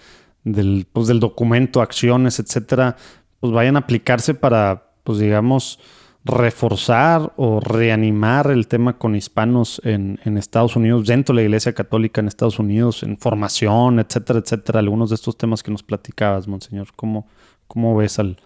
pues, 0.94 1.08
del 1.08 1.20
documento, 1.20 1.82
acciones, 1.82 2.40
etcétera, 2.40 2.96
pues 3.42 3.52
vayan 3.52 3.76
a 3.76 3.80
aplicarse 3.80 4.34
para, 4.36 4.94
pues 5.04 5.20
digamos, 5.20 5.82
reforzar 6.24 7.34
o 7.36 7.60
reanimar 7.60 8.52
el 8.52 8.70
tema 8.70 8.98
con 8.98 9.18
hispanos 9.18 9.82
en, 9.84 10.18
Estados 10.38 10.78
Unidos, 10.78 11.06
dentro 11.06 11.36
de 11.36 11.42
la 11.42 11.46
Iglesia 11.46 11.74
Católica 11.74 12.22
en 12.22 12.30
Estados 12.30 12.58
Unidos, 12.58 13.04
en 13.04 13.18
formación, 13.18 14.00
etcétera, 14.00 14.40
etcétera. 14.40 14.80
Algunos 14.80 15.10
de 15.10 15.16
estos 15.16 15.38
temas 15.38 15.62
que 15.62 15.72
nos 15.72 15.84
platicabas, 15.84 16.48
Monseñor. 16.48 16.88
¿Cómo, 16.96 17.28
cómo 17.68 17.98
ves 17.98 18.18
al... 18.18 18.38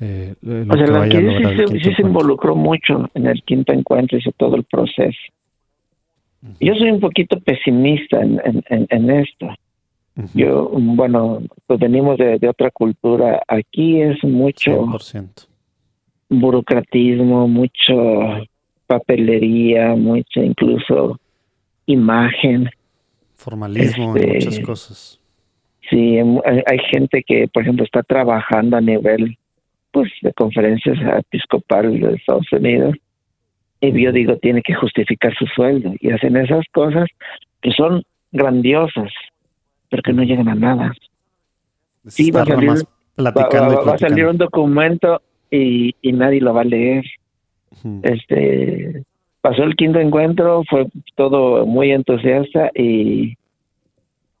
Eh, 0.00 0.34
lo 0.42 0.74
que 0.74 0.90
vaya 0.90 1.18
a 1.18 1.68
sí, 1.68 1.94
se 1.94 2.02
involucró 2.02 2.54
mucho 2.54 3.08
en 3.14 3.26
el 3.26 3.42
quinto 3.42 3.72
encuentro, 3.72 4.18
hizo 4.18 4.30
todo 4.32 4.56
el 4.56 4.64
proceso. 4.64 5.18
Yo 6.60 6.74
soy 6.74 6.90
un 6.90 7.00
poquito 7.00 7.40
pesimista 7.40 8.20
en, 8.20 8.64
en, 8.68 9.10
esto. 9.10 9.48
Yo, 10.34 10.70
bueno, 10.70 11.42
pues 11.66 11.80
venimos 11.80 12.16
de, 12.16 12.38
de, 12.38 12.48
otra 12.48 12.70
cultura. 12.70 13.42
Aquí 13.48 14.00
es 14.00 14.22
mucho... 14.22 14.84
100% 14.86 15.48
burocratismo, 16.28 17.48
mucho 17.48 17.94
papelería, 18.86 19.94
mucha 19.94 20.40
incluso 20.40 21.18
imagen. 21.86 22.68
Formalismo 23.36 24.16
este, 24.16 24.34
muchas 24.34 24.60
cosas. 24.60 25.20
Sí, 25.90 26.18
em, 26.18 26.38
hay, 26.44 26.78
gente 26.90 27.22
que, 27.26 27.48
por 27.48 27.62
ejemplo, 27.62 27.84
está 27.84 28.02
trabajando 28.02 28.76
a 28.76 28.80
nivel 28.80 29.38
pues 29.90 30.10
de 30.22 30.32
conferencias 30.32 30.98
episcopales 31.18 32.00
de 32.00 32.14
Estados 32.14 32.50
Unidos 32.52 32.94
y 33.80 34.02
yo 34.02 34.12
digo 34.12 34.36
tiene 34.36 34.62
que 34.62 34.74
justificar 34.74 35.34
su 35.36 35.46
sueldo 35.46 35.92
y 36.00 36.10
hacen 36.10 36.36
esas 36.36 36.64
cosas 36.72 37.08
que 37.62 37.70
son 37.72 38.02
grandiosas 38.32 39.12
pero 39.90 40.02
que 40.02 40.12
no 40.12 40.22
llegan 40.22 40.48
a 40.48 40.54
nada. 40.54 40.92
Sí, 42.06 42.30
va 42.30 42.42
a, 42.42 42.46
salir, 42.46 42.70
va 43.18 43.94
a 43.94 43.98
salir 43.98 44.26
un 44.26 44.38
documento 44.38 45.20
y, 45.50 45.94
y 46.02 46.12
nadie 46.12 46.40
lo 46.40 46.54
va 46.54 46.62
a 46.62 46.64
leer. 46.64 47.04
Este 48.02 49.04
pasó 49.40 49.62
el 49.62 49.76
quinto 49.76 50.00
encuentro, 50.00 50.62
fue 50.68 50.86
todo 51.14 51.66
muy 51.66 51.92
entusiasta 51.92 52.70
y 52.74 53.36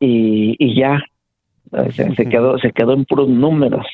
y, 0.00 0.56
y 0.58 0.74
ya 0.74 1.02
se 1.90 2.26
quedó 2.30 2.58
se 2.58 2.72
quedó 2.72 2.94
en 2.94 3.04
puros 3.04 3.28
números. 3.28 3.86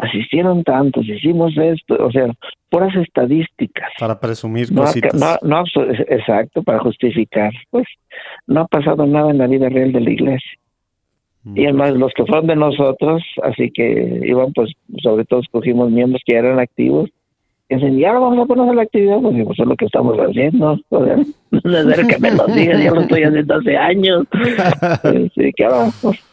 Asistieron 0.00 0.64
tantos, 0.64 1.06
hicimos 1.06 1.56
esto, 1.56 1.96
o 1.98 2.10
sea, 2.10 2.26
puras 2.70 2.94
estadísticas. 2.96 3.90
Para 3.98 4.18
presumir 4.18 4.74
cositas. 4.74 5.14
No, 5.14 5.36
no, 5.42 5.64
exacto, 6.08 6.62
para 6.62 6.78
justificar. 6.78 7.52
Pues 7.70 7.86
no 8.46 8.62
ha 8.62 8.66
pasado 8.66 9.06
nada 9.06 9.30
en 9.30 9.38
la 9.38 9.46
vida 9.46 9.68
real 9.68 9.92
de 9.92 10.00
la 10.00 10.10
iglesia. 10.10 10.58
Y 11.54 11.64
además 11.64 11.94
los 11.94 12.12
que 12.14 12.26
fueron 12.26 12.46
de 12.46 12.56
nosotros, 12.56 13.22
así 13.42 13.70
que 13.70 14.20
iban 14.24 14.52
pues, 14.52 14.72
sobre 15.02 15.24
todo 15.24 15.40
escogimos 15.40 15.90
miembros 15.90 16.22
que 16.26 16.36
eran 16.36 16.58
activos, 16.58 17.08
y 17.70 17.76
dicen, 17.76 17.98
ya 17.98 18.12
vamos 18.12 18.38
a 18.38 18.46
poner 18.46 18.74
la 18.74 18.82
actividad, 18.82 19.20
pues, 19.20 19.44
pues 19.44 19.58
es 19.58 19.66
lo 19.66 19.76
que 19.76 19.84
estamos 19.86 20.18
haciendo, 20.18 20.78
joder, 20.90 21.18
no 21.50 21.78
es 21.78 22.06
que 22.06 22.18
me 22.18 22.32
lo 22.32 22.46
digas, 22.48 22.82
ya 22.82 22.90
lo 22.90 23.00
estoy 23.00 23.22
haciendo 23.22 23.54
hace 23.54 23.76
años, 23.76 24.24
sí, 25.34 25.52
¿qué 25.56 25.66
vamos? 25.66 26.24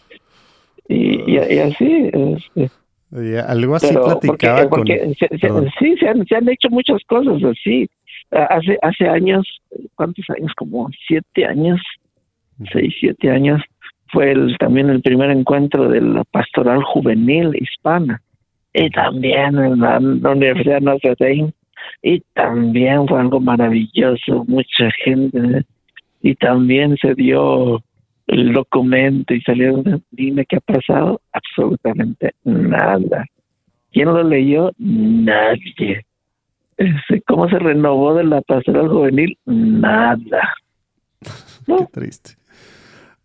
Y, 0.90 1.32
y, 1.32 1.60
así, 1.60 2.10
este, 2.14 2.70
algo 3.48 3.76
así 3.76 3.94
platicaba 3.94 4.70
con... 4.70 4.86
sí, 4.86 5.96
se 6.00 6.08
han, 6.08 6.26
se 6.26 6.36
han 6.36 6.50
hecho 6.50 6.70
muchas 6.70 7.02
cosas 7.08 7.44
así. 7.44 7.90
Hace, 8.32 8.78
hace 8.82 9.08
años, 9.08 9.48
¿cuántos 9.96 10.26
años? 10.30 10.52
Como 10.58 10.90
siete 11.08 11.46
años, 11.46 11.80
seis, 12.74 12.94
siete 13.00 13.30
años, 13.30 13.62
fue 14.12 14.32
el, 14.32 14.58
también 14.58 14.90
el 14.90 15.02
primer 15.02 15.32
encuentro 15.32 15.90
de 15.90 16.02
la 16.02 16.24
pastoral 16.26 16.84
juvenil 16.84 17.56
hispana. 17.56 18.22
Y 18.74 18.90
también 18.92 19.58
en 19.58 19.80
la, 19.80 19.98
Universidad 20.00 20.82
Notre 20.82 21.16
Dame. 21.20 21.54
Y 22.04 22.22
también 22.34 23.08
fue 23.08 23.20
algo 23.20 23.40
maravilloso, 23.40 24.46
mucha 24.48 24.90
gente. 25.04 25.64
Y 26.22 26.36
también 26.36 26.98
se 26.98 27.16
dio 27.16 27.82
el 28.28 28.54
documento 28.54 29.34
y 29.34 29.42
salieron, 29.42 30.04
dime 30.12 30.46
qué 30.46 30.58
ha 30.58 30.60
pasado, 30.60 31.22
absolutamente 31.32 32.34
nada. 32.44 33.26
¿Quién 33.92 34.08
lo 34.10 34.22
leyó? 34.24 34.72
Nadie. 34.78 36.06
¿Cómo 37.26 37.50
se 37.50 37.58
renovó 37.58 38.14
de 38.14 38.26
la 38.26 38.42
pastoral 38.42 38.90
juvenil? 38.90 39.38
Nada. 39.46 40.56
Qué 41.66 41.86
triste. 41.92 42.32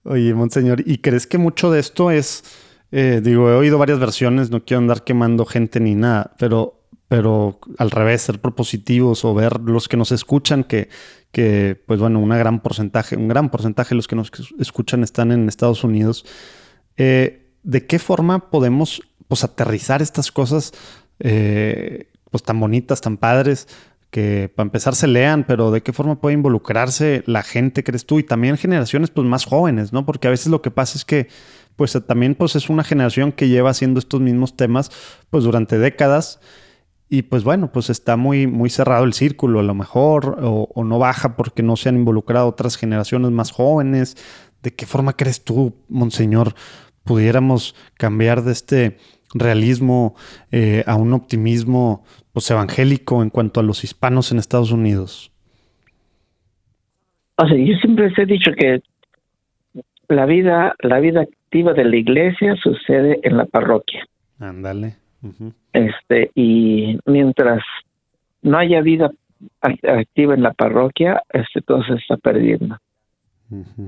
Oye, 0.05 0.35
Monseñor, 0.35 0.83
¿y 0.85 0.99
crees 0.99 1.27
que 1.27 1.39
mucho 1.39 1.71
de 1.71 1.81
esto 1.81 2.11
es, 2.11 2.43
eh, 2.91 3.21
digo, 3.23 3.51
he 3.51 3.55
oído 3.55 3.79
varias 3.79 4.01
versiones, 4.01 4.51
no 4.51 4.65
quiero 4.65 4.81
andar 4.81 5.05
quemando 5.05 5.45
gente 5.45 5.79
ni 5.79 5.95
nada, 5.95 6.33
pero, 6.39 6.82
pero 7.13 7.61
al 7.77 7.91
revés, 7.91 8.23
ser 8.23 8.41
propositivos 8.41 9.27
o 9.27 9.35
ver 9.35 9.61
los 9.61 9.87
que 9.87 9.99
nos 9.99 10.13
escuchan, 10.13 10.65
que, 10.65 10.89
que, 11.31 11.79
pues 11.87 12.01
bueno, 12.01 12.19
una 12.19 12.39
gran 12.39 12.61
porcentaje, 12.61 13.19
un 13.19 13.29
gran 13.29 13.51
porcentaje 13.51 13.91
de 13.91 13.97
los 13.97 14.09
que 14.09 14.17
nos 14.17 14.33
escuchan 14.59 15.03
están 15.03 15.31
en 15.31 15.47
Estados 15.47 15.85
Unidos. 15.85 16.25
Eh, 16.97 17.51
¿De 17.65 17.87
qué 17.87 17.99
forma 17.99 18.49
podemos, 18.49 19.03
pues, 19.29 19.45
aterrizar 19.45 20.01
estas 20.01 20.33
cosas, 20.33 20.73
eh, 21.19 22.09
pues, 22.31 22.43
tan 22.45 22.59
bonitas, 22.59 23.03
tan 23.03 23.19
padres? 23.19 23.69
que 24.09 24.51
para 24.55 24.67
empezar 24.67 24.95
se 24.95 25.07
lean, 25.07 25.45
pero 25.47 25.71
de 25.71 25.83
qué 25.83 25.93
forma 25.93 26.19
puede 26.21 26.35
involucrarse 26.35 27.25
la 27.27 27.43
gente, 27.43 27.83
crees 27.83 28.05
tú, 28.05 28.19
y 28.19 28.23
también 28.23 28.59
generaciones 28.59 29.09
pues 29.09 29.27
más 29.27 29.47
jóvenes, 29.47 29.91
¿no? 29.95 30.05
Porque 30.05 30.29
a 30.29 30.31
veces 30.31 30.49
lo 30.49 30.61
que 30.61 30.71
pasa 30.71 30.99
es 30.99 31.07
que 31.07 31.29
pues 31.77 31.99
también 32.07 32.35
pues 32.35 32.55
es 32.55 32.69
una 32.69 32.85
generación 32.85 33.33
que 33.33 33.49
lleva 33.49 33.71
haciendo 33.71 33.99
estos 33.99 34.21
mismos 34.21 34.55
temas 34.55 34.91
pues 35.31 35.45
durante 35.45 35.79
décadas 35.79 36.41
y 37.13 37.21
pues 37.21 37.45
bueno, 37.45 37.71
pues 37.71 37.91
está 37.91 38.17
muy, 38.17 38.47
muy 38.47 38.71
cerrado 38.71 39.05
el 39.05 39.13
círculo 39.13 39.61
a 39.61 39.63
lo 39.63 39.75
mejor, 39.75 40.39
o, 40.41 40.83
no 40.83 40.99
baja 40.99 41.37
porque 41.37 41.63
no 41.63 41.77
se 41.77 41.91
han 41.91 41.97
involucrado 41.97 42.49
otras 42.49 42.79
generaciones 42.79 43.31
más 43.33 43.51
jóvenes. 43.51 44.17
¿De 44.63 44.71
qué 44.71 44.87
forma 44.87 45.13
crees 45.13 45.45
tú, 45.45 45.75
Monseñor, 45.91 46.55
pudiéramos 47.05 47.77
cambiar 47.99 48.41
de 48.45 48.53
este 48.53 48.97
realismo 49.35 50.15
eh, 50.53 50.85
a 50.87 50.97
un 50.97 51.13
optimismo 51.13 52.03
pues, 52.33 52.51
evangélico 52.51 53.23
en 53.23 53.29
cuanto 53.29 53.61
a 53.61 53.63
los 53.63 53.85
hispanos 53.85 54.33
en 54.33 54.39
Estados 54.39 54.73
Unidos? 54.73 55.31
O 57.37 57.47
sea, 57.47 57.59
yo 57.59 57.75
siempre 57.83 58.09
les 58.09 58.19
he 58.19 58.25
dicho 58.25 58.53
que 58.57 58.81
la 60.09 60.25
vida, 60.25 60.77
la 60.79 60.99
vida 60.99 61.21
activa 61.21 61.75
de 61.75 61.85
la 61.85 61.97
iglesia 61.97 62.57
sucede 62.57 63.21
en 63.23 63.37
la 63.37 63.45
parroquia. 63.45 64.03
Ándale. 64.39 65.02
Este, 65.73 66.31
y 66.35 66.99
mientras 67.07 67.63
no 68.43 68.59
haya 68.59 68.81
vida 68.81 69.11
activa 69.61 70.35
en 70.35 70.43
la 70.43 70.53
parroquia, 70.53 71.23
este 71.33 71.61
todo 71.63 71.83
se 71.85 71.95
está 71.95 72.17
perdiendo. 72.17 72.77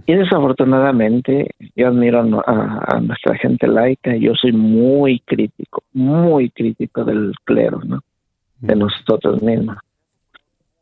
Y 0.06 0.14
desafortunadamente, 0.14 1.54
yo 1.74 1.88
admiro 1.88 2.20
a, 2.46 3.00
nuestra 3.00 3.36
gente 3.38 3.66
laica, 3.66 4.14
yo 4.14 4.34
soy 4.34 4.52
muy 4.52 5.20
crítico, 5.20 5.82
muy 5.94 6.50
crítico 6.50 7.02
del 7.04 7.32
clero, 7.44 7.80
¿no? 7.82 8.00
De 8.60 8.76
nosotros 8.76 9.40
mismos. 9.42 9.78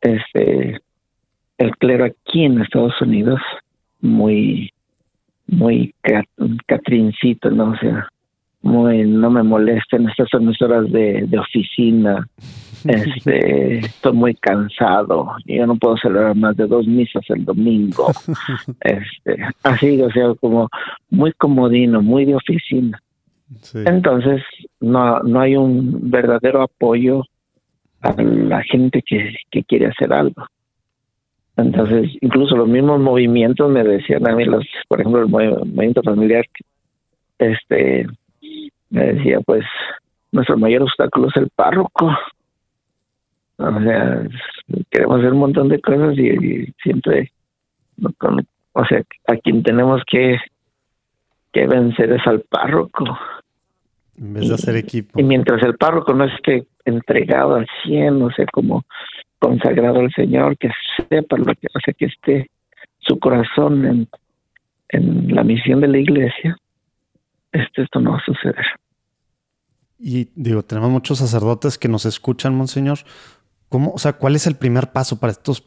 Este, 0.01 0.81
el 1.57 1.77
clero 1.77 2.05
aquí 2.05 2.43
en 2.43 2.61
Estados 2.61 2.99
Unidos, 3.01 3.39
muy, 4.01 4.69
muy 5.47 5.95
catrincito, 6.65 7.51
¿no? 7.51 7.71
O 7.71 7.77
sea, 7.77 8.09
muy, 8.63 9.03
no 9.03 9.29
me 9.29 9.43
molesten, 9.43 10.09
estas 10.09 10.29
son 10.29 10.47
mis 10.47 10.61
horas 10.61 10.91
de, 10.91 11.25
de 11.27 11.37
oficina, 11.37 12.27
este, 12.85 13.79
estoy 13.79 14.13
muy 14.13 14.33
cansado, 14.35 15.35
yo 15.45 15.67
no 15.67 15.75
puedo 15.75 15.97
celebrar 15.97 16.35
más 16.35 16.55
de 16.57 16.65
dos 16.65 16.87
misas 16.87 17.23
el 17.29 17.45
domingo, 17.45 18.07
este, 18.81 19.43
así, 19.63 20.01
o 20.01 20.09
sea, 20.11 20.33
como 20.39 20.69
muy 21.09 21.31
comodino, 21.33 22.01
muy 22.01 22.25
de 22.25 22.35
oficina. 22.35 22.99
Entonces, 23.73 24.41
no, 24.79 25.19
no 25.19 25.39
hay 25.39 25.55
un 25.55 26.09
verdadero 26.09 26.63
apoyo 26.63 27.23
a 28.01 28.13
la 28.19 28.63
gente 28.63 29.03
que, 29.05 29.35
que 29.51 29.63
quiere 29.63 29.87
hacer 29.87 30.11
algo. 30.11 30.47
Entonces, 31.55 32.09
incluso 32.21 32.55
los 32.55 32.67
mismos 32.67 32.99
movimientos 32.99 33.69
me 33.69 33.83
decían 33.83 34.27
a 34.27 34.35
mí, 34.35 34.45
los, 34.45 34.65
por 34.87 35.01
ejemplo, 35.01 35.21
el 35.21 35.29
movimiento 35.29 36.01
familiar, 36.01 36.45
este, 37.37 38.07
me 38.93 39.13
decía, 39.13 39.39
pues, 39.41 39.65
nuestro 40.31 40.55
mayor 40.55 40.83
obstáculo 40.83 41.27
es 41.27 41.35
el 41.37 41.49
párroco. 41.49 42.15
O 43.57 43.81
sea, 43.81 44.21
queremos 44.91 45.19
hacer 45.19 45.33
un 45.33 45.39
montón 45.39 45.67
de 45.69 45.81
cosas 45.81 46.15
y, 46.15 46.71
siempre, 46.83 47.31
o 48.73 48.85
sea, 48.85 49.01
a 49.27 49.35
quien 49.37 49.63
tenemos 49.63 50.03
que, 50.05 50.37
que 51.51 51.65
vencer 51.65 52.11
es 52.13 52.27
al 52.27 52.41
párroco. 52.41 53.17
En 54.15 54.35
vez 54.35 54.49
de 54.49 54.53
hacer 54.53 54.75
equipo. 54.75 55.19
Y 55.19 55.23
mientras 55.23 55.63
el 55.63 55.75
párroco 55.75 56.13
no 56.13 56.25
esté 56.25 56.67
entregado 56.85 57.55
al 57.55 57.67
100, 57.85 58.21
o 58.21 58.29
sea, 58.29 58.45
como 58.53 58.85
consagrado 59.39 60.01
al 60.01 60.13
Señor, 60.13 60.55
que 60.59 60.69
sepa 61.09 61.37
lo 61.37 61.45
que 61.45 61.67
hace 61.73 61.95
que 61.95 62.05
esté 62.05 62.49
su 62.99 63.17
corazón 63.17 63.85
en, 63.85 64.07
en 64.89 65.33
la 65.33 65.43
misión 65.43 65.81
de 65.81 65.87
la 65.87 65.97
iglesia, 65.97 66.57
esto, 67.53 67.81
esto 67.81 67.99
no 67.99 68.11
va 68.11 68.17
a 68.17 68.25
suceder. 68.25 68.65
Y 69.97 70.29
digo, 70.35 70.63
tenemos 70.63 70.89
muchos 70.89 71.19
sacerdotes 71.19 71.77
que 71.77 71.87
nos 71.87 72.05
escuchan, 72.05 72.55
Monseñor. 72.55 72.99
¿Cómo, 73.69 73.91
o 73.93 73.97
sea, 73.97 74.13
cuál 74.13 74.35
es 74.35 74.45
el 74.45 74.55
primer 74.55 74.91
paso 74.91 75.19
para 75.19 75.31
estos 75.31 75.63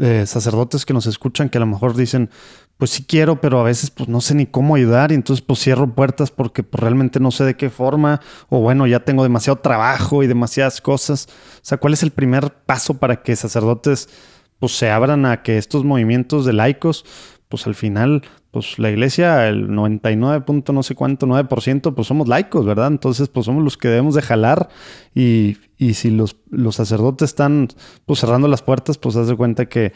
eh, 0.00 0.24
sacerdotes 0.26 0.84
que 0.84 0.92
nos 0.92 1.06
escuchan 1.06 1.48
que 1.48 1.56
a 1.56 1.60
lo 1.60 1.66
mejor 1.66 1.94
dicen, 1.94 2.28
pues 2.76 2.90
sí 2.90 3.04
quiero, 3.04 3.40
pero 3.40 3.60
a 3.60 3.62
veces 3.62 3.90
pues 3.90 4.10
no 4.10 4.20
sé 4.20 4.34
ni 4.34 4.44
cómo 4.44 4.74
ayudar 4.74 5.10
y 5.10 5.14
entonces 5.14 5.42
pues 5.42 5.60
cierro 5.60 5.94
puertas 5.94 6.30
porque 6.30 6.62
pues, 6.62 6.82
realmente 6.82 7.18
no 7.18 7.30
sé 7.30 7.44
de 7.44 7.56
qué 7.56 7.70
forma 7.70 8.20
o 8.50 8.60
bueno, 8.60 8.86
ya 8.86 9.00
tengo 9.00 9.22
demasiado 9.22 9.60
trabajo 9.60 10.22
y 10.22 10.26
demasiadas 10.26 10.82
cosas. 10.82 11.28
O 11.56 11.60
sea, 11.64 11.78
¿cuál 11.78 11.94
es 11.94 12.02
el 12.02 12.10
primer 12.10 12.52
paso 12.66 12.98
para 12.98 13.22
que 13.22 13.34
sacerdotes 13.36 14.10
pues 14.58 14.72
se 14.72 14.90
abran 14.90 15.24
a 15.24 15.42
que 15.42 15.56
estos 15.56 15.84
movimientos 15.84 16.44
de 16.44 16.52
laicos 16.52 17.04
pues 17.48 17.66
al 17.66 17.74
final, 17.74 18.22
pues 18.56 18.78
la 18.78 18.88
iglesia, 18.88 19.48
el 19.48 19.70
99 19.74 20.40
punto 20.46 20.72
no 20.72 20.82
sé 20.82 20.94
cuánto, 20.94 21.26
9%, 21.26 21.92
pues 21.94 22.06
somos 22.06 22.26
laicos, 22.26 22.64
¿verdad? 22.64 22.86
Entonces, 22.86 23.28
pues 23.28 23.44
somos 23.44 23.62
los 23.62 23.76
que 23.76 23.88
debemos 23.88 24.14
de 24.14 24.22
jalar 24.22 24.70
y, 25.14 25.58
y 25.76 25.92
si 25.92 26.10
los, 26.10 26.36
los 26.48 26.76
sacerdotes 26.76 27.28
están 27.28 27.68
pues 28.06 28.20
cerrando 28.20 28.48
las 28.48 28.62
puertas, 28.62 28.96
pues 28.96 29.14
haz 29.16 29.28
de 29.28 29.36
cuenta 29.36 29.66
que 29.66 29.92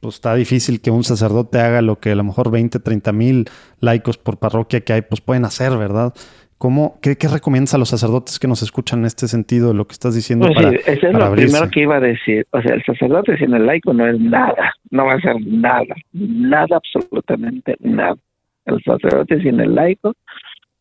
pues 0.00 0.16
está 0.16 0.34
difícil 0.34 0.82
que 0.82 0.90
un 0.90 1.02
sacerdote 1.02 1.58
haga 1.60 1.80
lo 1.80 1.98
que 1.98 2.10
a 2.10 2.14
lo 2.14 2.24
mejor 2.24 2.50
20, 2.50 2.78
30 2.78 3.12
mil 3.12 3.48
laicos 3.80 4.18
por 4.18 4.36
parroquia 4.36 4.82
que 4.82 4.92
hay, 4.92 5.00
pues 5.00 5.22
pueden 5.22 5.46
hacer, 5.46 5.74
¿verdad? 5.78 6.12
¿Cómo, 6.58 6.98
qué, 7.02 7.16
qué, 7.16 7.28
recomiendas 7.28 7.74
a 7.74 7.78
los 7.78 7.88
sacerdotes 7.88 8.38
que 8.38 8.48
nos 8.48 8.62
escuchan 8.62 9.00
en 9.00 9.06
este 9.06 9.28
sentido, 9.28 9.74
lo 9.74 9.86
que 9.86 9.92
estás 9.92 10.14
diciendo? 10.14 10.46
Pues 10.46 10.58
sí, 10.58 10.90
eso 10.90 11.08
es 11.08 11.12
lo 11.12 11.32
primero 11.32 11.68
que 11.70 11.80
iba 11.80 11.96
a 11.96 12.00
decir. 12.00 12.46
O 12.50 12.62
sea, 12.62 12.74
el 12.74 12.82
sacerdote 12.84 13.36
sin 13.36 13.52
el 13.54 13.66
laico 13.66 13.92
no 13.92 14.06
es 14.06 14.18
nada, 14.20 14.72
no 14.90 15.04
va 15.04 15.14
a 15.14 15.20
ser 15.20 15.36
nada, 15.44 15.94
nada, 16.12 16.76
absolutamente 16.76 17.76
nada. 17.80 18.16
El 18.66 18.82
sacerdote 18.82 19.42
sin 19.42 19.60
el 19.60 19.74
laico 19.74 20.14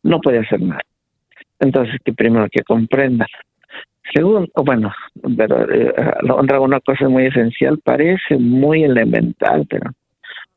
no 0.04 0.22
puede 0.22 0.40
hacer 0.40 0.62
nada. 0.62 0.82
Entonces, 1.60 1.96
que 2.06 2.14
primero 2.14 2.48
que 2.52 2.64
comprendan. 2.64 3.28
Segundo, 4.14 4.48
bueno, 4.64 4.94
pero 5.38 5.70
eh, 5.74 5.94
honra 6.30 6.60
una 6.60 6.80
cosa 6.82 7.10
muy 7.10 7.26
esencial, 7.26 7.80
parece 7.84 8.38
muy 8.38 8.84
elemental, 8.84 9.66
pero 9.70 9.90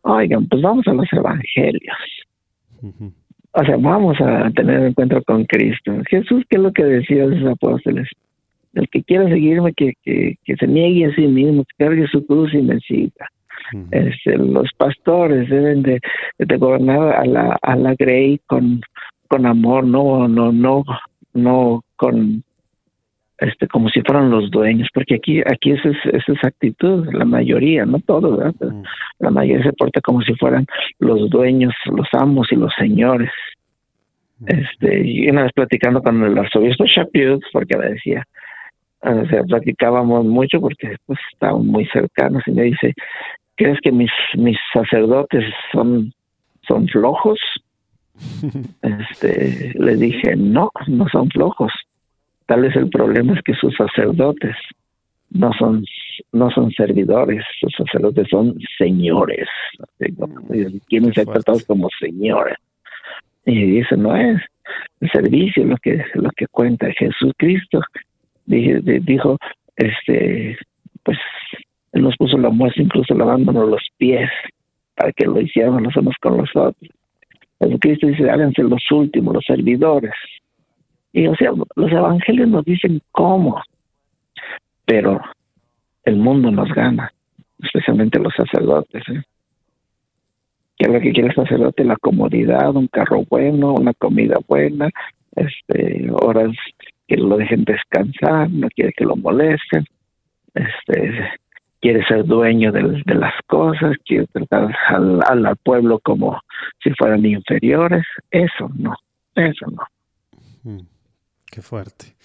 oigan, 0.02 0.46
pues 0.46 0.60
vamos 0.62 0.86
a 0.88 0.92
los 0.92 1.10
evangelios 1.12 1.96
o 3.58 3.64
sea, 3.64 3.76
vamos 3.78 4.20
a 4.20 4.50
tener 4.50 4.80
un 4.80 4.86
encuentro 4.88 5.22
con 5.24 5.44
Cristo. 5.46 5.92
Jesús, 6.10 6.44
¿qué 6.48 6.56
es 6.56 6.62
lo 6.62 6.72
que 6.72 6.84
decía 6.84 7.24
a 7.24 7.28
sus 7.28 7.44
apóstoles? 7.46 8.06
El 8.74 8.86
que 8.90 9.02
quiera 9.02 9.26
seguirme, 9.28 9.72
que, 9.72 9.94
que, 10.04 10.56
se 10.56 10.66
niegue 10.66 11.06
a 11.06 11.14
sí 11.14 11.26
mismo, 11.26 11.64
que 11.64 11.84
cargue 11.84 12.06
su 12.08 12.26
cruz 12.26 12.52
y 12.52 12.60
me 12.60 12.78
siga. 12.80 13.30
este, 13.90 14.36
los 14.36 14.70
pastores 14.76 15.48
deben 15.48 15.82
de, 15.82 16.00
de, 16.38 16.56
gobernar 16.58 17.14
a 17.16 17.24
la, 17.24 17.58
a 17.62 17.76
la 17.76 17.94
Grey 17.94 18.38
con, 18.46 18.82
con 19.28 19.46
amor, 19.46 19.84
no, 19.84 20.28
no, 20.28 20.52
no, 20.52 20.84
no 21.32 21.82
con 21.96 22.44
este 23.38 23.68
como 23.68 23.88
si 23.90 24.00
fueran 24.02 24.30
los 24.30 24.50
dueños, 24.50 24.88
porque 24.94 25.16
aquí 25.16 25.40
aquí 25.40 25.72
esa 25.72 25.90
es, 25.90 25.96
esa 26.06 26.32
es 26.32 26.44
actitud, 26.44 27.06
la 27.12 27.24
mayoría, 27.24 27.84
no 27.84 28.00
todos, 28.00 28.54
la 29.18 29.30
mayoría 29.30 29.64
se 29.64 29.72
porta 29.72 30.00
como 30.00 30.22
si 30.22 30.34
fueran 30.34 30.66
los 30.98 31.28
dueños, 31.28 31.74
los 31.86 32.08
amos 32.12 32.50
y 32.50 32.56
los 32.56 32.72
señores. 32.78 33.30
Este, 34.46 35.02
y 35.06 35.28
una 35.30 35.44
vez 35.44 35.52
platicando 35.54 36.02
con 36.02 36.22
el 36.22 36.36
arzobispo 36.36 36.84
Chaput, 36.86 37.42
porque 37.52 37.76
me 37.76 37.90
decía, 37.90 38.22
o 39.00 39.26
sea, 39.26 39.42
platicábamos 39.44 40.26
mucho 40.26 40.60
porque 40.60 40.96
pues 41.06 41.18
estábamos 41.32 41.66
muy 41.66 41.86
cercanos 41.86 42.42
y 42.46 42.52
me 42.52 42.62
dice, 42.64 42.94
¿crees 43.54 43.78
que 43.80 43.92
mis 43.92 44.10
mis 44.34 44.58
sacerdotes 44.72 45.44
son 45.72 46.12
son 46.66 46.88
flojos? 46.88 47.38
este, 48.82 49.72
le 49.74 49.96
dije, 49.96 50.36
no, 50.36 50.70
no 50.86 51.06
son 51.08 51.28
flojos 51.28 51.72
Tal 52.46 52.62
vez 52.62 52.76
el 52.76 52.88
problema 52.88 53.34
es 53.34 53.42
que 53.42 53.54
sus 53.54 53.74
sacerdotes 53.76 54.56
no 55.30 55.52
son 55.58 55.84
no 56.32 56.50
son 56.50 56.70
servidores, 56.72 57.44
sus 57.60 57.72
sacerdotes 57.74 58.28
son 58.30 58.54
señores. 58.78 59.48
Quieren 60.88 61.12
ser 61.12 61.26
tratados 61.26 61.64
como 61.64 61.88
señores. 62.00 62.56
Y 63.44 63.78
eso 63.78 63.96
no 63.96 64.16
es 64.16 64.40
el 65.00 65.10
servicio 65.10 65.64
lo 65.64 65.76
que 65.76 66.04
lo 66.14 66.30
que 66.36 66.46
cuenta 66.46 66.88
Jesucristo. 66.92 67.80
Dijo, 68.46 69.36
este, 69.76 70.56
pues 71.02 71.18
él 71.92 72.02
nos 72.02 72.16
puso 72.16 72.38
la 72.38 72.50
muestra 72.50 72.82
incluso 72.82 73.14
lavándonos 73.14 73.68
los 73.68 73.82
pies 73.96 74.30
para 74.94 75.12
que 75.12 75.26
lo 75.26 75.40
hiciéramos 75.40 75.82
los 75.82 75.96
unos 75.96 76.14
con 76.20 76.36
los 76.36 76.50
otros. 76.54 76.90
Jesucristo 77.60 78.06
dice, 78.06 78.30
háganse 78.30 78.62
los 78.62 78.82
últimos, 78.90 79.34
los 79.34 79.44
servidores. 79.44 80.12
Y 81.16 81.26
o 81.28 81.34
sea, 81.34 81.50
los 81.76 81.90
evangelios 81.90 82.46
nos 82.46 82.62
dicen 82.66 83.00
cómo, 83.10 83.62
pero 84.84 85.18
el 86.04 86.16
mundo 86.16 86.50
nos 86.50 86.68
gana, 86.74 87.10
especialmente 87.62 88.18
los 88.18 88.34
sacerdotes. 88.34 89.02
¿eh? 89.08 89.22
¿Qué 90.76 90.84
es 90.84 90.92
lo 90.92 91.00
que 91.00 91.12
quiere 91.12 91.30
el 91.30 91.34
sacerdote? 91.34 91.84
La 91.84 91.96
comodidad, 91.96 92.76
un 92.76 92.88
carro 92.88 93.24
bueno, 93.30 93.72
una 93.72 93.94
comida 93.94 94.36
buena, 94.46 94.90
este, 95.34 96.06
horas 96.12 96.50
que 97.08 97.16
lo 97.16 97.38
dejen 97.38 97.64
descansar, 97.64 98.50
no 98.50 98.68
quiere 98.68 98.92
que 98.92 99.06
lo 99.06 99.16
molesten, 99.16 99.86
este, 100.52 101.30
quiere 101.80 102.04
ser 102.04 102.26
dueño 102.26 102.72
de, 102.72 102.82
las 103.14 103.34
cosas, 103.46 103.96
quiere 104.04 104.26
tratar 104.26 104.76
al, 104.88 105.22
al, 105.26 105.56
pueblo 105.64 105.98
como 105.98 106.38
si 106.84 106.90
fueran 106.90 107.24
inferiores. 107.24 108.04
Eso 108.30 108.70
no, 108.76 108.94
eso 109.34 109.66
no. 109.70 110.86
Qué 111.50 111.62
fuerte. 111.62 112.16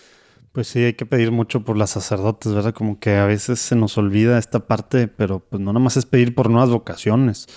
Pues 0.52 0.68
sí, 0.68 0.80
hay 0.80 0.94
que 0.94 1.06
pedir 1.06 1.32
mucho 1.32 1.64
por 1.64 1.78
las 1.78 1.92
sacerdotes, 1.92 2.54
¿verdad? 2.54 2.74
Como 2.74 3.00
que 3.00 3.16
a 3.16 3.26
veces 3.26 3.60
se 3.60 3.76
nos 3.76 3.98
olvida 3.98 4.38
esta 4.38 4.68
parte, 4.68 5.08
pero 5.08 5.40
pues 5.40 5.62
no 5.62 5.72
nada 5.72 5.84
más 5.84 5.96
es 5.96 6.06
pedir 6.06 6.36
por 6.36 6.50
nuevas 6.50 6.70
vocaciones. 6.70 7.48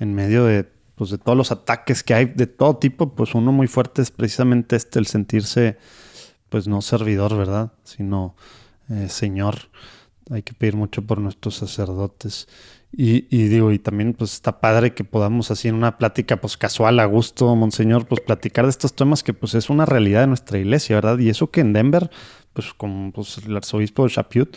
En 0.00 0.14
medio 0.14 0.44
de, 0.44 0.68
pues, 0.96 1.10
de 1.10 1.18
todos 1.18 1.38
los 1.38 1.52
ataques 1.52 2.02
que 2.02 2.14
hay 2.14 2.24
de 2.24 2.46
todo 2.46 2.76
tipo, 2.78 3.14
pues 3.14 3.34
uno 3.34 3.52
muy 3.52 3.68
fuerte 3.68 4.02
es 4.02 4.10
precisamente 4.10 4.74
este, 4.76 4.98
el 4.98 5.06
sentirse, 5.06 5.78
pues 6.48 6.66
no 6.66 6.82
servidor, 6.82 7.36
¿verdad? 7.36 7.72
Sino 7.84 8.34
eh, 8.90 9.08
Señor. 9.08 9.70
Hay 10.30 10.42
que 10.42 10.52
pedir 10.52 10.76
mucho 10.76 11.02
por 11.02 11.18
nuestros 11.18 11.56
sacerdotes. 11.56 12.48
Y, 12.92 13.22
digo, 13.48 13.70
y 13.70 13.78
también 13.78 14.14
pues 14.14 14.34
está 14.34 14.60
padre 14.60 14.94
que 14.94 15.04
podamos 15.04 15.52
así 15.52 15.68
en 15.68 15.76
una 15.76 15.96
plática 15.96 16.40
pues 16.40 16.56
casual, 16.56 16.98
a 16.98 17.04
gusto, 17.04 17.54
Monseñor, 17.54 18.06
pues 18.06 18.20
platicar 18.20 18.64
de 18.64 18.70
estos 18.70 18.94
temas 18.94 19.22
que 19.22 19.32
pues 19.32 19.54
es 19.54 19.70
una 19.70 19.86
realidad 19.86 20.22
de 20.22 20.26
nuestra 20.26 20.58
iglesia, 20.58 20.96
¿verdad? 20.96 21.18
Y 21.18 21.28
eso 21.28 21.52
que 21.52 21.60
en 21.60 21.72
Denver, 21.72 22.10
pues 22.52 22.74
como 22.74 23.12
pues, 23.12 23.38
el 23.38 23.56
arzobispo 23.56 24.04
de 24.04 24.10
Chaput, 24.10 24.56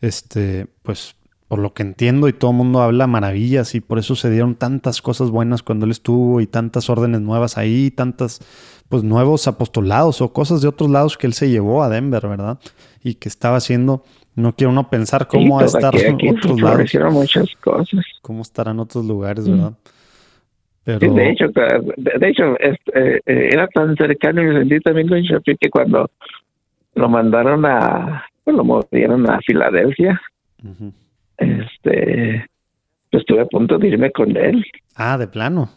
este, 0.00 0.66
pues 0.82 1.16
por 1.46 1.58
lo 1.58 1.74
que 1.74 1.82
entiendo 1.82 2.26
y 2.26 2.32
todo 2.32 2.52
el 2.52 2.56
mundo 2.56 2.80
habla 2.80 3.06
maravillas 3.06 3.74
y 3.74 3.80
por 3.80 3.98
eso 3.98 4.16
se 4.16 4.30
dieron 4.30 4.54
tantas 4.54 5.02
cosas 5.02 5.30
buenas 5.30 5.62
cuando 5.62 5.84
él 5.84 5.92
estuvo 5.92 6.40
y 6.40 6.46
tantas 6.46 6.88
órdenes 6.88 7.20
nuevas 7.20 7.58
ahí, 7.58 7.90
tantas 7.90 8.40
pues 8.88 9.02
nuevos 9.02 9.46
apostolados 9.48 10.20
o 10.20 10.32
cosas 10.32 10.62
de 10.62 10.68
otros 10.68 10.90
lados 10.90 11.16
que 11.16 11.26
él 11.26 11.32
se 11.32 11.48
llevó 11.48 11.82
a 11.82 11.88
Denver, 11.88 12.26
¿verdad? 12.28 12.58
Y 13.02 13.14
que 13.14 13.28
estaba 13.28 13.56
haciendo 13.56 14.04
no 14.36 14.52
quiero 14.52 14.72
uno 14.72 14.90
pensar 14.90 15.28
cómo 15.28 15.56
va 15.56 15.62
a 15.62 15.66
estar 15.66 15.94
en 16.00 16.36
otros 16.36 16.60
lados. 16.60 17.12
muchas 17.12 17.48
cosas. 17.60 18.04
Cómo 18.20 18.42
estarán 18.42 18.80
otros 18.80 19.04
lugares, 19.04 19.48
¿verdad? 19.48 19.74
Pero... 20.82 21.14
de 21.14 21.30
hecho, 21.30 21.46
de, 21.48 22.28
hecho 22.28 22.58
este, 22.58 23.16
eh, 23.16 23.48
era 23.52 23.66
tan 23.68 23.96
cercano 23.96 24.42
y 24.42 24.46
me 24.46 24.58
sentí 24.58 24.80
también 24.80 25.08
con 25.08 25.18
Shafi 25.20 25.56
que 25.56 25.70
cuando 25.70 26.10
lo 26.94 27.08
mandaron 27.08 27.64
a, 27.64 28.26
pues 28.44 28.54
lo 28.54 28.64
movieron 28.64 29.28
a 29.30 29.40
Filadelfia, 29.40 30.20
este, 31.38 32.46
pues 33.10 33.22
estuve 33.22 33.40
a 33.40 33.46
punto 33.46 33.78
de 33.78 33.88
irme 33.88 34.10
con 34.10 34.36
él. 34.36 34.62
Ah, 34.94 35.16
de 35.16 35.26
plano. 35.26 35.70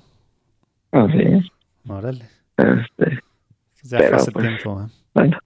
Ah, 0.91 1.07
sí. 1.11 1.51
Órale. 1.87 2.25
Este, 2.57 3.19
ya 3.83 3.97
fue 3.99 4.07
hace 4.07 4.31
pues, 4.31 4.47
tiempo. 4.47 4.81
¿eh? 4.81 4.91
Bueno. 5.13 5.37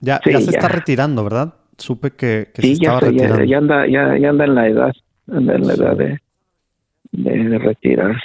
Ya, 0.00 0.20
ya 0.24 0.40
se 0.40 0.50
está 0.50 0.68
retirando, 0.68 1.24
¿verdad? 1.24 1.54
supe 1.78 2.12
que, 2.12 2.50
que 2.54 2.62
sí, 2.62 2.76
se 2.76 2.82
estaba 2.82 3.00
ya, 3.00 3.06
retirando. 3.06 3.44
Ya, 3.44 3.58
anda, 3.58 3.86
ya, 3.86 4.18
ya, 4.18 4.30
anda 4.30 4.44
en 4.44 4.54
la 4.54 4.68
edad, 4.68 4.92
anda 5.30 5.54
en 5.54 5.66
la 5.66 5.74
edad 5.74 5.96
de, 5.96 6.20
de, 7.12 7.58
retirarse. 7.58 8.22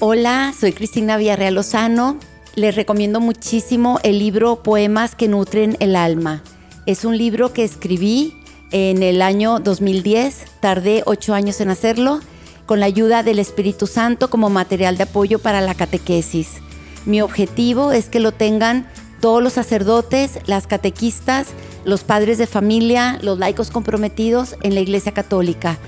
Hola, 0.00 0.52
soy 0.58 0.72
Cristina 0.72 1.16
Villarreal 1.16 1.54
Lozano. 1.54 2.18
Les 2.56 2.76
recomiendo 2.76 3.20
muchísimo 3.20 3.98
el 4.04 4.18
libro 4.18 4.62
Poemas 4.62 5.14
que 5.14 5.28
nutren 5.28 5.76
el 5.80 5.96
alma. 5.96 6.42
Es 6.86 7.04
un 7.04 7.16
libro 7.16 7.52
que 7.52 7.64
escribí 7.64 8.34
en 8.70 9.02
el 9.02 9.22
año 9.22 9.60
2010, 9.60 10.58
tardé 10.60 11.02
ocho 11.06 11.34
años 11.34 11.60
en 11.60 11.70
hacerlo, 11.70 12.20
con 12.66 12.80
la 12.80 12.86
ayuda 12.86 13.22
del 13.22 13.38
Espíritu 13.38 13.86
Santo 13.86 14.30
como 14.30 14.50
material 14.50 14.96
de 14.96 15.04
apoyo 15.04 15.38
para 15.38 15.60
la 15.60 15.74
catequesis. 15.74 16.62
Mi 17.06 17.20
objetivo 17.20 17.92
es 17.92 18.08
que 18.08 18.20
lo 18.20 18.32
tengan 18.32 18.86
todos 19.20 19.42
los 19.42 19.54
sacerdotes, 19.54 20.38
las 20.46 20.66
catequistas, 20.66 21.48
los 21.84 22.04
padres 22.04 22.38
de 22.38 22.46
familia, 22.46 23.18
los 23.22 23.38
laicos 23.38 23.70
comprometidos 23.70 24.56
en 24.62 24.74
la 24.74 24.80
Iglesia 24.80 25.12
Católica. 25.12 25.78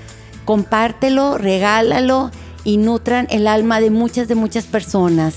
Compártelo, 0.45 1.39
regálalo 1.39 2.31
y 2.65 2.77
nutran 2.77 3.27
el 3.31 3.47
alma 3.47 3.81
de 3.81 3.91
muchas, 3.91 4.29
de 4.29 4.35
muchas 4.35 4.65
personas. 4.65 5.37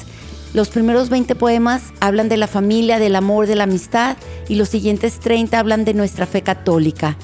Los 0.54 0.70
primeros 0.70 1.10
20 1.10 1.36
poemas 1.36 1.84
hablan 2.00 2.28
de 2.28 2.38
la 2.38 2.48
familia, 2.48 3.00
del 3.00 3.16
amor, 3.16 3.48
de 3.48 3.56
la 3.56 3.66
amistad 3.66 4.18
y 4.48 4.56
los 4.56 4.70
siguientes 4.70 5.20
30 5.20 5.60
hablan 5.60 5.86
de 5.86 5.94
nuestra 5.94 6.26
fe 6.26 6.42
católica. 6.42 7.18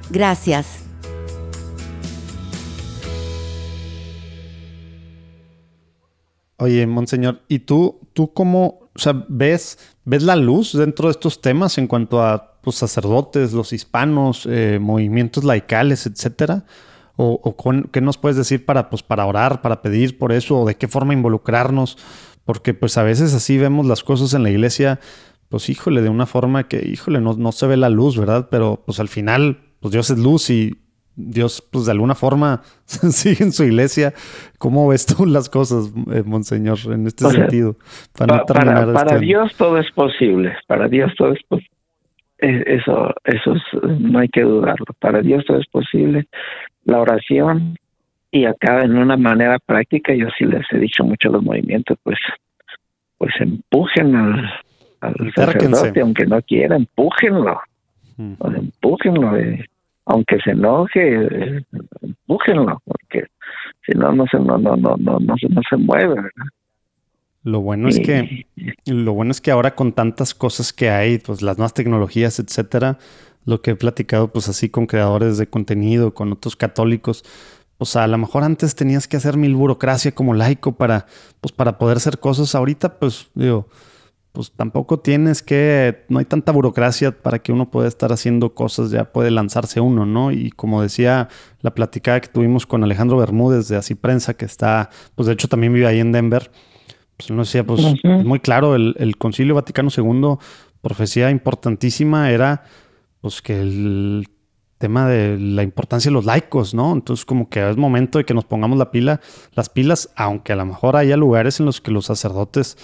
Gracias. 0.09 0.81
Oye, 6.61 6.85
Monseñor, 6.85 7.41
¿y 7.47 7.59
tú, 7.59 7.99
tú 8.13 8.33
cómo, 8.33 8.91
o 8.93 8.99
sea, 8.99 9.25
ves, 9.27 9.79
ves 10.05 10.21
la 10.21 10.35
luz 10.35 10.73
dentro 10.73 11.07
de 11.07 11.13
estos 11.13 11.41
temas 11.41 11.79
en 11.79 11.87
cuanto 11.87 12.21
a 12.21 12.59
pues, 12.61 12.75
sacerdotes, 12.75 13.53
los 13.53 13.73
hispanos, 13.73 14.47
eh, 14.47 14.77
movimientos 14.79 15.43
laicales, 15.43 16.05
etcétera? 16.05 16.65
¿O, 17.15 17.55
qué 17.91 18.01
nos 18.01 18.17
puedes 18.17 18.37
decir 18.37 18.65
para, 18.65 18.91
pues, 18.91 19.01
para 19.01 19.25
orar, 19.25 19.61
para 19.61 19.81
pedir 19.81 20.19
por 20.19 20.31
eso, 20.31 20.59
o 20.59 20.67
de 20.67 20.75
qué 20.75 20.87
forma 20.87 21.13
involucrarnos? 21.13 21.97
Porque 22.45 22.73
pues 22.73 22.97
a 22.97 23.03
veces 23.03 23.33
así 23.33 23.57
vemos 23.57 23.85
las 23.85 24.03
cosas 24.03 24.33
en 24.33 24.43
la 24.43 24.49
iglesia, 24.49 24.99
pues 25.49 25.69
híjole, 25.69 26.01
de 26.01 26.09
una 26.09 26.25
forma 26.25 26.67
que, 26.67 26.87
híjole, 26.87 27.21
no, 27.21 27.33
no 27.33 27.51
se 27.51 27.67
ve 27.67 27.77
la 27.77 27.89
luz, 27.89 28.17
¿verdad? 28.17 28.47
Pero 28.49 28.81
pues 28.85 28.99
al 28.99 29.09
final, 29.09 29.59
pues 29.79 29.91
Dios 29.91 30.09
es 30.09 30.17
luz 30.17 30.49
y 30.49 30.77
Dios, 31.15 31.67
pues 31.71 31.85
de 31.85 31.91
alguna 31.91 32.15
forma 32.15 32.61
sigue 32.85 33.43
en 33.43 33.51
su 33.51 33.63
iglesia. 33.63 34.13
¿Cómo 34.57 34.87
ves 34.87 35.05
tú 35.05 35.25
las 35.25 35.49
cosas, 35.49 35.93
eh, 36.11 36.23
Monseñor, 36.25 36.77
en 36.91 37.07
este 37.07 37.25
sentido? 37.25 37.75
Para, 38.17 38.45
para, 38.45 39.17
Dios 39.17 39.53
todo 39.57 39.77
es 39.77 39.91
posible. 39.91 40.55
Para 40.67 40.87
Dios 40.87 41.11
todo 41.17 41.33
es 41.33 41.43
posible. 41.47 41.69
Eso, 42.37 43.13
eso 43.25 43.53
no 43.99 44.19
hay 44.19 44.29
que 44.29 44.41
dudarlo. 44.41 44.85
Para 44.99 45.21
Dios 45.21 45.45
todo 45.45 45.59
es 45.59 45.67
posible. 45.67 46.27
La 46.85 46.99
oración 46.99 47.75
y 48.31 48.45
acá 48.45 48.83
en 48.83 48.97
una 48.97 49.17
manera 49.17 49.59
práctica, 49.59 50.13
yo 50.13 50.27
sí 50.37 50.45
les 50.45 50.65
he 50.71 50.79
dicho 50.79 51.03
mucho 51.03 51.29
a 51.29 51.33
los 51.33 51.43
movimientos, 51.43 51.97
pues, 52.03 52.17
pues 53.17 53.33
empujen 53.39 54.15
al, 54.15 54.51
al 55.01 55.33
sacerdote, 55.35 56.01
aunque 56.01 56.25
no 56.25 56.41
quiera, 56.41 56.75
empújenlo. 56.75 57.59
Mm. 58.17 58.33
Empújenlo. 58.55 59.33
De, 59.33 59.65
aunque 60.05 60.37
se 60.43 60.51
enoje, 60.51 61.63
empújenlo, 62.01 62.81
porque 62.85 63.27
si 63.85 63.97
no, 63.97 64.11
no 64.11 64.25
se, 64.27 64.39
no, 64.39 64.57
no, 64.57 64.75
no, 64.75 64.95
no, 64.97 65.19
no, 65.19 65.35
no 65.35 65.61
se 65.69 65.77
mueve, 65.77 66.15
Lo 67.43 67.61
bueno 67.61 67.87
es 67.87 67.99
que, 67.99 68.45
lo 68.85 69.13
bueno 69.13 69.31
es 69.31 69.41
que 69.41 69.51
ahora 69.51 69.75
con 69.75 69.93
tantas 69.93 70.33
cosas 70.33 70.73
que 70.73 70.89
hay, 70.89 71.19
pues 71.19 71.41
las 71.41 71.57
nuevas 71.57 71.73
tecnologías, 71.73 72.39
etcétera, 72.39 72.97
lo 73.45 73.61
que 73.61 73.71
he 73.71 73.75
platicado, 73.75 74.31
pues 74.31 74.49
así 74.49 74.69
con 74.69 74.85
creadores 74.85 75.37
de 75.37 75.47
contenido, 75.47 76.13
con 76.13 76.31
otros 76.31 76.55
católicos, 76.55 77.23
o 77.81 77.85
sea, 77.85 78.03
a 78.03 78.07
lo 78.07 78.19
mejor 78.19 78.43
antes 78.43 78.75
tenías 78.75 79.07
que 79.07 79.17
hacer 79.17 79.37
mil 79.37 79.55
burocracia 79.55 80.11
como 80.11 80.35
laico 80.35 80.73
para, 80.73 81.07
pues 81.41 81.51
para 81.51 81.79
poder 81.79 81.97
hacer 81.97 82.19
cosas. 82.19 82.53
Ahorita, 82.53 82.99
pues, 82.99 83.31
digo, 83.33 83.69
pues 84.33 84.51
tampoco 84.51 84.99
tienes 84.99 85.41
que, 85.41 86.05
no 86.07 86.19
hay 86.19 86.25
tanta 86.25 86.51
burocracia 86.51 87.11
para 87.11 87.39
que 87.39 87.51
uno 87.51 87.71
pueda 87.71 87.87
estar 87.87 88.13
haciendo 88.13 88.53
cosas, 88.53 88.91
ya 88.91 89.11
puede 89.11 89.31
lanzarse 89.31 89.79
uno, 89.79 90.05
¿no? 90.05 90.31
Y 90.31 90.51
como 90.51 90.83
decía 90.83 91.29
la 91.61 91.73
platicada 91.73 92.21
que 92.21 92.27
tuvimos 92.27 92.67
con 92.67 92.83
Alejandro 92.83 93.17
Bermúdez 93.17 93.67
de 93.67 93.77
Así 93.77 93.95
Prensa, 93.95 94.35
que 94.35 94.45
está, 94.45 94.91
pues 95.15 95.25
de 95.25 95.33
hecho 95.33 95.47
también 95.47 95.73
vive 95.73 95.87
ahí 95.87 95.99
en 95.99 96.11
Denver, 96.11 96.51
pues 97.17 97.31
uno 97.31 97.41
decía, 97.41 97.65
pues 97.65 97.81
muy 98.03 98.39
claro, 98.41 98.75
el, 98.75 98.93
el, 98.99 99.17
Concilio 99.17 99.55
Vaticano 99.55 99.89
II, 99.89 100.37
profecía 100.81 101.31
importantísima 101.31 102.29
era, 102.29 102.63
pues 103.21 103.41
que 103.41 103.59
el 103.59 104.27
tema 104.81 105.07
de 105.07 105.37
la 105.39 105.63
importancia 105.63 106.09
de 106.09 106.13
los 106.13 106.25
laicos, 106.25 106.73
¿no? 106.73 106.91
Entonces 106.91 107.25
como 107.25 107.47
que 107.47 107.69
es 107.69 107.77
momento 107.77 108.17
de 108.17 108.25
que 108.25 108.33
nos 108.33 108.43
pongamos 108.43 108.77
la 108.77 108.91
pila, 108.91 109.21
las 109.53 109.69
pilas, 109.69 110.09
aunque 110.17 110.51
a 110.51 110.57
lo 110.57 110.65
mejor 110.65 110.97
haya 110.97 111.15
lugares 111.15 111.61
en 111.61 111.65
los 111.65 111.79
que 111.79 111.91
los 111.91 112.07
sacerdotes 112.07 112.77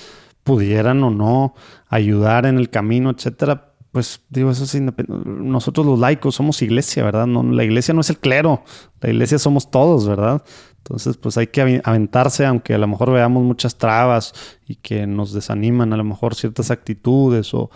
pudieran 0.43 1.03
o 1.03 1.09
no 1.09 1.55
ayudar 1.89 2.45
en 2.45 2.57
el 2.57 2.69
camino, 2.69 3.09
etcétera, 3.09 3.73
pues 3.91 4.21
digo, 4.29 4.51
eso 4.51 4.63
es 4.63 4.75
independiente. 4.75 5.29
Nosotros 5.29 5.85
los 5.85 5.99
laicos 5.99 6.35
somos 6.35 6.61
iglesia, 6.61 7.03
¿verdad? 7.03 7.27
No, 7.27 7.43
la 7.43 7.65
iglesia 7.65 7.93
no 7.93 8.01
es 8.01 8.09
el 8.09 8.17
clero, 8.17 8.63
la 9.01 9.09
iglesia 9.09 9.39
somos 9.39 9.69
todos, 9.69 10.07
¿verdad? 10.07 10.43
Entonces, 10.77 11.17
pues 11.17 11.37
hay 11.37 11.47
que 11.47 11.81
aventarse, 11.83 12.45
aunque 12.45 12.73
a 12.75 12.77
lo 12.77 12.87
mejor 12.87 13.11
veamos 13.11 13.43
muchas 13.43 13.77
trabas 13.77 14.33
y 14.67 14.75
que 14.75 15.05
nos 15.05 15.33
desaniman 15.33 15.91
a 15.91 15.97
lo 15.97 16.05
mejor 16.05 16.35
ciertas 16.35 16.71
actitudes 16.71 17.53
o, 17.53 17.69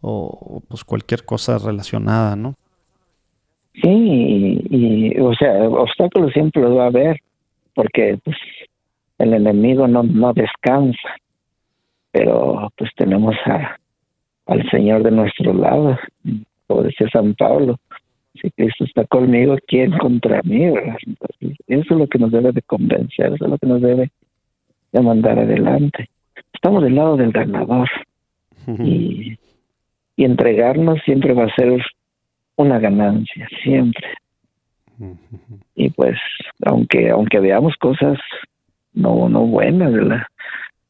o 0.00 0.62
pues 0.68 0.84
cualquier 0.84 1.24
cosa 1.24 1.58
relacionada, 1.58 2.34
¿no? 2.34 2.54
Sí, 3.82 4.60
y, 4.70 5.20
o 5.20 5.34
sea, 5.34 5.68
obstáculos 5.68 6.32
siempre 6.32 6.62
los 6.62 6.76
va 6.76 6.84
a 6.84 6.88
haber, 6.88 7.20
porque 7.74 8.18
pues, 8.24 8.36
el 9.18 9.34
enemigo 9.34 9.86
no, 9.86 10.02
no 10.02 10.32
descansa 10.32 11.08
pero 12.12 12.72
pues 12.76 12.90
tenemos 12.96 13.34
a, 13.46 13.78
al 14.46 14.70
Señor 14.70 15.02
de 15.02 15.10
nuestro 15.10 15.52
lado, 15.52 15.98
como 16.66 16.82
decía 16.82 17.08
San 17.12 17.34
Pablo, 17.34 17.76
si 18.40 18.50
Cristo 18.50 18.84
está 18.84 19.04
conmigo, 19.06 19.56
¿quién 19.66 19.96
contra 19.98 20.40
mí? 20.44 20.64
eso 20.64 21.54
es 21.66 21.90
lo 21.90 22.06
que 22.06 22.18
nos 22.18 22.30
debe 22.30 22.52
de 22.52 22.62
convencer, 22.62 23.34
eso 23.34 23.44
es 23.44 23.50
lo 23.50 23.58
que 23.58 23.66
nos 23.66 23.80
debe 23.80 24.10
de 24.92 25.00
mandar 25.00 25.38
adelante. 25.38 26.08
Estamos 26.52 26.82
del 26.82 26.94
lado 26.94 27.16
del 27.16 27.32
ganador 27.32 27.88
y, 28.66 29.38
y 30.16 30.24
entregarnos 30.24 31.00
siempre 31.04 31.34
va 31.34 31.44
a 31.44 31.54
ser 31.54 31.82
una 32.58 32.78
ganancia, 32.78 33.48
siempre. 33.62 34.06
Y 35.76 35.90
pues, 35.90 36.18
aunque, 36.66 37.10
aunque 37.10 37.38
veamos 37.38 37.74
cosas 37.76 38.18
no, 38.92 39.28
no 39.28 39.46
buenas, 39.46 39.92
¿verdad? 39.92 40.22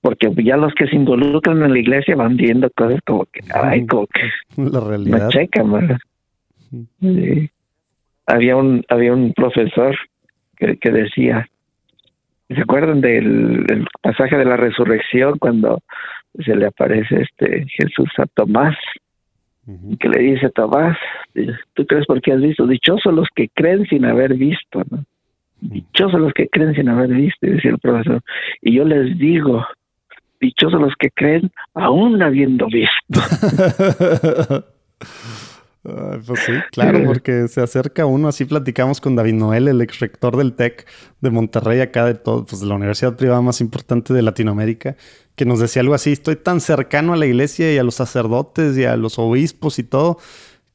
Porque 0.01 0.31
ya 0.43 0.57
los 0.57 0.73
que 0.75 0.87
se 0.87 0.97
involucran 0.97 1.63
en 1.63 1.73
la 1.73 1.79
iglesia 1.79 2.17
van 2.17 2.37
viendo 2.37 2.71
cosas 2.71 3.01
como 3.05 3.27
que, 3.27 3.41
ay, 3.55 3.87
como 3.87 4.07
que 4.07 4.31
La 4.57 4.81
realidad. 4.81 5.25
no 5.25 5.29
checan, 5.31 5.73
¿verdad? 5.73 5.99
Sí. 7.01 7.51
Había 8.27 8.57
un, 8.57 8.85
había 8.89 9.13
un 9.13 9.33
profesor 9.35 9.97
que, 10.57 10.79
que 10.79 10.91
decía, 10.91 11.47
¿se 12.49 12.61
acuerdan 12.61 13.01
del, 13.03 13.65
del 13.67 13.87
pasaje 14.01 14.37
de 14.37 14.45
la 14.47 14.57
resurrección 14.57 15.39
cuando 15.39 15.81
se 16.45 16.55
le 16.57 16.67
aparece 16.67 17.23
este 17.23 17.67
Jesús 17.77 18.09
a 18.19 18.27
Tomás? 18.27 18.77
Que 20.01 20.09
le 20.09 20.21
dice 20.21 20.51
Tomás, 20.51 20.97
¿tú 21.75 21.87
crees 21.87 22.07
porque 22.07 22.33
has 22.33 22.41
visto? 22.41 22.67
Dichosos 22.67 23.13
los 23.13 23.29
que 23.35 23.49
creen 23.51 23.87
sin 23.87 24.05
haber 24.05 24.35
visto, 24.35 24.83
¿no? 24.91 25.05
Dichosos 25.61 26.21
los 26.21 26.33
que 26.33 26.49
creen 26.49 26.75
sin 26.75 26.89
haber 26.89 27.11
visto, 27.11 27.47
decía 27.47 27.73
el 27.73 27.79
profesor. 27.79 28.23
Y 28.63 28.77
yo 28.77 28.85
les 28.85 29.19
digo, 29.19 29.67
dichosos 30.41 30.81
los 30.81 30.95
que 30.99 31.11
creen 31.11 31.51
aún 31.75 32.23
habiendo 32.23 32.67
visto. 32.67 33.21
Ay, 35.97 36.21
pues 36.27 36.41
sí, 36.41 36.53
claro, 36.73 37.05
porque 37.07 37.49
se 37.49 37.61
acerca 37.61 38.05
uno, 38.05 38.29
así 38.29 38.45
platicamos 38.45 39.01
con 39.01 39.17
David 39.17 39.35
Noel, 39.35 39.69
el 39.69 39.81
ex 39.81 40.01
rector 40.01 40.37
del 40.37 40.53
TEC 40.55 40.87
de 41.21 41.31
Monterrey, 41.31 41.81
acá 41.81 42.05
de 42.05 42.15
todo, 42.15 42.45
pues 42.45 42.61
de 42.61 42.67
la 42.67 42.75
universidad 42.75 43.17
privada 43.17 43.41
más 43.41 43.61
importante 43.61 44.13
de 44.13 44.23
Latinoamérica, 44.23 44.97
que 45.35 45.45
nos 45.45 45.61
decía 45.61 45.81
algo 45.81 45.95
así, 45.95 46.13
estoy 46.13 46.37
tan 46.37 46.61
cercano 46.61 47.15
a 47.15 47.17
la 47.17 47.27
iglesia 47.27 47.73
y 47.73 47.79
a 47.79 47.85
los 47.85 47.95
sacerdotes 47.95 48.77
y 48.77 48.85
a 48.85 48.97
los 48.97 49.19
obispos 49.19 49.79
y 49.79 49.85
todo, 49.85 50.19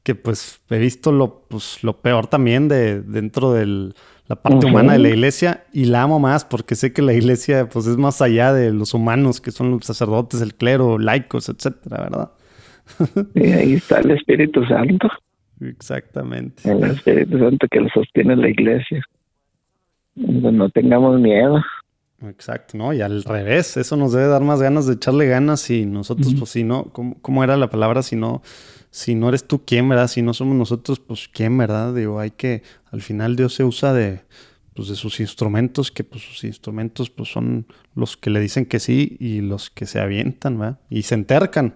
que 0.02 0.14
pues 0.14 0.60
he 0.70 0.78
visto 0.78 1.12
lo, 1.12 1.46
pues, 1.48 1.82
lo 1.82 2.00
peor 2.00 2.26
también 2.26 2.68
de 2.68 3.00
dentro 3.00 3.52
de 3.52 3.92
la 4.26 4.36
parte 4.36 4.66
humana 4.66 4.94
de 4.94 4.98
la 4.98 5.08
iglesia 5.10 5.64
y 5.72 5.84
la 5.84 6.02
amo 6.02 6.18
más 6.18 6.44
porque 6.44 6.74
sé 6.74 6.92
que 6.92 7.02
la 7.02 7.12
iglesia 7.12 7.68
pues 7.68 7.86
es 7.86 7.96
más 7.96 8.22
allá 8.22 8.52
de 8.52 8.70
los 8.70 8.94
humanos 8.94 9.40
que 9.40 9.50
son 9.50 9.70
los 9.70 9.84
sacerdotes, 9.84 10.40
el 10.40 10.54
clero, 10.54 10.98
laicos, 10.98 11.48
etcétera, 11.48 12.02
¿verdad? 12.02 12.30
Y 13.34 13.52
ahí 13.52 13.74
está 13.74 14.00
el 14.00 14.10
Espíritu 14.12 14.64
Santo, 14.66 15.08
Exactamente. 15.60 16.70
el 16.70 16.84
Espíritu 16.84 17.38
Santo 17.38 17.66
que 17.70 17.80
lo 17.80 17.88
sostiene 17.90 18.36
la 18.36 18.48
iglesia. 18.48 19.02
Entonces, 20.16 20.52
no 20.52 20.68
tengamos 20.70 21.20
miedo. 21.20 21.60
Exacto, 22.22 22.78
¿no? 22.78 22.92
Y 22.92 23.00
al 23.02 23.22
revés, 23.24 23.76
eso 23.76 23.96
nos 23.96 24.12
debe 24.12 24.28
dar 24.28 24.42
más 24.42 24.62
ganas 24.62 24.86
de 24.86 24.94
echarle 24.94 25.26
ganas 25.26 25.68
y 25.70 25.84
nosotros, 25.84 26.34
pues 26.38 26.50
si 26.50 26.64
no, 26.64 26.84
¿cómo, 26.84 27.16
cómo 27.20 27.44
era 27.44 27.56
la 27.56 27.68
palabra? 27.68 28.02
Si 28.02 28.16
no, 28.16 28.42
si 28.90 29.14
no 29.14 29.28
eres 29.28 29.44
tú, 29.44 29.62
¿quién, 29.64 29.88
verdad? 29.88 30.08
Si 30.08 30.22
no 30.22 30.32
somos 30.32 30.56
nosotros, 30.56 31.00
pues 31.00 31.28
¿quién, 31.28 31.58
verdad? 31.58 31.94
Digo, 31.94 32.20
hay 32.20 32.30
que, 32.30 32.62
al 32.90 33.02
final 33.02 33.36
Dios 33.36 33.54
se 33.54 33.64
usa 33.64 33.92
de, 33.92 34.20
pues 34.74 34.88
de 34.88 34.94
sus 34.94 35.20
instrumentos, 35.20 35.90
que 35.90 36.04
pues 36.04 36.22
sus 36.22 36.44
instrumentos 36.44 37.10
pues 37.10 37.28
son 37.28 37.66
los 37.94 38.16
que 38.16 38.30
le 38.30 38.40
dicen 38.40 38.66
que 38.66 38.80
sí 38.80 39.16
y 39.20 39.40
los 39.40 39.68
que 39.70 39.86
se 39.86 40.00
avientan, 40.00 40.58
¿verdad? 40.58 40.78
Y 40.88 41.02
se 41.02 41.14
entercan. 41.14 41.74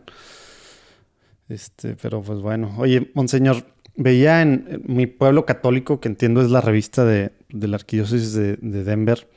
Este, 1.49 1.97
pero 2.01 2.21
pues 2.23 2.41
bueno, 2.41 2.75
oye, 2.79 3.11
monseñor, 3.15 3.65
veía 3.97 4.43
en, 4.43 4.67
en 4.87 4.95
mi 4.97 5.07
pueblo 5.07 5.47
católico, 5.47 6.01
que 6.01 6.09
entiendo 6.09 6.43
es 6.43 6.51
la 6.51 6.61
revista 6.61 7.05
de, 7.05 7.33
de 7.49 7.69
la 7.69 7.77
arquidiócesis 7.77 8.35
de, 8.35 8.57
de 8.57 8.85
Denver, 8.85 9.29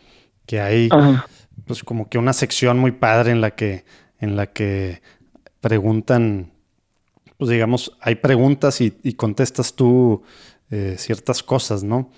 que 0.46 0.60
hay 0.60 0.90
Ajá. 0.92 1.26
pues 1.66 1.84
como 1.84 2.10
que 2.10 2.18
una 2.18 2.34
sección 2.34 2.78
muy 2.80 2.92
padre 2.92 3.32
en 3.32 3.42
la 3.42 3.52
que 3.56 3.86
en 4.20 4.36
la 4.36 4.48
que 4.48 5.02
preguntan 5.62 6.52
pues 7.38 7.50
digamos 7.50 7.98
hay 8.02 8.16
preguntas 8.16 8.82
y, 8.82 8.94
y 9.04 9.14
contestas 9.14 9.76
tú 9.76 10.24
eh, 10.70 10.96
ciertas 10.98 11.44
cosas 11.44 11.84
no 11.84 12.12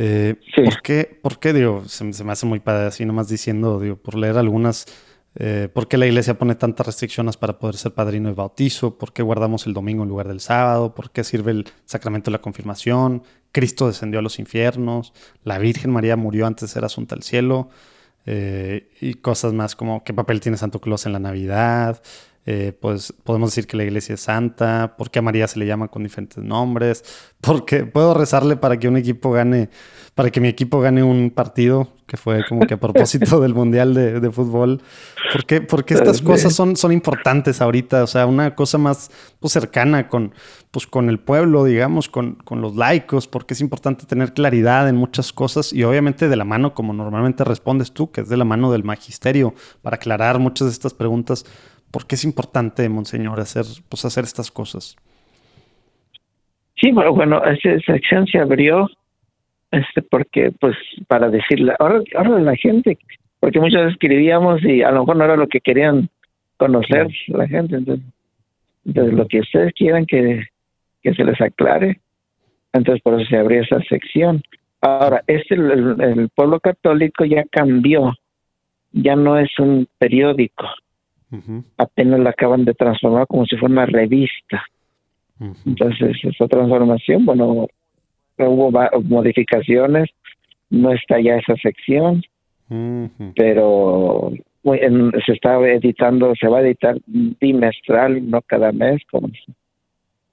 Eh, 0.00 0.36
Sí. 0.54 0.62
¿por 0.62 0.82
qué 0.82 1.18
por 1.22 1.38
qué 1.40 1.52
digo 1.52 1.82
se, 1.88 2.12
se 2.12 2.22
me 2.24 2.30
hace 2.32 2.46
muy 2.46 2.60
padre 2.60 2.86
así 2.86 3.04
nomás 3.04 3.28
diciendo 3.28 3.80
digo 3.80 3.96
por 3.96 4.14
leer 4.14 4.36
algunas 4.38 4.86
eh, 5.40 5.68
¿Por 5.72 5.86
qué 5.86 5.96
la 5.96 6.06
iglesia 6.06 6.36
pone 6.36 6.56
tantas 6.56 6.84
restricciones 6.84 7.36
para 7.36 7.60
poder 7.60 7.76
ser 7.76 7.94
padrino 7.94 8.28
de 8.28 8.34
bautizo? 8.34 8.98
¿Por 8.98 9.12
qué 9.12 9.22
guardamos 9.22 9.68
el 9.68 9.72
domingo 9.72 10.02
en 10.02 10.08
lugar 10.08 10.26
del 10.26 10.40
sábado? 10.40 10.96
¿Por 10.96 11.12
qué 11.12 11.22
sirve 11.22 11.52
el 11.52 11.68
sacramento 11.84 12.32
de 12.32 12.32
la 12.32 12.42
confirmación? 12.42 13.22
Cristo 13.52 13.86
descendió 13.86 14.18
a 14.18 14.22
los 14.22 14.40
infiernos. 14.40 15.12
La 15.44 15.58
Virgen 15.58 15.92
María 15.92 16.16
murió 16.16 16.44
antes 16.44 16.68
de 16.68 16.74
ser 16.74 16.84
asunta 16.84 17.14
al 17.14 17.22
cielo. 17.22 17.70
eh, 18.26 18.90
y 19.00 19.14
cosas 19.14 19.54
más 19.54 19.74
como 19.74 20.04
qué 20.04 20.12
papel 20.12 20.40
tiene 20.40 20.58
Santo 20.58 20.80
Claus 20.80 21.06
en 21.06 21.12
la 21.12 21.18
Navidad. 21.20 22.02
Eh, 22.50 22.72
pues 22.72 23.12
podemos 23.24 23.50
decir 23.50 23.66
que 23.66 23.76
la 23.76 23.84
iglesia 23.84 24.14
es 24.14 24.22
santa. 24.22 24.94
¿Por 24.96 25.10
qué 25.10 25.18
a 25.18 25.22
María 25.22 25.46
se 25.46 25.58
le 25.58 25.66
llama 25.66 25.88
con 25.88 26.02
diferentes 26.02 26.42
nombres? 26.42 27.04
Porque 27.42 27.84
puedo 27.84 28.14
rezarle 28.14 28.56
para 28.56 28.78
que 28.78 28.88
un 28.88 28.96
equipo 28.96 29.30
gane, 29.30 29.68
para 30.14 30.30
que 30.30 30.40
mi 30.40 30.48
equipo 30.48 30.80
gane 30.80 31.02
un 31.02 31.30
partido 31.30 31.92
que 32.06 32.16
fue 32.16 32.42
como 32.48 32.66
que 32.66 32.72
a 32.72 32.80
propósito 32.80 33.38
del 33.42 33.52
Mundial 33.52 33.92
de, 33.92 34.18
de 34.18 34.30
Fútbol. 34.32 34.80
¿Por 35.30 35.44
qué, 35.44 35.60
porque 35.60 35.92
estas 35.92 36.22
cosas 36.22 36.54
son, 36.54 36.74
son 36.74 36.90
importantes 36.90 37.60
ahorita? 37.60 38.02
O 38.02 38.06
sea, 38.06 38.24
una 38.24 38.54
cosa 38.54 38.78
más 38.78 39.10
pues, 39.40 39.52
cercana 39.52 40.08
con, 40.08 40.32
pues, 40.70 40.86
con 40.86 41.10
el 41.10 41.20
pueblo, 41.20 41.64
digamos, 41.64 42.08
con, 42.08 42.36
con 42.36 42.62
los 42.62 42.74
laicos, 42.74 43.28
porque 43.28 43.52
es 43.52 43.60
importante 43.60 44.06
tener 44.06 44.32
claridad 44.32 44.88
en 44.88 44.96
muchas 44.96 45.34
cosas 45.34 45.74
y 45.74 45.84
obviamente 45.84 46.30
de 46.30 46.36
la 46.36 46.44
mano, 46.44 46.72
como 46.72 46.94
normalmente 46.94 47.44
respondes 47.44 47.92
tú, 47.92 48.10
que 48.10 48.22
es 48.22 48.30
de 48.30 48.38
la 48.38 48.46
mano 48.46 48.72
del 48.72 48.84
magisterio, 48.84 49.54
para 49.82 49.96
aclarar 49.96 50.38
muchas 50.38 50.68
de 50.68 50.72
estas 50.72 50.94
preguntas. 50.94 51.44
¿Por 51.90 52.06
qué 52.06 52.14
es 52.16 52.24
importante, 52.24 52.88
Monseñor, 52.88 53.40
hacer, 53.40 53.64
pues, 53.88 54.04
hacer 54.04 54.24
estas 54.24 54.50
cosas? 54.50 54.96
Sí, 56.80 56.92
bueno, 56.92 57.12
bueno, 57.12 57.42
esa 57.44 57.78
sección 57.80 58.26
se 58.26 58.38
abrió 58.38 58.88
este 59.70 60.00
porque 60.00 60.50
pues 60.58 60.74
para 61.08 61.28
decirle 61.28 61.74
ahora 61.78 62.00
ahora 62.16 62.38
la 62.38 62.56
gente 62.56 62.96
porque 63.38 63.60
muchas 63.60 63.82
veces 63.82 63.92
escribíamos 63.94 64.62
y 64.64 64.80
a 64.82 64.90
lo 64.90 65.00
mejor 65.00 65.16
no 65.16 65.24
era 65.24 65.36
lo 65.36 65.46
que 65.46 65.60
querían 65.60 66.08
conocer 66.56 67.08
la 67.26 67.46
gente 67.46 67.76
entonces, 67.76 68.06
entonces 68.86 69.12
lo 69.14 69.28
que 69.28 69.40
ustedes 69.40 69.74
quieran 69.74 70.06
que, 70.06 70.46
que 71.02 71.12
se 71.14 71.22
les 71.22 71.38
aclare 71.40 72.00
entonces 72.72 73.02
por 73.02 73.20
eso 73.20 73.28
se 73.28 73.36
abrió 73.36 73.60
esa 73.62 73.80
sección. 73.90 74.42
Ahora 74.80 75.22
este 75.26 75.54
el, 75.56 75.70
el- 75.70 76.00
el 76.00 76.28
pueblo 76.30 76.60
católico 76.60 77.24
ya 77.26 77.44
cambió 77.50 78.14
ya 78.92 79.16
no 79.16 79.36
es 79.38 79.50
un 79.58 79.86
periódico 79.98 80.64
Apenas 81.76 82.20
lo 82.20 82.28
acaban 82.28 82.64
de 82.64 82.74
transformar 82.74 83.26
como 83.26 83.44
si 83.46 83.56
fuera 83.56 83.72
una 83.72 83.86
revista 83.86 84.62
entonces, 85.66 86.16
esa 86.24 86.48
transformación, 86.48 87.24
bueno, 87.24 87.68
hubo 88.38 88.70
modificaciones, 89.04 90.08
no 90.70 90.92
está 90.92 91.20
ya 91.20 91.36
esa 91.36 91.54
sección, 91.62 92.22
pero 93.36 94.32
en- 94.64 95.12
se 95.24 95.32
está 95.32 95.58
editando, 95.60 96.34
se 96.40 96.48
va 96.48 96.58
a 96.58 96.62
editar 96.62 96.96
bimestral, 97.06 98.28
no 98.28 98.42
cada 98.42 98.72
mes, 98.72 99.00
como 99.10 99.28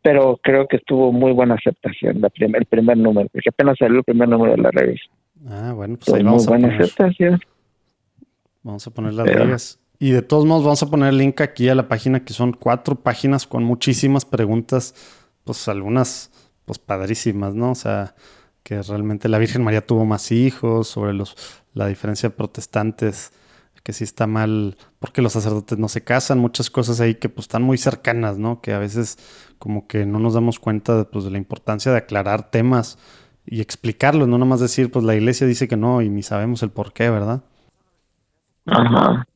pero 0.01 0.39
creo 0.43 0.67
que 0.67 0.79
tuvo 0.79 1.11
muy 1.11 1.31
buena 1.33 1.55
aceptación 1.55 2.21
la 2.21 2.29
prim- 2.29 2.55
el 2.55 2.65
primer 2.65 2.97
número, 2.97 3.27
porque 3.31 3.49
apenas 3.49 3.75
salió 3.77 3.97
el 3.99 4.03
primer 4.03 4.27
número 4.29 4.55
de 4.55 4.61
la 4.61 4.71
revista. 4.71 5.11
Ah, 5.49 5.73
bueno, 5.75 5.95
pues 5.97 6.09
ahí 6.09 6.23
muy 6.23 6.31
vamos 6.31 6.47
a 6.47 6.49
buena 6.51 6.67
poner. 6.67 6.81
aceptación. 6.81 7.39
Vamos 8.63 8.87
a 8.87 8.91
poner 8.91 9.13
las 9.13 9.25
ligas. 9.45 9.79
Y 9.99 10.11
de 10.11 10.21
todos 10.21 10.45
modos, 10.45 10.63
vamos 10.63 10.83
a 10.83 10.89
poner 10.89 11.09
el 11.09 11.17
link 11.17 11.41
aquí 11.41 11.69
a 11.69 11.75
la 11.75 11.87
página, 11.87 12.25
que 12.25 12.33
son 12.33 12.53
cuatro 12.53 12.95
páginas 12.95 13.47
con 13.47 13.63
muchísimas 13.63 14.25
preguntas, 14.25 14.95
pues 15.43 15.67
algunas, 15.67 16.31
pues 16.65 16.79
padrísimas, 16.79 17.55
¿no? 17.55 17.71
O 17.71 17.75
sea, 17.75 18.15
que 18.63 18.81
realmente 18.81 19.29
la 19.29 19.37
Virgen 19.37 19.63
María 19.63 19.85
tuvo 19.85 20.05
más 20.05 20.31
hijos, 20.31 20.87
sobre 20.87 21.13
los, 21.13 21.35
la 21.73 21.87
diferencia 21.87 22.29
de 22.29 22.35
protestantes, 22.35 23.31
que 23.85 23.93
sí 23.93 24.03
está 24.03 24.25
mal, 24.25 24.77
porque 24.97 25.21
los 25.21 25.33
sacerdotes 25.33 25.77
no 25.77 25.87
se 25.89 26.03
casan, 26.03 26.39
muchas 26.39 26.71
cosas 26.71 26.99
ahí 27.01 27.15
que 27.15 27.29
pues 27.29 27.43
están 27.43 27.61
muy 27.61 27.77
cercanas, 27.77 28.39
¿no? 28.39 28.59
Que 28.59 28.73
a 28.73 28.79
veces 28.79 29.19
como 29.59 29.85
que 29.85 30.07
no 30.07 30.17
nos 30.17 30.33
damos 30.33 30.59
cuenta 30.59 30.97
de, 30.97 31.05
pues, 31.05 31.23
de 31.23 31.29
la 31.29 31.37
importancia 31.37 31.91
de 31.91 31.99
aclarar 31.99 32.49
temas 32.49 32.97
y 33.45 33.61
explicarlos, 33.61 34.27
no 34.27 34.39
nomás 34.39 34.59
decir, 34.59 34.91
pues 34.91 35.05
la 35.05 35.13
iglesia 35.13 35.45
dice 35.45 35.67
que 35.67 35.77
no 35.77 36.01
y 36.01 36.09
ni 36.09 36.23
sabemos 36.23 36.63
el 36.63 36.71
por 36.71 36.93
qué, 36.93 37.11
¿verdad? 37.11 37.43
Ajá. 38.65 39.27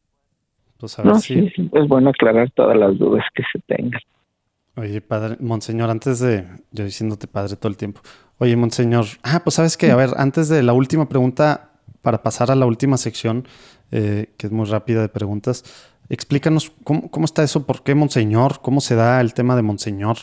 Pues 0.80 0.98
a 0.98 1.04
ver 1.04 1.14
No, 1.14 1.20
si... 1.20 1.50
sí, 1.50 1.70
es 1.74 1.88
bueno 1.88 2.10
aclarar 2.10 2.50
todas 2.52 2.78
las 2.78 2.98
dudas 2.98 3.26
que 3.36 3.44
se 3.52 3.60
tengan. 3.60 4.02
Oye, 4.76 5.02
padre, 5.02 5.36
monseñor, 5.40 5.90
antes 5.90 6.20
de 6.20 6.46
yo 6.72 6.86
diciéndote 6.86 7.28
padre 7.28 7.56
todo 7.58 7.70
el 7.70 7.78
tiempo. 7.78 8.02
Oye, 8.38 8.56
monseñor, 8.56 9.06
ah, 9.24 9.42
pues 9.44 9.56
sabes 9.56 9.76
que, 9.76 9.92
a 9.92 9.96
ver, 9.96 10.12
antes 10.16 10.48
de 10.48 10.64
la 10.64 10.72
última 10.72 11.10
pregunta, 11.10 11.72
para 12.02 12.24
pasar 12.24 12.50
a 12.50 12.56
la 12.56 12.66
última 12.66 12.96
sección, 12.96 13.46
eh, 13.92 14.28
que 14.38 14.48
es 14.48 14.54
muy 14.54 14.66
rápida 14.66 15.02
de 15.02 15.10
preguntas, 15.10 15.98
explícanos 16.10 16.72
cómo, 16.86 17.12
cómo 17.12 17.26
está 17.26 17.44
eso, 17.44 17.66
por 17.66 17.84
qué 17.84 17.94
monseñor, 17.94 18.62
cómo 18.62 18.80
se 18.80 18.96
da 18.96 19.20
el 19.20 19.34
tema 19.34 19.58
de 19.58 19.64
monseñor. 19.64 20.16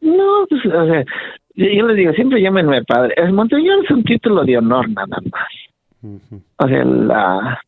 No, 0.00 0.46
pues, 0.48 0.66
o 0.66 0.86
sea, 0.86 1.04
yo, 1.54 1.86
les 1.86 1.96
digo, 1.96 2.12
siempre 2.14 2.40
llámenme 2.42 2.82
padre. 2.84 3.14
El 3.16 3.32
Monseñor 3.32 3.84
es 3.84 3.90
un 3.90 4.02
título 4.02 4.44
de 4.44 4.58
honor 4.58 4.88
nada 4.88 5.18
más. 5.30 6.20
O 6.56 6.66
sea, 6.66 6.84
la, 6.84 7.60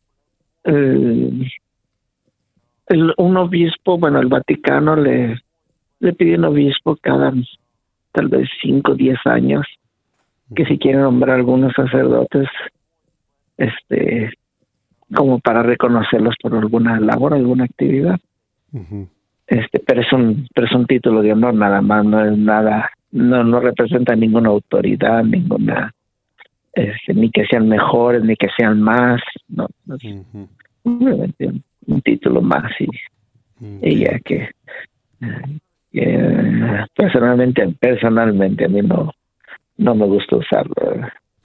el, 0.65 1.51
el- 2.89 3.15
un 3.17 3.37
obispo, 3.37 3.99
bueno, 3.99 4.21
el 4.21 4.29
Vaticano 4.29 4.97
le, 4.97 5.41
le 6.01 6.13
pide 6.13 6.37
un 6.37 6.45
obispo 6.45 6.97
cada 7.01 7.33
tal 8.13 8.29
vez 8.29 8.49
5 8.61 8.93
o 8.93 8.95
10 8.95 9.19
años 9.25 9.67
que 10.55 10.67
si 10.67 10.79
quiere 10.79 10.99
nombrar 10.99 11.37
algunos 11.37 11.73
sacerdotes 11.73 12.47
este, 13.57 14.31
como 15.15 15.39
para 15.41 15.63
reconocerlos 15.63 16.35
por 16.43 16.55
alguna 16.55 17.01
labor, 17.01 17.35
alguna 17.35 17.65
actividad. 17.65 18.19
Este, 19.47 19.81
pero 19.81 20.01
es 20.01 20.13
un, 20.13 20.47
pero 20.55 20.67
es 20.67 20.73
un 20.75 20.87
título 20.87 21.23
de 21.23 21.33
honor 21.33 21.55
nada 21.55 21.81
más, 21.83 22.05
no 22.05 22.25
es 22.25 22.37
nada, 22.39 22.91
no, 23.11 23.45
no 23.45 23.61
representa 23.61 24.15
ninguna 24.17 24.49
autoridad, 24.51 25.25
ninguna, 25.25 25.93
este, 26.73 27.15
ni 27.15 27.31
que 27.31 27.45
sean 27.47 27.69
mejores, 27.69 28.23
ni 28.25 28.37
que 28.37 28.49
sean 28.57 28.81
más, 28.81 29.21
no, 29.49 29.69
simplemente 30.83 31.51
un, 31.87 32.03
título 32.03 32.41
más 32.41 32.71
y, 32.81 32.89
y 33.83 34.05
ya 34.05 34.19
que, 34.21 34.49
personalmente, 36.95 37.69
personalmente 37.79 38.65
a 38.65 38.69
mí 38.69 38.83
no, 38.83 39.13
no 39.77 39.95
me 39.95 40.07
gusta 40.07 40.37
usarlo. 40.37 40.75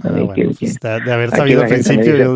Ah, 0.03 0.09
pues, 0.33 0.79
de 0.79 1.11
haber 1.11 1.31
sabido 1.31 1.61
al 1.63 1.67
principio. 1.67 2.35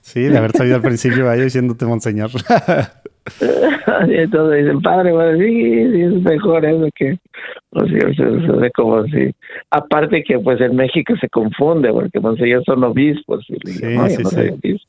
Sí, 0.00 0.22
de 0.22 0.36
haber 0.36 0.50
sabido 0.52 0.76
al 0.76 0.82
principio, 0.82 1.24
vaya 1.24 1.44
diciéndote 1.44 1.86
monseñor. 1.86 2.30
Entonces 4.08 4.64
dicen, 4.64 4.82
padre, 4.82 5.12
bueno, 5.12 5.38
sí, 5.38 6.00
es 6.00 6.22
mejor 6.22 6.64
eso 6.64 6.88
que, 6.94 7.18
o 7.70 7.86
sea, 7.86 8.70
como 8.74 9.04
si, 9.04 9.32
aparte 9.70 10.24
que 10.24 10.38
pues 10.38 10.60
en 10.60 10.76
México 10.76 11.14
se 11.20 11.28
confunde, 11.28 11.92
porque 11.92 12.18
monseñor 12.20 12.64
son 12.64 12.82
obispos, 12.84 13.44
y 13.48 13.70
sí, 13.70 13.96
sí, 14.08 14.24
sí. 14.62 14.80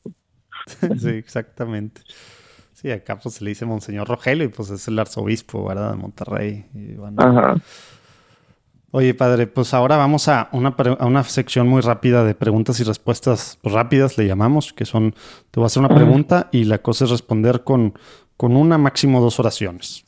sí, 0.98 1.08
exactamente. 1.10 2.00
Sí, 2.72 2.90
acá 2.90 3.18
pues 3.18 3.36
se 3.36 3.44
le 3.44 3.50
dice 3.50 3.66
monseñor 3.66 4.08
Rogelio 4.08 4.44
y 4.44 4.48
pues 4.48 4.70
es 4.70 4.88
el 4.88 4.98
arzobispo, 4.98 5.66
¿verdad? 5.66 5.92
De 5.92 5.96
Monterrey. 5.96 6.64
Ajá. 7.16 7.56
Oye, 8.96 9.12
padre, 9.12 9.48
pues 9.48 9.74
ahora 9.74 9.96
vamos 9.96 10.28
a 10.28 10.48
una, 10.52 10.68
a 10.68 11.06
una 11.06 11.24
sección 11.24 11.66
muy 11.66 11.80
rápida 11.80 12.22
de 12.22 12.36
preguntas 12.36 12.78
y 12.78 12.84
respuestas 12.84 13.58
rápidas, 13.64 14.16
le 14.18 14.28
llamamos, 14.28 14.72
que 14.72 14.84
son, 14.84 15.16
te 15.50 15.58
voy 15.58 15.64
a 15.64 15.66
hacer 15.66 15.80
una 15.82 15.92
pregunta 15.92 16.48
y 16.52 16.62
la 16.62 16.78
cosa 16.78 17.04
es 17.04 17.10
responder 17.10 17.64
con, 17.64 17.94
con 18.36 18.56
una, 18.56 18.78
máximo 18.78 19.20
dos 19.20 19.38
oraciones. 19.40 20.04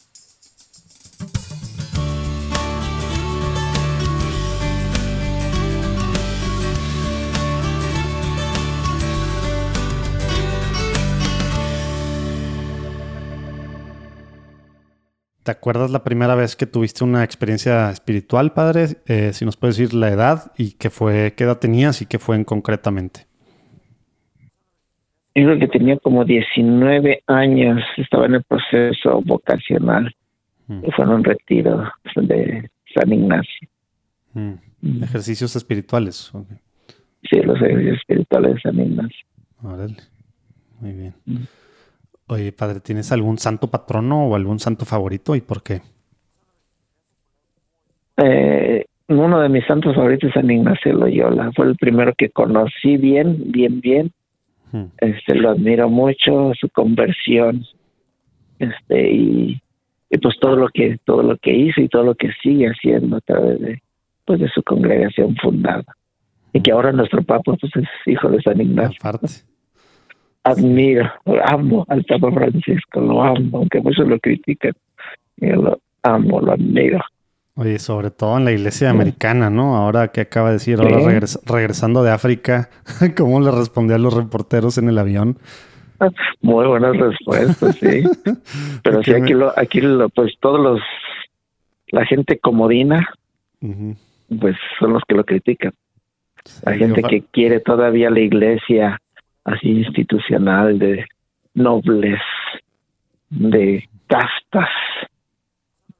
¿Te 15.47 15.53
acuerdas 15.53 15.93
la 15.93 16.03
primera 16.03 16.35
vez 16.35 16.57
que 16.57 16.67
tuviste 16.67 17.05
una 17.05 17.23
experiencia 17.23 17.89
espiritual, 17.91 18.53
padre? 18.53 18.97
Eh, 19.07 19.31
si 19.33 19.45
nos 19.45 19.57
puedes 19.57 19.77
decir 19.77 19.95
la 19.95 20.09
edad 20.09 20.51
y 20.59 20.73
qué 20.73 20.91
fue, 20.91 21.35
qué 21.37 21.45
edad 21.45 21.59
tenías 21.59 22.03
y 22.03 22.07
qué 22.07 22.19
fue 22.19 22.35
en 22.35 22.43
concretamente. 22.43 23.29
Yo 25.37 25.45
creo 25.45 25.59
que 25.59 25.69
tenía 25.69 25.99
como 25.99 26.25
19 26.25 27.23
años, 27.27 27.83
estaba 27.99 28.25
en 28.25 28.37
el 28.37 28.43
proceso 28.45 29.21
vocacional 29.21 30.11
mm. 30.67 30.87
y 30.87 30.91
fue 30.93 31.05
en 31.05 31.11
un 31.11 31.25
retiro 31.25 31.93
de 32.17 32.71
San 32.95 33.13
Ignacio. 33.13 33.69
Mm. 34.33 34.55
Mm. 34.81 35.05
Ejercicios 35.05 35.55
espirituales. 35.55 36.33
Sí, 37.31 37.43
los 37.43 37.61
ejercicios 37.61 37.99
espirituales 37.99 38.55
de 38.55 38.61
San 38.63 38.81
Ignacio. 38.81 39.27
Órale. 39.63 39.97
Muy 40.81 40.93
bien. 40.93 41.15
Oye, 42.29 42.51
padre, 42.53 42.81
¿tienes 42.81 43.13
algún 43.13 43.37
santo 43.37 43.71
patrono 43.71 44.29
o 44.29 44.37
algún 44.37 44.59
santo 44.59 44.87
favorito 44.87 45.37
y 45.37 45.43
por 45.43 45.63
qué? 45.63 45.83
Eh, 48.17 48.87
uno 49.09 49.41
de 49.41 49.51
mis 49.51 49.67
santos 49.67 49.95
favoritos 49.95 50.29
es 50.29 50.35
San 50.35 50.51
Ignacio 50.51 50.95
Loyola. 50.95 51.53
Fue 51.55 51.67
el 51.67 51.77
primero 51.77 52.15
que 52.17 52.31
conocí 52.31 52.97
bien, 52.97 53.53
bien, 53.53 53.83
bien. 53.83 54.13
Hmm. 54.73 54.87
Este, 54.99 55.35
lo 55.35 55.51
admiro 55.51 55.89
mucho, 55.89 56.53
su 56.59 56.69
conversión, 56.71 57.65
este, 58.59 59.11
y, 59.13 59.63
pues 60.23 60.39
todo 60.41 60.57
lo 60.57 60.69
que, 60.69 60.99
todo 61.05 61.23
lo 61.23 61.37
que 61.37 61.55
hizo 61.55 61.81
y 61.81 61.89
todo 61.89 62.05
lo 62.05 62.15
que 62.15 62.31
sigue 62.43 62.67
haciendo 62.67 63.17
a 63.17 63.21
través 63.21 63.61
de, 63.61 63.83
pues 64.25 64.41
de 64.41 64.49
su 64.49 64.63
congregación 64.63 65.37
fundada. 65.37 65.85
Y 66.53 66.61
que 66.61 66.73
ahora 66.73 66.93
nuestro 66.93 67.23
Papa 67.23 67.55
pues 67.61 67.73
es 67.77 67.89
hijo 68.07 68.31
de 68.31 68.41
San 68.41 68.61
Ignacio. 68.61 68.97
Aparte 69.01 69.29
admiro, 70.47 71.11
amo 71.45 71.85
al 71.89 72.05
Papa 72.05 72.31
Francisco, 72.31 73.01
lo 73.01 73.23
amo, 73.23 73.59
aunque 73.59 73.81
muchos 73.81 74.07
lo 74.07 74.19
critican, 74.21 74.73
yo 75.39 75.57
lo 75.57 75.81
amo, 76.03 76.41
lo 76.41 76.53
admiro. 76.53 77.01
Oye, 77.59 77.79
sobre 77.79 78.11
todo 78.11 78.37
en 78.37 78.45
la 78.45 78.53
iglesia 78.53 78.91
americana, 78.91 79.49
¿no? 79.49 79.77
Ahora 79.77 80.09
que 80.09 80.21
acaba 80.21 80.49
de 80.49 80.55
decir, 80.55 80.79
ahora 80.79 80.99
regresando 81.47 82.03
de 82.03 82.11
África, 82.11 82.69
¿cómo 83.17 83.41
le 83.41 83.51
respondió 83.51 83.97
a 83.97 83.99
los 83.99 84.13
reporteros 84.13 84.77
en 84.77 84.91
el 84.91 84.99
avión? 84.99 85.39
Muy 86.43 86.67
buenas 86.67 86.95
respuestas, 86.99 87.77
sí. 87.77 88.05
Pero 88.83 89.03
sí, 89.03 89.15
aquí, 89.15 89.33
lo, 89.33 89.59
aquí 89.59 89.81
lo, 89.81 90.11
pues 90.11 90.35
todos 90.39 90.61
los, 90.61 90.81
la 91.89 92.05
gente 92.05 92.39
comodina, 92.39 93.09
pues 94.39 94.57
son 94.79 94.93
los 94.93 95.03
que 95.09 95.15
lo 95.15 95.25
critican. 95.25 95.73
la 96.63 96.75
gente 96.75 97.03
que 97.05 97.23
quiere 97.23 97.61
todavía 97.61 98.11
la 98.11 98.21
iglesia 98.21 99.01
así 99.45 99.71
institucional 99.71 100.79
de 100.79 101.07
nobles, 101.55 102.21
de 103.31 103.89
castas. 104.09 104.69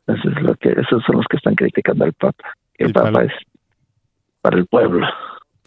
Eso 0.07 0.29
es 0.29 0.43
lo 0.43 0.55
que, 0.55 0.71
esos 0.71 1.03
son 1.05 1.17
los 1.17 1.27
que 1.29 1.37
están 1.37 1.55
criticando 1.55 2.05
al 2.05 2.13
Papa. 2.13 2.53
El, 2.75 2.93
Papa 2.93 3.25
es 3.25 3.33
para 4.41 4.59
el 4.59 4.67
pueblo. 4.67 5.07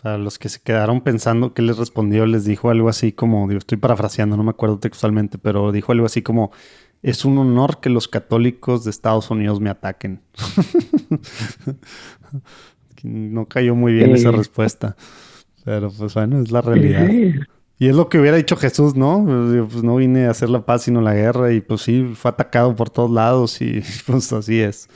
Para 0.02 0.18
los 0.18 0.40
que 0.40 0.48
se 0.48 0.62
quedaron 0.62 1.02
pensando 1.02 1.54
que 1.54 1.62
les 1.62 1.78
respondió, 1.78 2.26
les 2.26 2.46
dijo 2.46 2.70
algo 2.70 2.88
así 2.88 3.12
como, 3.12 3.48
digo, 3.48 3.58
estoy 3.58 3.78
parafraseando, 3.78 4.38
no 4.38 4.44
me 4.44 4.52
acuerdo 4.52 4.80
textualmente, 4.80 5.38
pero 5.38 5.74
dijo 5.74 5.92
algo 5.92 6.06
así 6.06 6.22
como, 6.22 6.52
es 7.02 7.26
un 7.26 7.38
honor 7.38 7.82
que 7.82 7.90
los 7.90 8.08
católicos 8.08 8.86
de 8.86 8.92
Estados 8.92 9.30
Unidos 9.30 9.60
me 9.60 9.70
ataquen. 9.70 10.22
no 13.04 13.46
cayó 13.48 13.76
muy 13.76 13.94
bien 13.94 14.12
esa 14.12 14.32
respuesta, 14.32 14.96
pero 15.66 15.92
pues 15.92 16.14
bueno, 16.14 16.42
es 16.42 16.52
la 16.52 16.62
realidad. 16.62 17.10
Y 17.82 17.88
es 17.88 17.96
lo 17.96 18.10
que 18.10 18.20
hubiera 18.20 18.36
dicho 18.36 18.58
Jesús, 18.58 18.98
¿no? 18.98 19.24
Pues 19.26 19.84
no 19.84 19.96
vine 19.96 20.26
a 20.26 20.32
hacer 20.32 20.50
la 20.50 20.66
paz 20.66 20.84
sino 20.84 21.00
la 21.00 21.14
guerra 21.14 21.54
y 21.54 21.62
pues 21.62 21.82
sí, 21.82 22.12
fue 22.14 22.30
atacado 22.30 22.76
por 22.76 22.90
todos 22.90 23.10
lados 23.10 23.62
y 23.62 23.80
pues 24.06 24.34
así 24.34 24.60
es. 24.60 24.90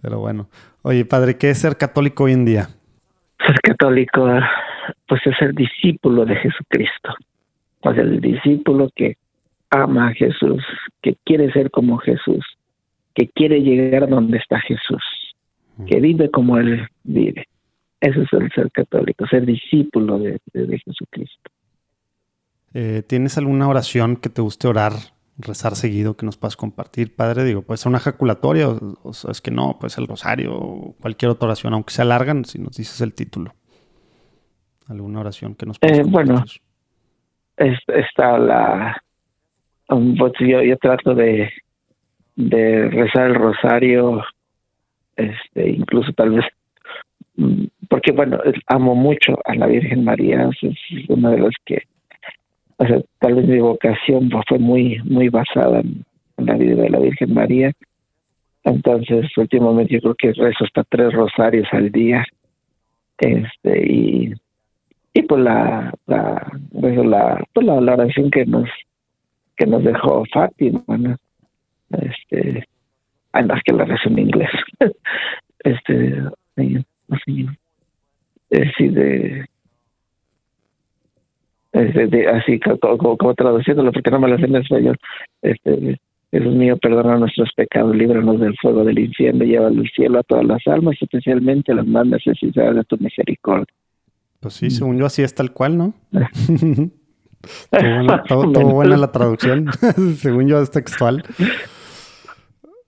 Pero 0.00 0.18
bueno. 0.18 0.48
Oye, 0.80 1.04
padre, 1.04 1.36
¿qué 1.36 1.50
es 1.50 1.58
ser 1.58 1.76
católico 1.76 2.24
hoy 2.24 2.32
en 2.32 2.46
día? 2.46 2.68
Ser 3.46 3.60
católico, 3.60 4.26
pues 5.06 5.20
es 5.26 5.36
ser 5.36 5.54
discípulo 5.54 6.24
de 6.24 6.34
Jesucristo. 6.36 7.14
Pues 7.82 7.98
el 7.98 8.20
discípulo 8.20 8.88
que 8.96 9.16
ama 9.68 10.08
a 10.08 10.14
Jesús, 10.14 10.64
que 11.02 11.16
quiere 11.24 11.52
ser 11.52 11.70
como 11.70 11.98
Jesús, 11.98 12.44
que 13.14 13.28
quiere 13.28 13.60
llegar 13.60 14.08
donde 14.08 14.38
está 14.38 14.58
Jesús, 14.60 15.02
que 15.86 16.00
vive 16.00 16.30
como 16.30 16.56
Él 16.56 16.88
vive. 17.04 17.46
Eso 18.00 18.22
es 18.22 18.32
el 18.32 18.50
ser 18.52 18.72
católico, 18.72 19.26
ser 19.26 19.44
discípulo 19.44 20.18
de 20.18 20.40
Jesucristo. 20.84 21.51
Eh, 22.74 23.02
¿Tienes 23.06 23.36
alguna 23.36 23.68
oración 23.68 24.16
que 24.16 24.30
te 24.30 24.40
guste 24.40 24.66
orar, 24.66 24.92
rezar 25.38 25.76
seguido 25.76 26.16
que 26.16 26.24
nos 26.24 26.38
puedas 26.38 26.56
compartir, 26.56 27.14
Padre? 27.14 27.44
Digo, 27.44 27.62
puede 27.62 27.78
ser 27.78 27.90
una 27.90 27.98
ejaculatoria 27.98 28.68
o, 28.68 29.10
es 29.10 29.40
que 29.40 29.50
no, 29.50 29.76
pues 29.78 29.98
el 29.98 30.06
rosario 30.06 30.54
o 30.54 30.94
cualquier 31.00 31.30
otra 31.30 31.48
oración, 31.48 31.74
aunque 31.74 31.92
sea 31.92 32.04
larga, 32.04 32.34
si 32.44 32.58
nos 32.58 32.76
dices 32.76 33.00
el 33.00 33.14
título. 33.14 33.52
¿Alguna 34.88 35.20
oración 35.20 35.54
que 35.54 35.66
nos 35.66 35.78
puedas 35.78 35.98
eh, 35.98 36.04
Bueno, 36.06 36.44
está 37.56 38.38
la... 38.38 39.02
Pues 39.86 40.32
yo, 40.40 40.62
yo 40.62 40.76
trato 40.78 41.14
de, 41.14 41.50
de 42.36 42.88
rezar 42.88 43.26
el 43.26 43.34
rosario, 43.34 44.22
este, 45.16 45.68
incluso 45.70 46.12
tal 46.14 46.30
vez 46.30 46.46
mm, 47.36 47.64
porque 47.90 48.12
bueno, 48.12 48.38
amo 48.68 48.94
mucho 48.94 49.38
a 49.44 49.54
la 49.54 49.66
Virgen 49.66 50.02
María, 50.04 50.48
es 50.62 51.08
una 51.08 51.30
de 51.32 51.40
las 51.40 51.54
que 51.66 51.82
tal 53.18 53.34
vez 53.34 53.46
mi 53.46 53.60
vocación 53.60 54.30
fue 54.48 54.58
muy, 54.58 54.98
muy 55.04 55.28
basada 55.28 55.80
en, 55.80 56.04
la 56.36 56.54
vida 56.54 56.82
de 56.82 56.90
la 56.90 56.98
Virgen 56.98 57.34
María. 57.34 57.72
Entonces, 58.64 59.26
últimamente 59.36 59.94
yo 59.94 60.00
creo 60.00 60.14
que 60.14 60.32
rezo 60.32 60.64
hasta 60.64 60.84
tres 60.84 61.12
rosarios 61.12 61.68
al 61.72 61.90
día. 61.92 62.24
Este, 63.18 63.92
y, 63.92 64.32
y 65.14 65.22
pues 65.22 65.42
la, 65.42 65.92
la, 66.06 66.52
la, 66.72 67.44
pues 67.52 67.66
la, 67.66 67.74
oración 67.74 68.30
que 68.30 68.44
nos, 68.46 68.68
que 69.56 69.66
nos 69.66 69.84
dejó 69.84 70.24
Fátima, 70.32 70.82
¿no? 70.88 71.16
Este, 71.90 72.64
además 73.32 73.60
que 73.64 73.74
la 73.74 73.84
rezo 73.84 74.08
en 74.08 74.18
inglés. 74.18 74.50
este, 75.60 76.22
de 78.88 79.46
este, 81.72 82.28
así 82.28 82.60
como, 82.60 83.16
como, 83.16 83.34
traduciéndolo, 83.34 83.92
porque 83.92 84.10
no 84.10 84.20
me 84.20 84.28
lo 84.28 84.38
sé 84.38 84.44
en 84.44 84.56
español. 84.56 84.98
Este, 85.42 85.98
Dios 86.32 86.54
mío, 86.54 86.76
perdona 86.78 87.18
nuestros 87.18 87.50
pecados, 87.54 87.94
líbranos 87.94 88.40
del 88.40 88.56
fuego 88.56 88.84
del 88.84 88.98
infierno, 88.98 89.44
lleva 89.44 89.66
al 89.66 89.90
cielo 89.94 90.20
a 90.20 90.22
todas 90.22 90.44
las 90.46 90.66
almas, 90.66 90.96
especialmente 91.00 91.72
a 91.72 91.76
las 91.76 91.86
más 91.86 92.06
necesitadas 92.06 92.76
de 92.76 92.84
tu 92.84 92.96
misericordia. 92.98 93.66
Pues 94.40 94.54
sí, 94.54 94.70
según 94.70 94.98
yo 94.98 95.06
así 95.06 95.22
es 95.22 95.34
tal 95.34 95.52
cual, 95.52 95.76
¿no? 95.76 95.94
Todo 98.28 98.70
buena, 98.70 98.96
la 98.96 99.12
traducción, 99.12 99.66
según 100.16 100.48
yo 100.48 100.60
es 100.60 100.70
textual. 100.70 101.22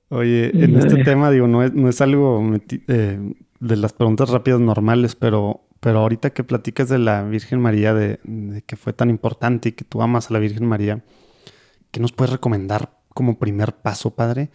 Oye, 0.09 0.51
en 0.55 0.77
este 0.77 1.03
tema, 1.05 1.31
digo, 1.31 1.47
no 1.47 1.63
es, 1.63 1.75
no 1.75 1.89
es 1.89 2.01
algo 2.01 2.43
eh, 2.89 3.19
de 3.61 3.77
las 3.77 3.93
preguntas 3.93 4.31
rápidas 4.31 4.61
normales, 4.61 5.17
pero, 5.17 5.61
pero 5.85 5.99
ahorita 5.99 6.31
que 6.31 6.45
platicas 6.45 6.89
de 6.89 6.99
la 6.99 7.25
Virgen 7.25 7.61
María, 7.61 7.93
de, 7.93 8.19
que 8.67 8.75
fue 8.75 8.95
tan 8.95 9.11
importante 9.11 9.69
y 9.69 9.73
que 9.73 9.85
tú 9.85 10.01
amas 10.01 10.31
a 10.31 10.33
la 10.33 10.39
Virgen 10.39 10.65
María, 10.65 11.05
¿qué 11.91 12.01
nos 12.01 12.11
puedes 12.11 12.33
recomendar 12.33 12.97
como 13.11 13.39
primer 13.39 13.75
paso, 13.75 14.15
Padre? 14.15 14.49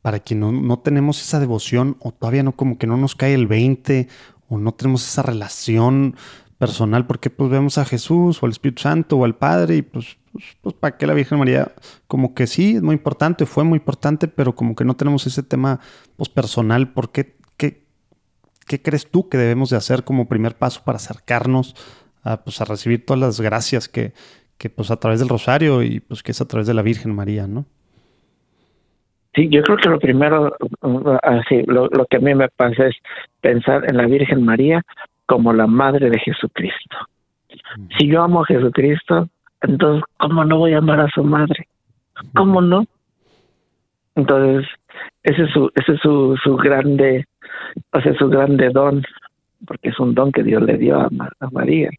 Para 0.00 0.20
que 0.20 0.34
no, 0.34 0.52
no 0.52 0.78
tenemos 0.78 1.20
esa 1.20 1.38
devoción 1.38 1.98
o 2.00 2.12
todavía 2.12 2.42
no 2.42 2.52
como 2.52 2.78
que 2.78 2.86
no 2.86 2.96
nos 2.96 3.14
cae 3.14 3.34
el 3.34 3.46
20 3.46 4.08
o 4.48 4.56
no 4.56 4.72
tenemos 4.72 5.06
esa 5.06 5.20
relación 5.20 6.16
personal, 6.56 7.06
porque 7.06 7.28
pues 7.28 7.50
vemos 7.50 7.76
a 7.76 7.84
Jesús 7.84 8.42
o 8.42 8.46
al 8.46 8.52
Espíritu 8.52 8.80
Santo 8.80 9.18
o 9.18 9.26
al 9.26 9.36
Padre 9.36 9.76
y 9.76 9.82
pues, 9.82 10.16
pues, 10.32 10.44
pues, 10.62 10.74
para 10.76 10.96
qué 10.96 11.06
la 11.06 11.12
Virgen 11.12 11.38
María, 11.38 11.74
como 12.06 12.32
que 12.32 12.46
sí, 12.46 12.76
es 12.76 12.82
muy 12.82 12.94
importante, 12.94 13.44
fue 13.44 13.64
muy 13.64 13.76
importante, 13.76 14.28
pero 14.28 14.54
como 14.54 14.74
que 14.74 14.86
no 14.86 14.96
tenemos 14.96 15.26
ese 15.26 15.42
tema 15.42 15.78
pues 16.16 16.30
personal, 16.30 16.90
¿por 16.94 17.12
qué, 17.12 17.36
qué, 18.70 18.80
crees 18.80 19.10
tú 19.10 19.28
que 19.28 19.36
debemos 19.36 19.70
de 19.70 19.76
hacer 19.76 20.04
como 20.04 20.28
primer 20.28 20.54
paso 20.54 20.82
para 20.84 20.96
acercarnos 20.96 21.74
a, 22.22 22.44
pues, 22.44 22.60
a 22.60 22.64
recibir 22.64 23.04
todas 23.04 23.20
las 23.20 23.40
gracias 23.40 23.88
que, 23.88 24.12
que 24.58 24.70
pues 24.70 24.92
a 24.92 24.96
través 24.96 25.18
del 25.18 25.28
rosario 25.28 25.82
y 25.82 25.98
pues 26.00 26.22
que 26.22 26.30
es 26.30 26.40
a 26.40 26.46
través 26.46 26.68
de 26.68 26.74
la 26.74 26.82
Virgen 26.82 27.14
María, 27.14 27.48
¿no? 27.48 27.64
Sí, 29.34 29.48
yo 29.48 29.62
creo 29.62 29.76
que 29.76 29.88
lo 29.88 29.98
primero, 29.98 30.56
así, 31.22 31.62
lo, 31.66 31.88
lo 31.88 32.04
que 32.06 32.16
a 32.16 32.20
mí 32.20 32.34
me 32.34 32.48
pasa 32.48 32.86
es 32.86 32.96
pensar 33.40 33.88
en 33.88 33.96
la 33.96 34.06
Virgen 34.06 34.44
María 34.44 34.82
como 35.26 35.52
la 35.52 35.66
madre 35.66 36.10
de 36.10 36.18
Jesucristo. 36.18 36.96
Si 37.96 38.08
yo 38.08 38.22
amo 38.22 38.42
a 38.42 38.46
Jesucristo, 38.46 39.28
entonces, 39.62 40.04
¿cómo 40.18 40.44
no 40.44 40.58
voy 40.58 40.74
a 40.74 40.78
amar 40.78 41.00
a 41.00 41.10
su 41.10 41.22
madre? 41.22 41.68
¿Cómo 42.34 42.60
no? 42.60 42.84
Entonces, 44.16 44.68
ese 45.22 45.42
es 45.44 45.50
su, 45.52 45.70
ese 45.76 45.92
es 45.92 46.00
su, 46.00 46.36
su 46.42 46.56
grande, 46.56 47.24
o 47.92 48.00
sea, 48.00 48.14
su 48.14 48.28
grande 48.28 48.70
don, 48.70 49.02
porque 49.66 49.90
es 49.90 49.98
un 50.00 50.14
don 50.14 50.32
que 50.32 50.42
Dios 50.42 50.62
le 50.62 50.76
dio 50.78 51.00
a, 51.00 51.08
a 51.40 51.50
María, 51.50 51.90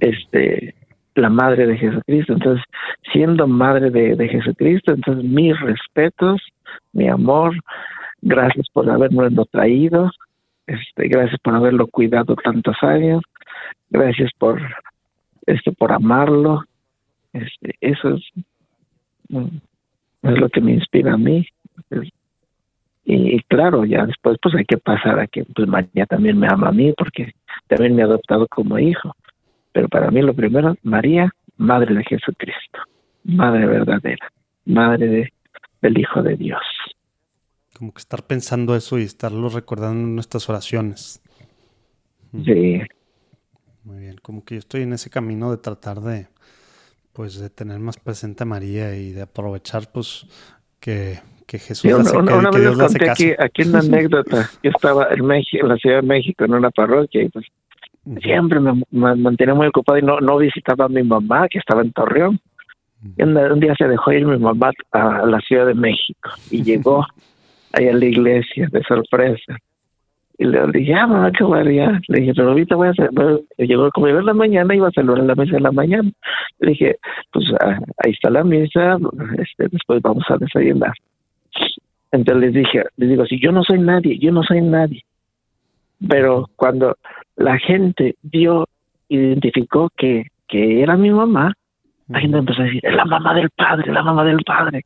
este, 0.00 0.74
la 1.14 1.30
madre 1.30 1.66
de 1.66 1.76
Jesucristo. 1.76 2.32
Entonces, 2.32 2.64
siendo 3.12 3.46
madre 3.46 3.90
de, 3.90 4.16
de 4.16 4.28
Jesucristo, 4.28 4.92
entonces 4.92 5.24
mis 5.24 5.58
respetos, 5.60 6.40
mi 6.92 7.08
amor, 7.08 7.54
gracias 8.22 8.66
por 8.72 8.88
habernos 8.88 9.48
traído, 9.50 10.10
este, 10.68 11.08
gracias 11.08 11.40
por 11.40 11.54
haberlo 11.54 11.86
cuidado 11.86 12.36
tantos 12.36 12.76
años. 12.82 13.22
Gracias 13.90 14.30
por 14.38 14.60
este 15.46 15.72
por 15.72 15.92
amarlo. 15.92 16.62
Este, 17.32 17.74
eso 17.80 18.10
es, 18.10 18.22
mm, 19.30 19.56
es 20.22 20.38
lo 20.38 20.48
que 20.50 20.60
me 20.60 20.72
inspira 20.72 21.14
a 21.14 21.16
mí. 21.16 21.46
Y, 23.10 23.42
claro, 23.44 23.86
ya 23.86 24.04
después 24.04 24.36
pues 24.42 24.54
hay 24.54 24.66
que 24.66 24.76
pasar 24.76 25.18
a 25.18 25.26
que 25.26 25.42
pues 25.42 25.66
María 25.66 26.04
también 26.04 26.38
me 26.38 26.46
ama 26.46 26.68
a 26.68 26.72
mí 26.72 26.92
porque 26.92 27.32
también 27.66 27.96
me 27.96 28.02
ha 28.02 28.04
adoptado 28.04 28.46
como 28.48 28.78
hijo. 28.78 29.16
Pero 29.72 29.88
para 29.88 30.10
mí 30.10 30.20
lo 30.20 30.34
primero, 30.34 30.76
María, 30.82 31.32
madre 31.56 31.94
de 31.94 32.04
Jesucristo, 32.04 32.80
madre 33.24 33.64
verdadera, 33.64 34.30
madre 34.66 35.06
de, 35.06 35.32
del 35.80 35.98
Hijo 35.98 36.22
de 36.22 36.36
Dios. 36.36 36.60
Como 37.78 37.94
que 37.94 38.00
estar 38.00 38.26
pensando 38.26 38.76
eso 38.76 38.98
y 38.98 39.04
estarlo 39.04 39.48
recordando 39.48 40.06
en 40.06 40.14
nuestras 40.14 40.46
oraciones. 40.50 41.22
Sí. 42.44 42.82
Muy 43.84 44.00
bien, 44.00 44.18
como 44.20 44.44
que 44.44 44.56
yo 44.56 44.58
estoy 44.58 44.82
en 44.82 44.92
ese 44.92 45.08
camino 45.08 45.50
de 45.50 45.56
tratar 45.56 46.00
de, 46.00 46.26
pues, 47.14 47.40
de 47.40 47.48
tener 47.48 47.78
más 47.78 47.96
presente 47.98 48.42
a 48.42 48.46
María 48.46 48.94
y 48.96 49.12
de 49.12 49.22
aprovechar, 49.22 49.90
pues, 49.90 50.26
que, 50.78 51.20
que 51.48 51.58
Jesús 51.58 51.90
hace, 51.90 52.16
una, 52.16 52.50
que, 52.50 52.60
Dios 52.60 52.76
conté 52.76 53.10
Aquí, 53.10 53.32
aquí 53.38 53.62
una 53.62 53.78
anécdota. 53.78 54.50
Yo 54.62 54.70
estaba 54.70 55.08
en 55.10 55.24
México, 55.24 55.64
en 55.64 55.68
la 55.70 55.76
Ciudad 55.78 56.02
de 56.02 56.06
México, 56.06 56.44
en 56.44 56.52
una 56.52 56.70
parroquia 56.70 57.22
y 57.22 57.28
pues 57.30 57.46
siempre 58.22 58.60
me, 58.60 58.82
mantenía 58.90 59.54
muy 59.54 59.66
ocupado 59.66 59.98
y 59.98 60.02
no, 60.02 60.20
no 60.20 60.36
visitaba 60.36 60.84
a 60.84 60.88
mi 60.88 61.02
mamá 61.02 61.48
que 61.48 61.58
estaba 61.58 61.80
en 61.80 61.92
Torreón. 61.92 62.38
Y 63.16 63.22
un, 63.22 63.60
día 63.60 63.74
se 63.76 63.88
dejó 63.88 64.12
ir 64.12 64.26
mi 64.26 64.38
mamá 64.38 64.72
a 64.92 65.24
la 65.24 65.40
Ciudad 65.40 65.66
de 65.66 65.74
México 65.74 66.30
y 66.50 66.62
llegó 66.62 67.06
ahí 67.72 67.88
a 67.88 67.94
la 67.94 68.04
iglesia 68.04 68.68
de 68.70 68.82
sorpresa. 68.82 69.56
Y 70.36 70.44
le 70.44 70.66
dije, 70.72 70.94
ah, 70.94 71.06
mamá, 71.06 71.32
qué 71.32 71.44
guardia. 71.44 71.98
Le 72.08 72.20
dije, 72.20 72.32
pero 72.34 72.50
ahorita 72.50 72.76
voy 72.76 72.88
a 72.88 72.90
hacer, 72.90 73.10
llegó 73.56 73.90
como 73.90 74.08
en 74.08 74.24
la 74.24 74.34
mañana, 74.34 74.74
iba 74.74 74.88
a 74.88 74.92
saludar 74.92 75.24
la 75.24 75.34
mesa 75.34 75.56
en 75.56 75.62
la 75.62 75.72
mañana. 75.72 76.10
Le 76.58 76.70
dije, 76.72 76.98
pues 77.32 77.46
ah, 77.60 77.78
ahí 78.04 78.12
está 78.12 78.28
la 78.28 78.44
mesa, 78.44 78.98
este, 79.38 79.68
después 79.70 80.02
vamos 80.02 80.24
a 80.28 80.36
desayunar. 80.36 80.92
Entonces 82.10 82.42
les 82.42 82.54
dije, 82.54 82.84
les 82.96 83.08
digo, 83.08 83.26
si 83.26 83.40
yo 83.40 83.52
no 83.52 83.62
soy 83.64 83.78
nadie, 83.78 84.18
yo 84.18 84.32
no 84.32 84.42
soy 84.42 84.62
nadie. 84.62 85.04
Pero 86.06 86.48
cuando 86.56 86.96
la 87.36 87.58
gente 87.58 88.16
vio, 88.22 88.66
identificó 89.08 89.90
que, 89.96 90.28
que 90.46 90.82
era 90.82 90.96
mi 90.96 91.10
mamá, 91.10 91.52
la 92.08 92.20
gente 92.20 92.38
empezó 92.38 92.62
a 92.62 92.64
decir, 92.64 92.84
es 92.84 92.94
la 92.94 93.04
mamá 93.04 93.34
del 93.34 93.50
padre, 93.50 93.92
la 93.92 94.02
mamá 94.02 94.24
del 94.24 94.42
padre. 94.44 94.84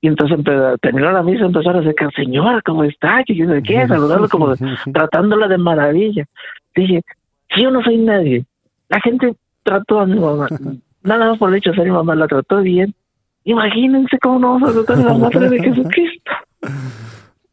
Y 0.00 0.08
entonces 0.08 0.38
terminó 0.80 1.10
la 1.10 1.22
misa, 1.22 1.44
empezaron 1.44 1.82
a 1.82 1.88
decir, 1.88 2.08
señora, 2.14 2.60
¿cómo 2.62 2.84
está? 2.84 3.24
Que 3.24 3.34
yo 3.34 3.48
sé 3.48 3.62
qué, 3.62 3.86
saludarlo 3.88 4.28
como 4.28 4.54
tratándola 4.92 5.48
de 5.48 5.58
maravilla. 5.58 6.24
Dije, 6.74 7.02
si 7.54 7.62
yo 7.62 7.70
no 7.70 7.82
soy 7.82 7.98
nadie, 7.98 8.44
la 8.88 9.00
gente 9.00 9.34
trató 9.62 10.00
a 10.00 10.06
mi 10.06 10.18
mamá, 10.18 10.48
nada 11.02 11.30
más 11.30 11.38
por 11.38 11.50
el 11.50 11.56
hecho 11.56 11.70
de 11.70 11.76
ser 11.76 11.86
mi 11.86 11.92
mamá, 11.92 12.14
la 12.14 12.28
trató 12.28 12.60
bien. 12.60 12.94
Imagínense 13.44 14.18
cómo 14.18 14.38
no 14.38 14.52
vamos 14.54 14.70
a 14.70 14.84
tratar 14.84 15.06
a 15.06 15.12
la 15.12 15.18
madre 15.18 15.48
de 15.48 15.60
Jesucristo. 15.60 16.07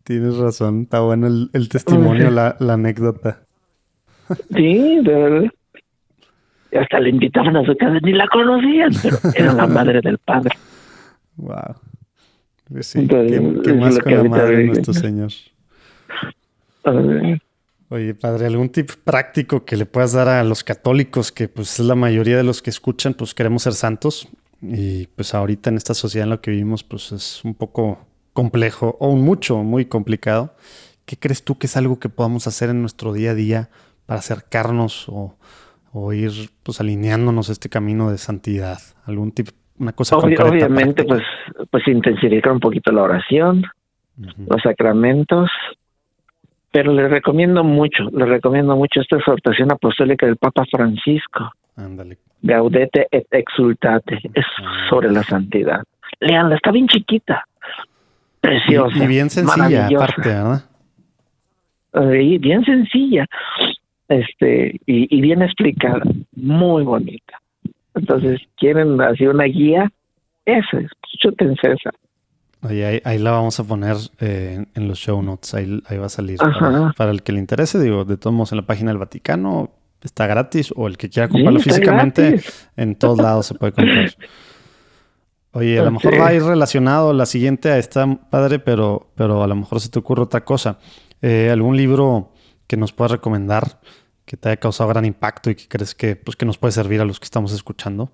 Tienes 0.03 0.37
razón, 0.37 0.83
está 0.83 0.99
bueno 0.99 1.27
el, 1.27 1.69
testimonio, 1.69 2.29
la, 2.29 2.55
la, 2.59 2.73
anécdota. 2.73 3.39
Sí, 4.53 4.99
de 5.01 5.13
verdad. 5.13 5.51
Y 6.71 6.77
hasta 6.77 6.99
le 6.99 7.09
invitaban 7.09 7.55
a 7.57 7.65
su 7.65 7.75
casa, 7.75 7.99
ni 8.03 8.13
la 8.13 8.27
conocían, 8.27 8.91
pero 9.01 9.17
era 9.35 9.53
la 9.53 9.67
madre 9.67 10.01
del 10.01 10.17
padre. 10.19 10.55
Wow. 11.37 11.75
Pues 12.71 12.87
sí, 12.87 13.07
¿qué, 13.07 13.73
más 13.73 13.99
con 13.99 14.13
la 14.13 14.23
madre 14.23 14.57
de 14.57 14.63
nuestro 14.65 14.93
Señor? 14.93 15.31
Oye, 17.89 18.15
padre, 18.15 18.47
¿algún 18.47 18.69
tip 18.69 18.91
práctico 19.03 19.65
que 19.65 19.77
le 19.77 19.85
puedas 19.85 20.13
dar 20.13 20.27
a 20.27 20.43
los 20.43 20.63
católicos, 20.63 21.31
que 21.31 21.47
pues 21.47 21.79
es 21.79 21.85
la 21.85 21.95
mayoría 21.95 22.37
de 22.37 22.43
los 22.43 22.61
que 22.61 22.71
escuchan, 22.71 23.13
pues 23.13 23.33
queremos 23.33 23.63
ser 23.63 23.73
santos? 23.73 24.27
Y 24.61 25.07
pues 25.07 25.33
ahorita 25.35 25.69
en 25.69 25.77
esta 25.77 25.93
sociedad 25.93 26.25
en 26.25 26.31
la 26.31 26.37
que 26.41 26.51
vivimos, 26.51 26.83
pues 26.83 27.11
es 27.11 27.43
un 27.43 27.53
poco 27.53 27.99
complejo, 28.35 28.97
o 28.99 29.15
mucho, 29.15 29.63
muy 29.63 29.85
complicado. 29.85 30.53
¿Qué 31.05 31.15
crees 31.17 31.43
tú 31.43 31.57
que 31.57 31.67
es 31.67 31.77
algo 31.77 31.99
que 31.99 32.09
podamos 32.09 32.47
hacer 32.47 32.69
en 32.69 32.81
nuestro 32.81 33.13
día 33.13 33.31
a 33.31 33.33
día 33.33 33.69
para 34.05 34.19
acercarnos 34.19 35.07
o, 35.07 35.37
o 35.93 36.13
ir 36.13 36.31
pues 36.61 36.81
alineándonos 36.81 37.49
a 37.49 37.53
este 37.53 37.69
camino 37.69 38.11
de 38.11 38.17
santidad? 38.17 38.77
¿Algún 39.05 39.31
tip 39.31 39.47
una 39.79 39.93
cosa 39.93 40.17
Obviamente, 40.17 41.03
pues, 41.03 41.23
pues 41.69 41.87
intensificar 41.87 42.53
un 42.53 42.59
poquito 42.59 42.91
la 42.91 43.03
oración, 43.03 43.63
los 44.17 44.61
sacramentos, 44.61 45.49
pero 46.71 46.93
le 46.93 47.07
recomiendo 47.07 47.63
mucho, 47.63 48.03
le 48.11 48.25
recomiendo 48.25 48.75
mucho 48.75 49.01
esta 49.01 49.17
exhortación 49.17 49.71
apostólica 49.71 50.25
del 50.25 50.37
Papa 50.37 50.63
Francisco. 50.69 51.51
Ándale. 51.75 52.17
Gaudete 52.41 53.07
et 53.11 53.27
exultate, 53.31 54.19
es 54.33 54.45
sobre 54.89 55.11
la 55.11 55.23
santidad. 55.23 55.83
Leanla, 56.19 56.55
está 56.55 56.71
bien 56.71 56.87
chiquita, 56.87 57.43
preciosa. 58.45 59.03
Y, 59.03 59.07
bien 59.07 59.29
sencilla, 59.29 59.87
aparte, 59.87 60.29
¿verdad? 60.29 60.63
Y 62.13 62.37
bien 62.39 62.63
sencilla, 62.65 63.25
este, 64.09 64.79
y, 64.85 65.17
y 65.17 65.21
bien 65.21 65.41
explicada, 65.41 66.01
muy 66.35 66.83
bonita. 66.83 67.39
Entonces, 67.93 68.41
quieren 68.57 68.99
así 69.01 69.25
una 69.25 69.45
guía, 69.45 69.91
esa 70.45 70.79
es, 70.79 70.91
chútense 71.19 71.71
esa. 71.71 71.91
Oye, 72.61 73.01
ahí, 73.03 73.19
la 73.19 73.31
vamos 73.31 73.59
a 73.59 73.63
poner 73.63 73.95
eh, 74.19 74.65
en 74.73 74.87
los 74.87 74.97
show 74.97 75.21
notes, 75.21 75.53
ahí, 75.53 75.97
va 75.97 76.05
a 76.05 76.09
salir. 76.09 76.39
Para, 76.97 77.11
el 77.11 77.21
que 77.21 77.31
le 77.31 77.39
interese, 77.39 77.79
digo, 77.79 78.05
de 78.05 78.17
todos 78.17 78.33
modos 78.33 78.51
en 78.53 78.57
la 78.57 78.65
página 78.65 78.91
del 78.91 78.97
Vaticano 78.97 79.69
está 80.01 80.27
gratis 80.27 80.73
o 80.75 80.87
el 80.87 80.97
que 80.97 81.09
quiera 81.09 81.27
comprarlo 81.27 81.59
físicamente, 81.59 82.41
en 82.75 82.95
todos 82.95 83.17
lados 83.17 83.47
se 83.47 83.55
puede 83.55 83.73
comprar. 83.73 84.09
Oye, 85.55 85.79
a 85.79 85.83
lo 85.85 85.91
mejor 85.91 86.19
va 86.19 86.27
a 86.27 86.33
ir 86.33 86.43
relacionado 86.43 87.13
la 87.13 87.25
siguiente 87.25 87.69
a 87.69 87.77
esta, 87.77 88.05
padre, 88.29 88.59
pero, 88.59 89.07
pero 89.15 89.41
a 89.41 89.47
lo 89.47 89.55
mejor 89.55 89.79
se 89.79 89.89
te 89.89 89.99
ocurre 89.99 90.23
otra 90.23 90.43
cosa. 90.43 90.79
Eh, 91.21 91.49
¿Algún 91.49 91.77
libro 91.77 92.33
que 92.67 92.75
nos 92.75 92.91
puedas 92.91 93.13
recomendar 93.13 93.63
que 94.25 94.35
te 94.35 94.49
haya 94.49 94.57
causado 94.57 94.89
gran 94.89 95.05
impacto 95.05 95.49
y 95.49 95.55
que 95.55 95.69
crees 95.69 95.95
que, 95.95 96.17
pues, 96.17 96.35
que 96.35 96.45
nos 96.45 96.57
puede 96.57 96.73
servir 96.73 96.99
a 96.99 97.05
los 97.05 97.21
que 97.21 97.23
estamos 97.23 97.53
escuchando? 97.53 98.09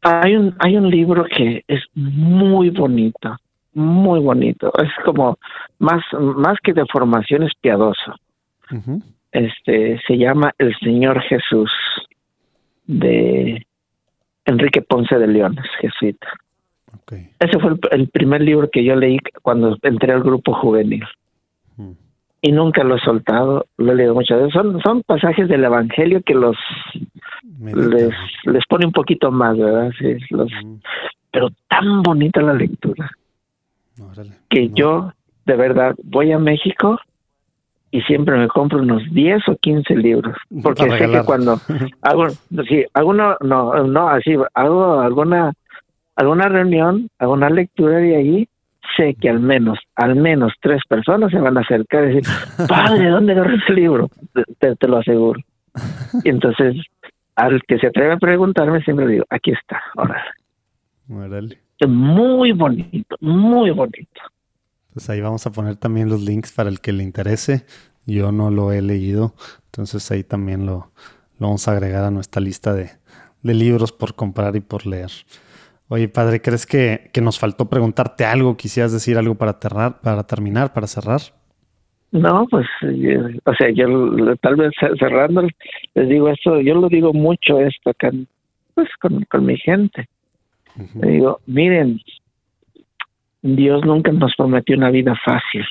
Hay 0.00 0.34
un, 0.34 0.56
hay 0.58 0.74
un 0.74 0.88
libro 0.88 1.24
que 1.24 1.62
es 1.68 1.84
muy 1.94 2.70
bonito, 2.70 3.36
muy 3.74 4.20
bonito. 4.20 4.72
Es 4.82 4.90
como 5.04 5.36
más, 5.78 6.02
más 6.18 6.56
que 6.64 6.72
de 6.72 6.86
formación 6.86 7.42
es 7.42 7.52
piadoso. 7.60 8.14
este 9.32 10.00
se 10.06 10.16
llama 10.16 10.54
El 10.56 10.74
Señor 10.78 11.20
Jesús 11.24 11.70
de 12.86 13.66
Enrique 14.44 14.82
Ponce 14.82 15.18
de 15.18 15.26
León, 15.26 15.56
jesuita. 15.80 16.28
Ese 17.40 17.58
fue 17.58 17.72
el, 17.90 18.08
primer 18.08 18.40
libro 18.40 18.70
que 18.70 18.84
yo 18.84 18.94
leí 18.94 19.18
cuando 19.42 19.76
entré 19.82 20.12
al 20.12 20.22
grupo 20.22 20.54
juvenil. 20.54 21.04
Mm. 21.76 21.90
Y 22.42 22.52
nunca 22.52 22.84
lo 22.84 22.96
he 22.96 23.00
soltado, 23.00 23.66
lo 23.78 23.92
he 23.92 23.96
leído 23.96 24.14
muchas 24.14 24.38
veces. 24.38 24.52
Son, 24.52 24.80
son 24.80 25.02
pasajes 25.02 25.48
del 25.48 25.64
Evangelio 25.64 26.22
que 26.22 26.34
los 26.34 26.56
les, 27.60 28.14
les 28.44 28.66
pone 28.66 28.86
un 28.86 28.92
poquito 28.92 29.30
más, 29.30 29.58
¿verdad? 29.58 29.90
Sí, 29.98 30.16
los, 30.30 30.50
mm. 30.50 30.76
Pero 31.32 31.48
tan 31.68 32.02
bonita 32.02 32.40
la 32.40 32.54
lectura. 32.54 33.10
que 34.48 34.70
yo, 34.70 35.12
de 35.46 35.56
verdad, 35.56 35.94
voy 36.04 36.32
a 36.32 36.38
México 36.38 36.98
y 37.90 38.00
siempre 38.02 38.36
me 38.36 38.48
compro 38.48 38.78
unos 38.78 39.02
10 39.10 39.48
o 39.48 39.56
15 39.56 39.96
libros. 39.96 40.36
Porque 40.62 40.88
sé 40.90 41.10
que 41.10 41.22
cuando 41.24 41.58
hago, 42.02 42.28
sí, 42.68 42.84
hago 42.94 43.12
no, 43.12 43.36
no, 43.40 44.08
así, 44.08 44.36
hago 44.54 45.00
alguna, 45.00 45.52
alguna 46.16 46.48
reunión, 46.48 47.08
hago 47.18 47.32
una 47.32 47.50
lectura 47.50 47.96
de 47.96 48.16
allí, 48.16 48.48
sé 48.96 49.14
que 49.20 49.28
al 49.28 49.40
menos, 49.40 49.78
al 49.96 50.16
menos 50.16 50.52
tres 50.60 50.82
personas 50.88 51.30
se 51.30 51.38
van 51.38 51.58
a 51.58 51.62
acercar 51.62 52.04
y 52.04 52.14
decir, 52.14 52.22
padre, 52.68 53.08
¿dónde 53.08 53.32
agarré 53.32 53.56
ese 53.56 53.72
libro? 53.72 54.08
Te, 54.58 54.76
te, 54.76 54.88
lo 54.88 54.98
aseguro. 54.98 55.40
Y 56.24 56.28
entonces, 56.30 56.76
al 57.34 57.60
que 57.66 57.78
se 57.78 57.88
atreve 57.88 58.12
a 58.12 58.18
preguntarme, 58.18 58.82
siempre 58.82 59.06
digo, 59.08 59.24
aquí 59.30 59.50
está, 59.50 59.82
ahora. 59.96 60.24
Muy 61.88 62.52
bonito, 62.52 63.16
muy 63.20 63.70
bonito. 63.70 64.20
Pues 64.92 65.08
ahí 65.08 65.20
vamos 65.20 65.46
a 65.46 65.52
poner 65.52 65.76
también 65.76 66.08
los 66.08 66.22
links 66.22 66.52
para 66.52 66.68
el 66.68 66.80
que 66.80 66.92
le 66.92 67.02
interese. 67.02 67.64
Yo 68.06 68.32
no 68.32 68.50
lo 68.50 68.72
he 68.72 68.82
leído, 68.82 69.34
entonces 69.66 70.10
ahí 70.10 70.24
también 70.24 70.66
lo, 70.66 70.90
vamos 71.38 71.68
a 71.68 71.72
agregar 71.72 72.04
a 72.04 72.10
nuestra 72.10 72.40
lista 72.40 72.72
de, 72.74 72.90
libros 73.42 73.92
por 73.92 74.14
comprar 74.14 74.56
y 74.56 74.60
por 74.60 74.86
leer. 74.86 75.10
Oye, 75.88 76.08
padre, 76.08 76.40
¿crees 76.40 76.66
que, 76.66 77.10
nos 77.20 77.38
faltó 77.38 77.68
preguntarte 77.68 78.24
algo? 78.24 78.56
¿Quisieras 78.56 78.92
decir 78.92 79.16
algo 79.16 79.34
para, 79.34 79.58
para 79.58 80.22
terminar, 80.24 80.72
para 80.72 80.86
cerrar? 80.86 81.20
No, 82.12 82.46
pues, 82.50 82.66
o 82.82 83.54
sea, 83.54 83.70
yo 83.70 83.86
tal 84.40 84.56
vez 84.56 84.72
cerrando, 84.98 85.46
les 85.94 86.08
digo 86.08 86.28
esto, 86.28 86.60
yo 86.60 86.74
lo 86.74 86.88
digo 86.88 87.12
mucho 87.12 87.60
esto 87.60 87.90
acá, 87.90 88.10
pues 88.74 88.88
con, 89.00 89.46
mi 89.46 89.56
gente. 89.56 90.08
digo, 90.94 91.40
miren, 91.46 92.00
Dios 93.42 93.84
nunca 93.84 94.12
nos 94.12 94.34
prometió 94.36 94.76
una 94.76 94.90
vida 94.90 95.14
fácil. 95.24 95.64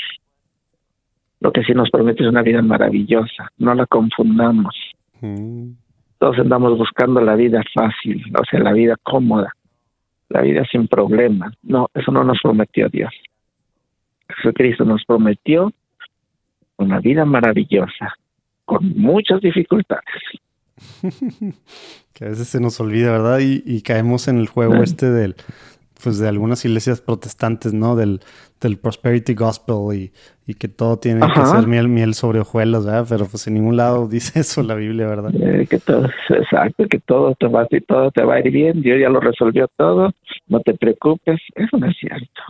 Lo 1.40 1.52
que 1.52 1.64
sí 1.64 1.74
nos 1.74 1.90
promete 1.90 2.24
es 2.24 2.30
una 2.30 2.42
vida 2.42 2.62
maravillosa. 2.62 3.50
No 3.58 3.74
la 3.74 3.86
confundamos. 3.86 4.76
Mm. 5.22 5.72
Todos 6.18 6.40
andamos 6.40 6.78
buscando 6.78 7.22
la 7.22 7.36
vida 7.36 7.64
fácil, 7.74 8.22
o 8.38 8.44
sea, 8.50 8.60
la 8.60 8.74
vida 8.74 8.96
cómoda, 9.04 9.54
la 10.28 10.42
vida 10.42 10.66
sin 10.70 10.88
problemas. 10.88 11.54
No, 11.64 11.90
eso 11.94 12.12
no 12.12 12.26
nos 12.26 12.40
prometió 12.42 12.90
Dios. 12.90 13.14
Jesucristo 14.36 14.84
nos 14.84 15.06
prometió 15.06 15.72
una 16.78 17.00
vida 17.00 17.24
maravillosa, 17.24 18.14
con 18.66 18.98
muchas 18.98 19.40
dificultades. 19.42 20.04
que 22.14 22.26
a 22.26 22.30
veces 22.30 22.48
se 22.48 22.60
nos 22.60 22.80
olvida, 22.80 23.12
¿verdad? 23.12 23.40
Y, 23.42 23.82
caemos 23.82 24.28
en 24.28 24.40
el 24.40 24.48
juego 24.48 24.76
este 24.84 25.10
del, 25.10 25.36
pues 26.02 26.20
de 26.20 26.28
algunas 26.28 26.64
iglesias 26.66 27.02
protestantes, 27.02 27.74
¿no? 27.74 27.96
Del, 27.96 28.22
del 28.62 28.78
prosperity 28.78 29.34
gospel 29.34 30.12
y, 30.48 30.54
que 30.56 30.68
todo 30.68 30.98
tiene 30.98 31.22
que 31.28 31.46
ser 31.46 31.68
miel, 31.68 31.88
miel 31.88 32.16
sobre 32.16 32.40
hojuelas, 32.40 32.84
¿verdad? 32.84 33.06
Pero 33.08 33.26
pues 33.28 33.46
en 33.46 33.54
ningún 33.54 33.78
lado 33.78 34.08
dice 34.10 34.40
eso 34.40 34.64
la 34.64 34.74
Biblia, 34.74 35.08
¿verdad? 35.08 35.32
Eh, 35.36 35.68
que 35.68 35.78
todo, 35.78 36.10
exacto, 36.30 36.88
que 36.90 37.00
todo 37.00 37.36
te 37.36 37.48
va 37.48 37.68
todo 37.88 38.10
te 38.10 38.24
va 38.24 38.36
a 38.36 38.40
ir 38.40 38.52
bien, 38.52 38.82
Dios 38.82 39.00
ya 39.00 39.10
lo 39.10 39.20
resolvió 39.20 39.68
todo, 39.78 40.12
no 40.48 40.60
te 40.62 40.74
preocupes, 40.74 41.40
eso 41.56 41.78
no 41.78 41.88
es 41.88 41.98
cierto. 42.00 42.42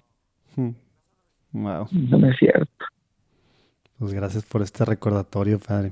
Hmm. 0.55 0.71
Wow. 1.51 1.83
Eso 1.85 2.17
no 2.17 2.29
es 2.29 2.37
cierto. 2.37 2.85
Pues 3.97 4.13
gracias 4.13 4.45
por 4.45 4.61
este 4.61 4.85
recordatorio, 4.85 5.59
padre. 5.59 5.91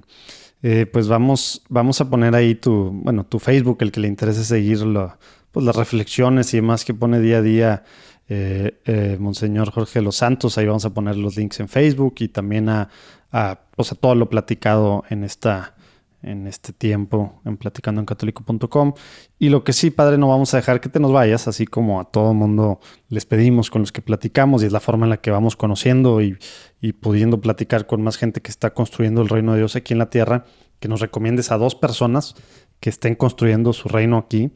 Eh, 0.64 0.86
pues 0.86 1.08
vamos, 1.10 1.62
vamos 1.70 2.00
a 2.00 2.10
poner 2.10 2.34
ahí 2.36 2.56
tu, 2.56 2.90
bueno, 2.92 3.26
tu 3.26 3.38
Facebook, 3.38 3.78
el 3.82 3.92
que 3.92 4.00
le 4.00 4.08
interese 4.08 4.44
seguirlo 4.44 5.18
pues, 5.52 5.66
las 5.66 5.76
reflexiones 5.76 6.54
y 6.54 6.58
demás 6.58 6.86
que 6.86 6.94
pone 6.94 7.20
día 7.20 7.38
a 7.38 7.42
día 7.42 7.84
eh, 8.30 8.82
eh, 8.86 9.18
Monseñor 9.20 9.72
Jorge 9.72 10.02
Los 10.02 10.18
Santos. 10.18 10.58
Ahí 10.58 10.66
vamos 10.66 10.86
a 10.86 10.94
poner 10.94 11.16
los 11.16 11.38
links 11.38 11.60
en 11.60 11.70
Facebook 11.70 12.16
y 12.20 12.28
también 12.28 12.68
a, 12.70 12.90
a, 13.32 13.60
todo 14.00 14.16
lo 14.16 14.30
platicado 14.30 15.04
en 15.10 15.24
esta 15.24 15.74
en 16.24 16.48
este 16.48 16.74
tiempo 16.74 17.42
en 17.46 17.58
platicandoencatólico.com. 17.58 18.94
Y 19.40 19.50
lo 19.50 19.64
que 19.64 19.72
sí, 19.72 19.92
padre, 19.92 20.18
no 20.18 20.28
vamos 20.28 20.54
a 20.54 20.58
dejar 20.58 20.82
que 20.82 20.90
te 20.90 21.00
nos 21.00 21.12
vayas, 21.14 21.48
así 21.48 21.66
como 21.66 22.02
a 22.02 22.06
todo 22.06 22.34
mundo 22.34 22.80
les 23.08 23.26
pedimos 23.26 23.70
con 23.70 23.82
los 23.82 23.92
que 23.92 24.02
platicamos 24.02 24.64
y 24.64 24.66
es 24.66 24.72
la 24.72 24.80
forma 24.80 25.06
en 25.06 25.12
la 25.12 25.18
que 25.18 25.32
vamos 25.32 25.56
conociendo 25.56 26.22
y, 26.22 26.38
y 26.82 26.94
pudiendo 26.94 27.40
platicar 27.40 27.86
con 27.86 28.02
más 28.02 28.18
gente 28.18 28.42
que 28.42 28.50
está 28.50 28.74
construyendo 28.74 29.22
el 29.22 29.30
reino 29.30 29.54
de 29.54 29.60
Dios 29.60 29.76
aquí 29.76 29.94
en 29.94 30.00
la 30.00 30.10
tierra, 30.10 30.46
que 30.80 30.88
nos 30.88 31.02
recomiendes 31.02 31.52
a 31.52 31.58
dos 31.58 31.76
personas 31.76 32.36
que 32.80 32.90
estén 32.90 33.16
construyendo 33.16 33.72
su 33.74 33.88
reino 33.88 34.18
aquí 34.18 34.52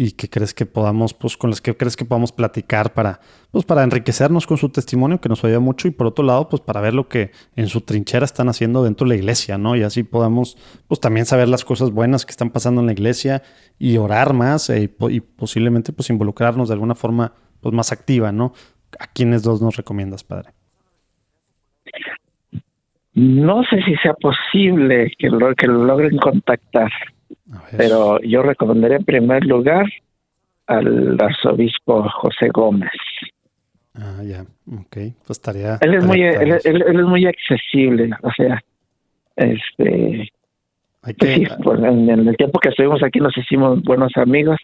y 0.00 0.12
que 0.12 0.30
crees 0.30 0.54
que 0.54 0.64
podamos, 0.64 1.12
pues 1.12 1.36
con 1.36 1.50
las 1.50 1.60
que 1.60 1.76
crees 1.76 1.96
que 1.96 2.04
podamos 2.04 2.30
platicar 2.30 2.94
para, 2.94 3.18
pues 3.50 3.64
para 3.64 3.82
enriquecernos 3.82 4.46
con 4.46 4.56
su 4.56 4.68
testimonio, 4.68 5.20
que 5.20 5.28
nos 5.28 5.44
ayuda 5.44 5.58
mucho, 5.58 5.88
y 5.88 5.90
por 5.90 6.06
otro 6.06 6.24
lado, 6.24 6.48
pues 6.48 6.62
para 6.62 6.80
ver 6.80 6.94
lo 6.94 7.08
que 7.08 7.32
en 7.56 7.66
su 7.66 7.80
trinchera 7.80 8.24
están 8.24 8.48
haciendo 8.48 8.84
dentro 8.84 9.06
de 9.06 9.08
la 9.08 9.18
iglesia, 9.18 9.58
¿no? 9.58 9.74
Y 9.74 9.82
así 9.82 10.04
podamos, 10.04 10.56
pues 10.86 11.00
también 11.00 11.26
saber 11.26 11.48
las 11.48 11.64
cosas 11.64 11.90
buenas 11.90 12.24
que 12.24 12.30
están 12.30 12.50
pasando 12.50 12.80
en 12.80 12.86
la 12.86 12.92
iglesia 12.92 13.42
y 13.76 13.96
orar 13.96 14.34
más 14.34 14.70
eh, 14.70 14.88
y, 15.10 15.20
posiblemente 15.20 15.92
pues 15.92 16.08
involucrarnos 16.10 16.68
de 16.68 16.74
alguna 16.74 16.94
forma 16.94 17.32
pues 17.60 17.74
más 17.74 17.90
activa, 17.90 18.30
¿no? 18.30 18.52
¿A 19.00 19.08
quiénes 19.08 19.42
dos 19.42 19.60
nos 19.60 19.76
recomiendas, 19.76 20.22
padre? 20.22 20.50
No 23.14 23.64
sé 23.64 23.82
si 23.82 23.96
sea 23.96 24.14
posible 24.14 25.10
que 25.18 25.28
lo, 25.28 25.52
que 25.56 25.66
lo 25.66 25.84
logren 25.84 26.18
contactar. 26.18 26.92
Pero 27.76 28.20
yo 28.20 28.42
recomendaría 28.42 28.98
en 28.98 29.04
primer 29.04 29.44
lugar 29.44 29.86
al 30.66 31.16
arzobispo 31.20 32.08
José 32.10 32.48
Gómez. 32.48 32.90
Ah, 33.94 34.22
ya, 34.22 34.42
ok, 34.42 34.96
pues. 35.26 35.40
Él 35.80 35.94
es, 35.94 36.04
muy, 36.04 36.22
él, 36.22 36.60
es 36.64 37.04
muy 37.04 37.26
accesible, 37.26 38.10
o 38.22 38.30
sea, 38.32 38.62
este... 39.36 40.30
Pues 41.00 41.78
en, 41.78 42.10
el 42.10 42.36
tiempo 42.36 42.58
que 42.58 42.68
estuvimos 42.68 43.02
aquí 43.02 43.18
nos 43.18 43.36
hicimos 43.36 43.82
buenos 43.82 44.12
amigos. 44.16 44.58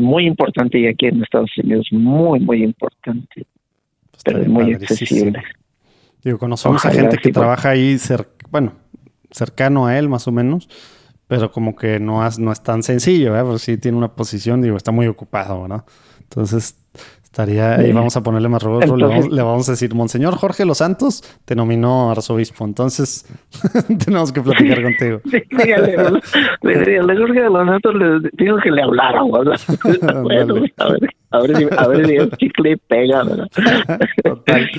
muy 0.00 0.26
importante 0.26 0.78
y 0.78 0.86
aquí 0.86 1.06
en 1.06 1.22
Estados 1.22 1.50
Unidos, 1.62 1.88
muy, 1.90 2.40
muy 2.40 2.62
importante. 2.62 3.44
Pues 4.10 4.22
pero 4.24 4.38
es 4.40 4.48
muy 4.48 4.72
accesible. 4.72 5.42
Digo, 6.24 6.38
conocemos 6.38 6.84
a 6.86 6.90
gente 6.90 7.18
que 7.18 7.32
trabaja 7.32 7.70
ahí, 7.70 7.96
bueno, 8.50 8.72
cercano 9.32 9.86
a 9.86 9.98
él 9.98 10.08
más 10.08 10.28
o 10.28 10.32
menos, 10.32 10.68
pero 11.26 11.50
como 11.50 11.74
que 11.74 11.98
no, 11.98 12.28
no 12.38 12.52
es 12.52 12.62
tan 12.62 12.82
sencillo, 12.82 13.32
¿verdad? 13.32 13.46
Porque 13.46 13.58
sí 13.58 13.78
tiene 13.78 13.98
una 13.98 14.14
posición, 14.14 14.62
digo, 14.62 14.76
está 14.76 14.92
muy 14.92 15.06
ocupado, 15.06 15.66
¿no? 15.66 15.84
Entonces, 16.20 16.76
estaría 17.32 17.76
ahí, 17.76 17.92
vamos 17.92 18.14
a 18.16 18.22
ponerle 18.22 18.50
más 18.50 18.62
robots, 18.62 18.86
le, 19.30 19.42
vamos, 19.42 19.66
a 19.66 19.72
decir, 19.72 19.94
Monseñor 19.94 20.36
Jorge 20.36 20.66
Los 20.66 20.78
Santos 20.78 21.24
te 21.46 21.54
nominó 21.54 22.10
arzobispo, 22.10 22.66
entonces 22.66 23.24
tenemos 24.04 24.30
que 24.32 24.42
platicar 24.42 24.82
contigo. 24.82 25.20
Sí, 25.30 25.42
dígale, 25.50 25.96
dígale, 26.62 27.16
Jorge 27.16 27.40
Los 27.48 27.66
Santos 27.66 27.94
le 27.94 28.30
que 28.62 28.70
le 28.70 28.82
hablara, 28.82 29.22
bueno, 30.22 30.56
a 30.76 30.88
ver, 30.90 31.08
a 31.30 31.40
ver 31.40 31.56
si, 31.56 31.66
a 31.74 31.88
ver 31.88 32.06
si 32.06 32.16
el 32.16 32.30
chicle 32.32 32.76
pega, 32.86 33.24
¿verdad? 33.24 33.48
Total. 34.22 34.70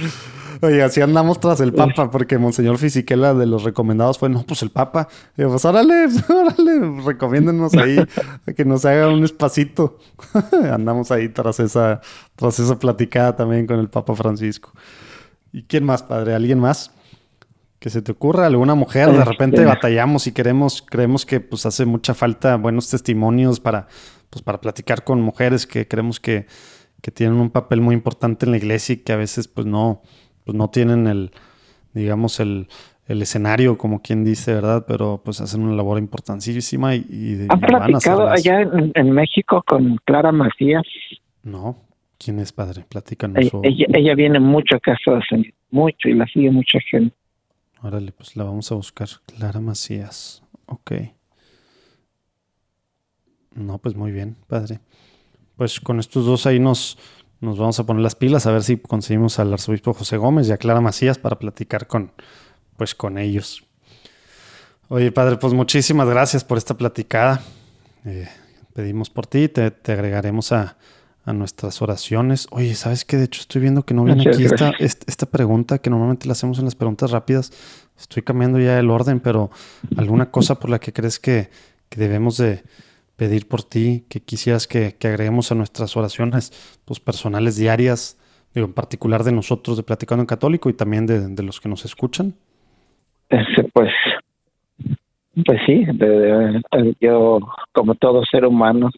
Oye, 0.61 0.83
así 0.83 1.01
andamos 1.01 1.39
tras 1.39 1.59
el 1.61 1.73
Papa, 1.73 2.11
porque 2.11 2.37
Monseñor 2.37 2.77
Fisiquela 2.77 3.33
de 3.33 3.45
los 3.45 3.63
recomendados 3.63 4.19
fue, 4.19 4.29
no, 4.29 4.43
pues 4.43 4.61
el 4.61 4.69
Papa. 4.69 5.07
Y 5.37 5.41
yo, 5.41 5.49
pues 5.49 5.65
órale, 5.65 6.07
órale, 6.29 7.01
recomiéndenos 7.03 7.73
ahí, 7.75 7.97
que 8.55 8.65
nos 8.65 8.85
haga 8.85 9.09
un 9.09 9.23
espacito. 9.23 9.97
andamos 10.71 11.11
ahí 11.11 11.29
tras 11.29 11.59
esa, 11.59 12.01
tras 12.35 12.59
esa 12.59 12.77
platicada 12.79 13.35
también 13.35 13.67
con 13.67 13.79
el 13.79 13.89
Papa 13.89 14.15
Francisco. 14.15 14.71
¿Y 15.51 15.63
quién 15.63 15.83
más, 15.83 16.03
padre? 16.03 16.33
¿Alguien 16.33 16.59
más? 16.59 16.91
Que 17.79 17.89
se 17.89 18.01
te 18.01 18.11
ocurra 18.11 18.47
alguna 18.47 18.75
mujer, 18.75 19.11
de 19.11 19.25
repente 19.25 19.57
este. 19.57 19.67
batallamos 19.67 20.25
y 20.27 20.31
queremos, 20.31 20.81
creemos 20.81 21.25
que 21.25 21.41
pues 21.41 21.65
hace 21.65 21.85
mucha 21.85 22.13
falta 22.13 22.55
buenos 22.55 22.89
testimonios 22.89 23.59
para, 23.59 23.87
pues 24.29 24.41
para 24.41 24.61
platicar 24.61 25.03
con 25.03 25.21
mujeres 25.21 25.67
que 25.67 25.87
creemos 25.87 26.19
que, 26.19 26.47
que 27.01 27.11
tienen 27.11 27.37
un 27.37 27.49
papel 27.49 27.81
muy 27.81 27.93
importante 27.93 28.45
en 28.45 28.51
la 28.51 28.57
iglesia 28.57 28.93
y 28.93 28.97
que 28.97 29.11
a 29.11 29.17
veces 29.17 29.49
pues 29.49 29.67
no, 29.67 30.01
pues 30.45 30.57
no 30.57 30.69
tienen 30.69 31.07
el, 31.07 31.31
digamos, 31.93 32.39
el, 32.39 32.67
el 33.07 33.21
escenario, 33.21 33.77
como 33.77 34.01
quien 34.01 34.23
dice, 34.23 34.53
¿verdad? 34.53 34.85
Pero 34.87 35.21
pues 35.23 35.41
hacen 35.41 35.61
una 35.61 35.75
labor 35.75 35.99
importantísima 35.99 36.95
y, 36.95 37.05
y 37.09 37.47
¿Han 37.49 37.59
platicado 37.59 38.29
allá 38.29 38.61
en, 38.61 39.11
México 39.11 39.63
con 39.65 39.97
Clara 40.05 40.31
Macías? 40.31 40.83
No. 41.43 41.77
¿Quién 42.17 42.39
es, 42.39 42.53
padre? 42.53 42.85
Platícanos. 42.87 43.51
Ella, 43.63 43.85
ella, 43.93 44.15
viene 44.15 44.39
mucho 44.39 44.75
a 44.75 44.77
Estados 44.77 45.25
mucho, 45.71 46.07
y 46.07 46.13
la 46.13 46.25
sigue 46.27 46.51
mucha 46.51 46.79
gente. 46.89 47.13
Órale, 47.81 48.13
pues 48.13 48.37
la 48.37 48.45
vamos 48.45 48.71
a 48.71 48.75
buscar. 48.75 49.09
Clara 49.25 49.59
Macías. 49.59 50.41
Ok. 50.67 50.91
No, 53.55 53.77
pues 53.77 53.95
muy 53.95 54.11
bien, 54.11 54.37
padre. 54.47 54.79
Pues 55.57 55.81
con 55.81 55.99
estos 55.99 56.25
dos 56.25 56.45
ahí 56.45 56.59
nos, 56.59 56.97
nos 57.43 57.57
vamos 57.57 57.77
a 57.79 57.85
poner 57.85 58.01
las 58.01 58.15
pilas 58.15 58.45
a 58.45 58.51
ver 58.51 58.63
si 58.63 58.77
conseguimos 58.77 59.37
al 59.37 59.51
arzobispo 59.51 59.93
José 59.93 60.15
Gómez 60.17 60.47
y 60.47 60.53
a 60.53 60.57
Clara 60.57 60.79
Macías 60.79 61.19
para 61.19 61.37
platicar 61.37 61.87
con, 61.87 62.11
pues 62.77 62.95
con 62.95 63.17
ellos. 63.17 63.65
Oye, 64.87 65.11
padre, 65.11 65.35
pues 65.35 65.53
muchísimas 65.53 66.07
gracias 66.07 66.43
por 66.45 66.57
esta 66.57 66.77
platicada. 66.77 67.41
Eh, 68.05 68.29
pedimos 68.73 69.09
por 69.09 69.27
ti, 69.27 69.49
te, 69.49 69.71
te 69.71 69.91
agregaremos 69.91 70.53
a, 70.53 70.77
a, 71.25 71.33
nuestras 71.33 71.81
oraciones. 71.81 72.47
Oye, 72.51 72.75
¿sabes 72.75 73.03
qué? 73.03 73.17
De 73.17 73.25
hecho, 73.25 73.41
estoy 73.41 73.61
viendo 73.61 73.83
que 73.83 73.93
no 73.93 74.05
viene 74.05 74.23
aquí 74.29 74.45
esta, 74.45 74.71
esta, 74.79 75.25
pregunta 75.25 75.79
que 75.79 75.89
normalmente 75.89 76.27
la 76.27 76.33
hacemos 76.33 76.59
en 76.59 76.65
las 76.65 76.75
preguntas 76.75 77.11
rápidas. 77.11 77.51
Estoy 77.99 78.23
cambiando 78.23 78.57
ya 78.57 78.79
el 78.79 78.89
orden, 78.89 79.19
pero 79.19 79.51
¿alguna 79.97 80.31
cosa 80.31 80.59
por 80.59 80.69
la 80.69 80.79
que 80.79 80.93
crees 80.93 81.19
que, 81.19 81.49
que 81.89 81.99
debemos 81.99 82.37
de 82.37 82.63
pedir 83.15 83.47
por 83.47 83.63
ti, 83.63 84.05
que 84.09 84.21
quisieras 84.21 84.67
que, 84.67 84.95
que, 84.97 85.07
agreguemos 85.07 85.51
a 85.51 85.55
nuestras 85.55 85.95
oraciones 85.95 86.51
pues, 86.85 86.99
personales 86.99 87.57
diarias, 87.57 88.19
digo, 88.53 88.67
en 88.67 88.73
particular 88.73 89.23
de 89.23 89.31
nosotros 89.31 89.77
de 89.77 89.83
Platicando 89.83 90.23
en 90.23 90.27
Católico 90.27 90.69
y 90.69 90.73
también 90.73 91.05
de, 91.05 91.27
de 91.29 91.43
los 91.43 91.61
que 91.61 91.69
nos 91.69 91.85
escuchan? 91.85 92.33
Este, 93.29 93.63
pues 93.73 93.91
pues 95.45 95.59
sí, 95.65 95.85
yo 96.99 97.39
como 97.71 97.95
todo 97.95 98.23
ser 98.25 98.45
humano, 98.45 98.91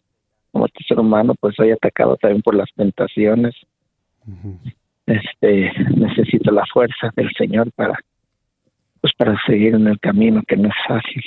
como 0.52 0.68
todo 0.68 0.84
ser 0.86 1.00
humano, 1.00 1.34
pues 1.40 1.54
soy 1.56 1.70
atacado 1.70 2.16
también 2.16 2.42
por 2.42 2.54
las 2.54 2.68
tentaciones. 2.76 3.54
Este, 5.06 5.72
necesito 5.94 6.50
la 6.50 6.64
fuerza 6.66 7.10
del 7.16 7.30
Señor 7.38 7.70
para 7.72 7.98
pues 9.00 9.12
para 9.16 9.38
seguir 9.46 9.74
en 9.74 9.86
el 9.86 10.00
camino 10.00 10.42
que 10.46 10.56
no 10.56 10.68
es 10.68 10.74
fácil. 10.86 11.22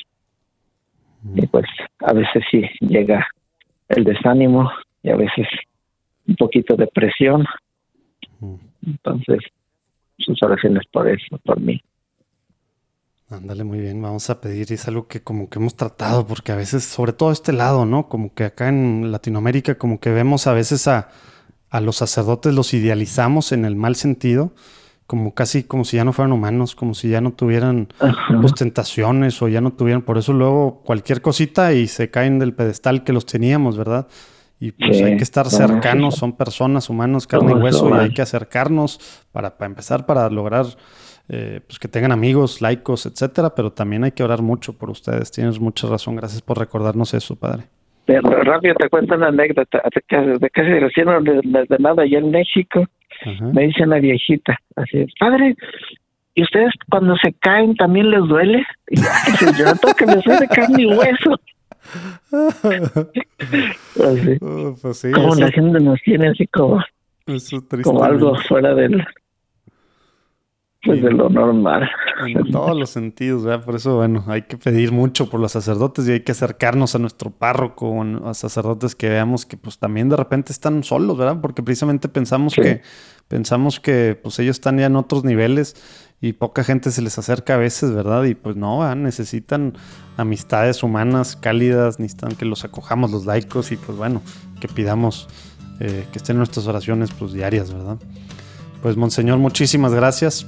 Y 1.36 1.48
pues 1.48 1.66
a 2.00 2.14
veces 2.14 2.44
sí 2.50 2.64
llega 2.80 3.28
el 3.90 4.04
desánimo 4.04 4.72
y 5.04 5.10
a 5.10 5.16
veces 5.16 5.48
un 6.28 6.36
poquito 6.36 6.76
de 6.76 6.88
presión. 6.88 7.46
Entonces, 8.86 9.40
sus 10.18 10.42
oraciones 10.44 10.84
por 10.92 11.10
eso, 11.10 11.38
por 11.44 11.60
mí. 11.60 11.82
Ándale, 13.30 13.64
muy 13.64 13.80
bien, 13.80 14.02
vamos 14.02 14.30
a 14.32 14.42
pedir, 14.42 14.68
y 14.72 14.74
es 14.74 14.88
algo 14.88 15.08
que 15.08 15.22
como 15.22 15.50
que 15.50 15.60
hemos 15.60 15.76
tratado, 15.76 16.26
porque 16.26 16.52
a 16.52 16.56
veces, 16.56 16.84
sobre 16.84 17.14
todo 17.14 17.32
este 17.32 17.54
lado, 17.54 17.86
¿no? 17.86 18.10
Como 18.10 18.34
que 18.34 18.46
acá 18.46 18.70
en 18.70 19.12
Latinoamérica, 19.12 19.76
como 19.76 20.00
que 20.00 20.10
vemos 20.10 20.48
a 20.48 20.54
veces 20.54 20.88
a, 20.88 21.10
a 21.70 21.80
los 21.80 21.98
sacerdotes, 21.98 22.56
los 22.56 22.74
idealizamos 22.74 23.52
en 23.52 23.66
el 23.66 23.76
mal 23.76 23.96
sentido, 23.96 24.52
como 25.10 25.34
casi 25.34 25.64
como 25.64 25.86
si 25.86 25.98
ya 25.98 26.06
no 26.06 26.14
fueran 26.14 26.34
humanos, 26.34 26.76
como 26.76 26.94
si 26.94 27.10
ya 27.10 27.20
no 27.20 27.32
tuvieran 27.32 27.88
ostentaciones 28.44 29.42
o 29.42 29.48
ya 29.48 29.60
no 29.60 29.72
tuvieran, 29.72 30.04
por 30.04 30.20
eso 30.20 30.34
luego 30.34 30.84
cualquier 30.86 31.24
cosita 31.24 31.74
y 31.74 31.88
se 31.88 32.12
caen 32.12 32.38
del 32.38 32.54
pedestal 32.54 33.04
que 33.04 33.12
los 33.12 33.26
teníamos, 33.26 33.76
¿verdad? 33.76 34.08
Y 34.60 34.72
pues 34.72 35.02
hay 35.02 35.18
que 35.18 35.24
estar 35.24 35.48
cercanos, 35.48 36.14
son 36.14 36.38
personas, 36.38 36.92
humanos, 36.92 37.26
carne 37.26 37.54
y 37.54 37.56
hueso, 37.56 37.90
y 37.90 37.94
hay 37.98 38.14
que 38.14 38.22
acercarnos 38.22 39.26
para, 39.32 39.58
para 39.58 39.70
empezar, 39.70 40.06
para 40.06 40.30
lograr 40.30 40.68
eh, 41.28 41.62
pues 41.66 41.80
que 41.80 41.88
tengan 41.88 42.12
amigos, 42.12 42.62
laicos, 42.62 43.08
etcétera, 43.08 43.56
pero 43.56 43.72
también 43.72 44.04
hay 44.04 44.12
que 44.12 44.24
orar 44.24 44.44
mucho 44.44 44.78
por 44.78 44.92
ustedes. 44.92 45.32
Tienes 45.32 45.60
mucha 45.60 45.88
razón. 45.88 46.18
Gracias 46.18 46.44
por 46.44 46.60
recordarnos 46.60 47.16
eso, 47.16 47.36
padre. 47.36 47.64
rápido 48.06 48.76
te 48.76 48.90
cuento 48.90 49.16
una 49.16 49.30
anécdota. 49.30 49.82
De 50.40 50.50
casi 50.52 50.70
recién 50.70 51.08
de, 51.24 51.66
de, 51.68 51.78
nada 51.80 52.04
allá 52.04 52.20
en 52.20 52.30
México, 52.30 52.86
me 53.26 53.68
dice 53.68 53.84
una 53.84 54.00
viejita, 54.00 54.58
así, 54.76 55.06
padre, 55.20 55.56
¿y 56.36 56.44
ustedes 56.44 56.72
cuando 56.90 57.16
se 57.18 57.34
caen 57.34 57.76
también 57.76 58.12
les 58.12 58.22
duele? 58.22 58.66
Y 58.90 58.98
yo 59.58 59.66
no 59.66 59.94
que 59.94 60.06
les 60.06 60.24
duele 60.24 60.48
carne 60.48 60.84
y 60.84 60.86
hueso. 60.86 61.40
así. 64.04 64.38
Uh, 64.42 64.76
pues 64.82 64.98
sí, 64.98 65.12
como 65.12 65.36
la 65.36 65.52
gente 65.52 65.80
nos 65.80 66.00
tiene 66.02 66.30
así 66.30 66.46
como, 66.48 66.84
como 67.84 68.04
algo 68.04 68.36
fuera 68.48 68.76
del 68.76 69.04
pues 70.84 71.02
de 71.02 71.12
lo 71.12 71.30
normal. 71.30 71.90
En 72.26 72.52
todos 72.52 72.78
los 72.78 72.90
sentidos, 72.90 73.44
¿verdad? 73.44 73.66
Por 73.66 73.76
eso, 73.76 73.98
bueno, 73.98 74.24
hay 74.28 74.44
que 74.44 74.58
pedir 74.58 74.92
mucho 74.92 75.30
por 75.30 75.40
los 75.40 75.52
sacerdotes 75.52 76.08
y 76.08 76.14
hay 76.14 76.20
que 76.22 76.32
acercarnos 76.32 76.96
a 76.96 77.00
nuestro 77.00 77.32
párroco, 77.32 78.02
a 78.26 78.34
sacerdotes 78.34 78.96
que 78.96 79.10
veamos 79.10 79.46
que 79.46 79.58
pues 79.58 79.78
también 79.78 80.10
de 80.10 80.16
repente 80.16 80.52
están 80.52 80.84
solos, 80.84 81.18
¿verdad? 81.18 81.42
Porque 81.42 81.64
precisamente 81.64 82.08
pensamos 82.08 82.56
que 82.56 82.82
pensamos 83.28 83.80
que 83.80 84.20
pues 84.22 84.40
ellos 84.40 84.58
están 84.58 84.78
ya 84.78 84.86
en 84.86 84.96
otros 84.96 85.24
niveles 85.24 85.76
y 86.22 86.34
poca 86.34 86.64
gente 86.64 86.92
se 86.92 87.02
les 87.02 87.18
acerca 87.18 87.56
a 87.56 87.58
veces, 87.58 87.94
¿verdad? 87.94 88.24
Y 88.24 88.36
pues 88.36 88.56
no, 88.56 88.94
necesitan 88.96 89.74
amistades 90.18 90.84
humanas 90.84 91.36
cálidas, 91.36 92.00
necesitan 92.00 92.36
que 92.36 92.46
los 92.46 92.66
acojamos 92.66 93.12
los 93.12 93.26
laicos 93.26 93.72
y 93.72 93.78
pues 93.78 93.98
bueno, 93.98 94.22
que 94.60 94.68
pidamos 94.68 95.28
eh, 95.80 96.06
que 96.12 96.18
estén 96.18 96.38
nuestras 96.38 96.68
oraciones 96.68 97.12
pues 97.12 97.34
diarias, 97.34 97.74
¿verdad? 97.74 97.98
Pues 98.82 98.96
Monseñor, 98.96 99.40
muchísimas 99.40 99.94
gracias 99.94 100.46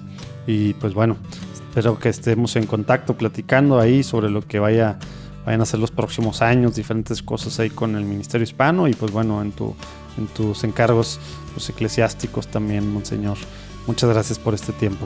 y 0.48 0.74
pues 0.76 0.94
bueno, 0.94 1.18
espero 1.53 1.99
que 1.99 2.10
estemos 2.10 2.56
en 2.56 2.66
contacto 2.66 3.18
platicando 3.18 3.80
ahí 3.80 4.03
sobre 4.03 4.30
lo 4.30 4.41
que 4.41 4.60
vaya, 4.60 4.98
vayan 5.45 5.62
a 5.62 5.66
ser 5.66 5.80
los 5.80 5.91
próximos 5.91 6.41
años, 6.41 6.76
diferentes 6.76 7.22
cosas 7.22 7.60
ahí 7.60 7.70
con 7.70 7.95
el 7.95 8.06
Ministerio 8.06 8.44
Hispano 8.44 8.88
y 8.88 8.94
pues 8.94 9.12
bueno, 9.12 9.41
en, 9.41 9.52
tu, 9.52 9.76
en 10.18 10.28
tus 10.28 10.64
encargos 10.64 11.20
pues, 11.53 11.70
eclesiásticos 11.70 12.48
también, 12.48 12.91
Monseñor. 12.91 13.38
Muchas 13.86 14.10
gracias 14.10 14.40
por 14.40 14.53
este 14.53 14.72
tiempo. 14.74 15.06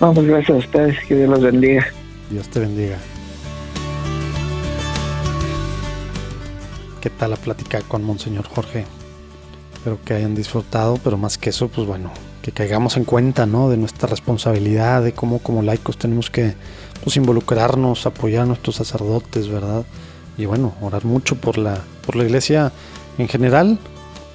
Vamos, 0.00 0.24
gracias 0.24 0.50
a 0.50 0.58
ustedes, 0.58 0.96
que 1.06 1.16
Dios 1.16 1.28
los 1.28 1.42
bendiga. 1.42 1.86
Dios 2.30 2.48
te 2.48 2.60
bendiga. 2.60 2.96
¿Qué 7.00 7.10
tal 7.10 7.30
la 7.30 7.36
plática 7.36 7.82
con 7.82 8.02
Monseñor 8.02 8.46
Jorge? 8.48 8.86
Espero 9.74 9.98
que 10.02 10.14
hayan 10.14 10.34
disfrutado, 10.34 10.98
pero 11.04 11.18
más 11.18 11.36
que 11.36 11.50
eso, 11.50 11.68
pues 11.68 11.86
bueno, 11.86 12.10
que 12.44 12.52
caigamos 12.52 12.98
en 12.98 13.04
cuenta 13.04 13.46
¿no? 13.46 13.70
de 13.70 13.78
nuestra 13.78 14.06
responsabilidad, 14.06 15.02
de 15.02 15.14
cómo 15.14 15.38
como 15.38 15.62
laicos 15.62 15.96
tenemos 15.96 16.28
que 16.28 16.54
pues, 17.02 17.16
involucrarnos, 17.16 18.04
apoyar 18.04 18.42
a 18.42 18.46
nuestros 18.46 18.76
sacerdotes, 18.76 19.48
¿verdad? 19.48 19.86
Y 20.36 20.44
bueno, 20.44 20.74
orar 20.82 21.06
mucho 21.06 21.36
por 21.36 21.56
la, 21.56 21.80
por 22.04 22.16
la 22.16 22.24
iglesia 22.24 22.70
en 23.16 23.28
general 23.28 23.78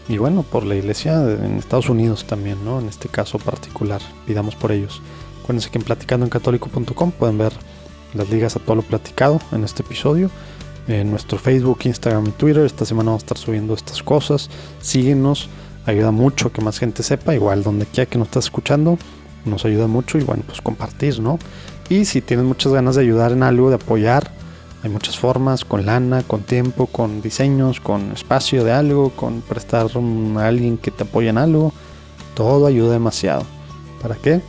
y 0.07 0.17
bueno, 0.17 0.41
por 0.41 0.65
la 0.65 0.73
iglesia 0.73 1.21
en 1.21 1.57
Estados 1.59 1.87
Unidos 1.87 2.25
también, 2.25 2.65
¿no? 2.65 2.79
En 2.79 2.87
este 2.87 3.09
caso 3.09 3.37
particular, 3.37 4.01
pidamos 4.25 4.55
por 4.55 4.71
ellos. 4.71 5.03
Acuérdense 5.43 5.69
que 5.69 5.77
en 5.77 5.83
platicandoencatolico.com 5.83 7.11
pueden 7.11 7.37
ver 7.37 7.53
las 8.15 8.27
ligas 8.31 8.55
a 8.55 8.59
todo 8.59 8.77
lo 8.77 8.81
platicado 8.81 9.39
en 9.51 9.63
este 9.63 9.83
episodio. 9.83 10.31
En 10.87 11.11
nuestro 11.11 11.37
Facebook, 11.37 11.81
Instagram 11.83 12.25
y 12.25 12.31
Twitter. 12.31 12.65
Esta 12.65 12.85
semana 12.85 13.11
vamos 13.11 13.21
a 13.21 13.25
estar 13.25 13.37
subiendo 13.37 13.75
estas 13.75 14.01
cosas. 14.01 14.49
Síguenos 14.81 15.47
ayuda 15.89 16.11
mucho 16.11 16.51
que 16.51 16.61
más 16.61 16.79
gente 16.79 17.03
sepa, 17.03 17.33
igual 17.35 17.63
donde 17.63 17.85
quiera 17.85 18.09
que 18.09 18.17
nos 18.17 18.27
estás 18.27 18.45
escuchando, 18.45 18.97
nos 19.45 19.65
ayuda 19.65 19.87
mucho 19.87 20.17
y 20.17 20.23
bueno, 20.23 20.43
pues 20.45 20.61
compartir, 20.61 21.19
¿no? 21.19 21.39
Y 21.89 22.05
si 22.05 22.21
tienes 22.21 22.45
muchas 22.45 22.71
ganas 22.71 22.95
de 22.95 23.01
ayudar 23.01 23.31
en 23.31 23.43
algo, 23.43 23.69
de 23.69 23.75
apoyar, 23.75 24.31
hay 24.83 24.89
muchas 24.89 25.17
formas, 25.17 25.65
con 25.65 25.85
lana, 25.85 26.23
con 26.23 26.43
tiempo, 26.43 26.87
con 26.87 27.21
diseños, 27.21 27.81
con 27.81 28.11
espacio 28.11 28.63
de 28.63 28.71
algo, 28.71 29.09
con 29.09 29.41
prestar 29.41 29.87
a 29.87 30.47
alguien 30.47 30.77
que 30.77 30.91
te 30.91 31.03
apoye 31.03 31.29
en 31.29 31.37
algo, 31.37 31.73
todo 32.33 32.67
ayuda 32.67 32.93
demasiado. 32.93 33.43
¿Para 34.01 34.15
qué? 34.15 34.41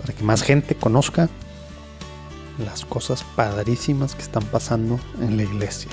Para 0.00 0.12
que 0.12 0.22
más 0.22 0.42
gente 0.42 0.74
conozca 0.74 1.30
las 2.58 2.84
cosas 2.84 3.24
padrísimas 3.36 4.14
que 4.14 4.22
están 4.22 4.42
pasando 4.44 5.00
en 5.22 5.36
la 5.38 5.44
iglesia. 5.44 5.90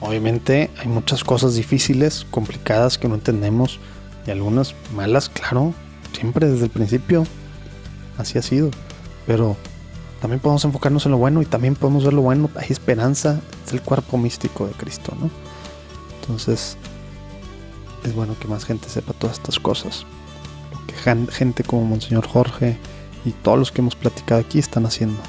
Obviamente 0.00 0.70
hay 0.78 0.88
muchas 0.88 1.24
cosas 1.24 1.54
difíciles, 1.54 2.26
complicadas 2.30 2.96
que 2.96 3.08
no 3.08 3.16
entendemos 3.16 3.80
y 4.26 4.30
algunas 4.30 4.74
malas, 4.94 5.28
claro, 5.28 5.74
siempre 6.12 6.48
desde 6.48 6.64
el 6.64 6.70
principio 6.70 7.24
así 8.18 8.38
ha 8.38 8.42
sido. 8.42 8.70
Pero 9.26 9.56
también 10.20 10.40
podemos 10.40 10.64
enfocarnos 10.64 11.04
en 11.06 11.12
lo 11.12 11.18
bueno 11.18 11.42
y 11.42 11.46
también 11.46 11.74
podemos 11.74 12.04
ver 12.04 12.14
lo 12.14 12.22
bueno. 12.22 12.50
Hay 12.56 12.68
esperanza, 12.70 13.40
es 13.66 13.72
el 13.72 13.82
cuerpo 13.82 14.18
místico 14.18 14.66
de 14.66 14.72
Cristo, 14.72 15.16
¿no? 15.20 15.30
Entonces, 16.20 16.76
es 18.04 18.14
bueno 18.14 18.36
que 18.38 18.48
más 18.48 18.64
gente 18.64 18.88
sepa 18.88 19.12
todas 19.12 19.36
estas 19.36 19.58
cosas. 19.58 20.06
Lo 20.72 20.86
que 20.86 21.32
gente 21.32 21.64
como 21.64 21.84
Monseñor 21.84 22.26
Jorge 22.26 22.78
y 23.24 23.32
todos 23.32 23.58
los 23.58 23.72
que 23.72 23.80
hemos 23.80 23.96
platicado 23.96 24.40
aquí 24.40 24.58
están 24.58 24.86
haciendo. 24.86 25.20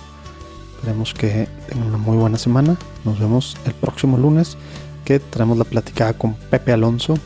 Esperemos 0.76 1.14
que 1.14 1.48
tengan 1.68 1.88
una 1.88 1.98
muy 1.98 2.18
buena 2.18 2.38
semana. 2.38 2.78
Nos 3.04 3.20
vemos 3.20 3.58
el 3.66 3.74
próximo 3.74 4.18
lunes 4.18 4.58
que 5.04 5.20
traemos 5.20 5.58
la 5.58 5.64
platicada 5.64 6.14
con 6.14 6.34
Pepe 6.34 6.74
Alonso, 6.74 7.18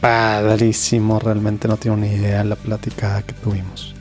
padrísimo. 0.00 1.18
Realmente 1.18 1.68
no 1.68 1.76
tengo 1.76 1.96
ni 1.96 2.08
idea 2.08 2.44
la 2.44 2.56
plática 2.56 3.22
que 3.22 3.34
tuvimos. 3.34 3.94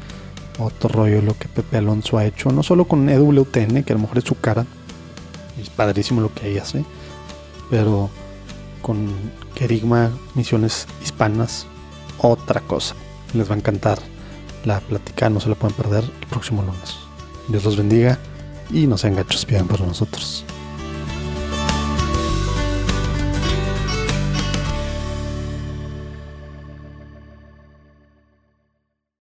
Otro 0.58 0.90
rollo 0.90 1.22
lo 1.22 1.38
que 1.38 1.48
Pepe 1.48 1.78
Alonso 1.78 2.18
ha 2.18 2.26
hecho, 2.26 2.52
no 2.52 2.64
solo 2.64 2.86
con 2.86 3.08
EWTN, 3.08 3.84
que 3.84 3.94
a 3.94 3.96
lo 3.96 4.02
mejor 4.02 4.18
es 4.18 4.26
su 4.26 4.40
cara, 4.40 4.66
es 5.62 5.70
padrísimo 5.70 6.20
lo 6.20 6.34
que 6.34 6.52
ella 6.52 6.64
hace, 6.64 6.84
pero 7.70 8.10
con 8.82 9.08
Kerigma 9.56 10.12
Misiones 10.36 10.86
Hispanas, 11.02 11.66
otra 12.18 12.60
cosa. 12.60 12.96
Les 13.34 13.50
va 13.50 13.56
a 13.56 13.58
encantar 13.58 14.00
la 14.66 14.82
plática, 14.82 15.30
no 15.30 15.40
se 15.40 15.48
la 15.48 15.56
pueden 15.56 15.78
perder 15.78 16.04
el 16.04 16.28
próximo 16.28 16.62
lunes. 16.62 16.98
Dios 17.48 17.64
los 17.64 17.78
bendiga 17.78 18.20
y 18.70 18.86
no 18.86 18.98
sean 18.98 19.16
gachos, 19.16 19.46
pidan 19.46 19.68
por 19.68 19.80
nosotros. 19.80 20.44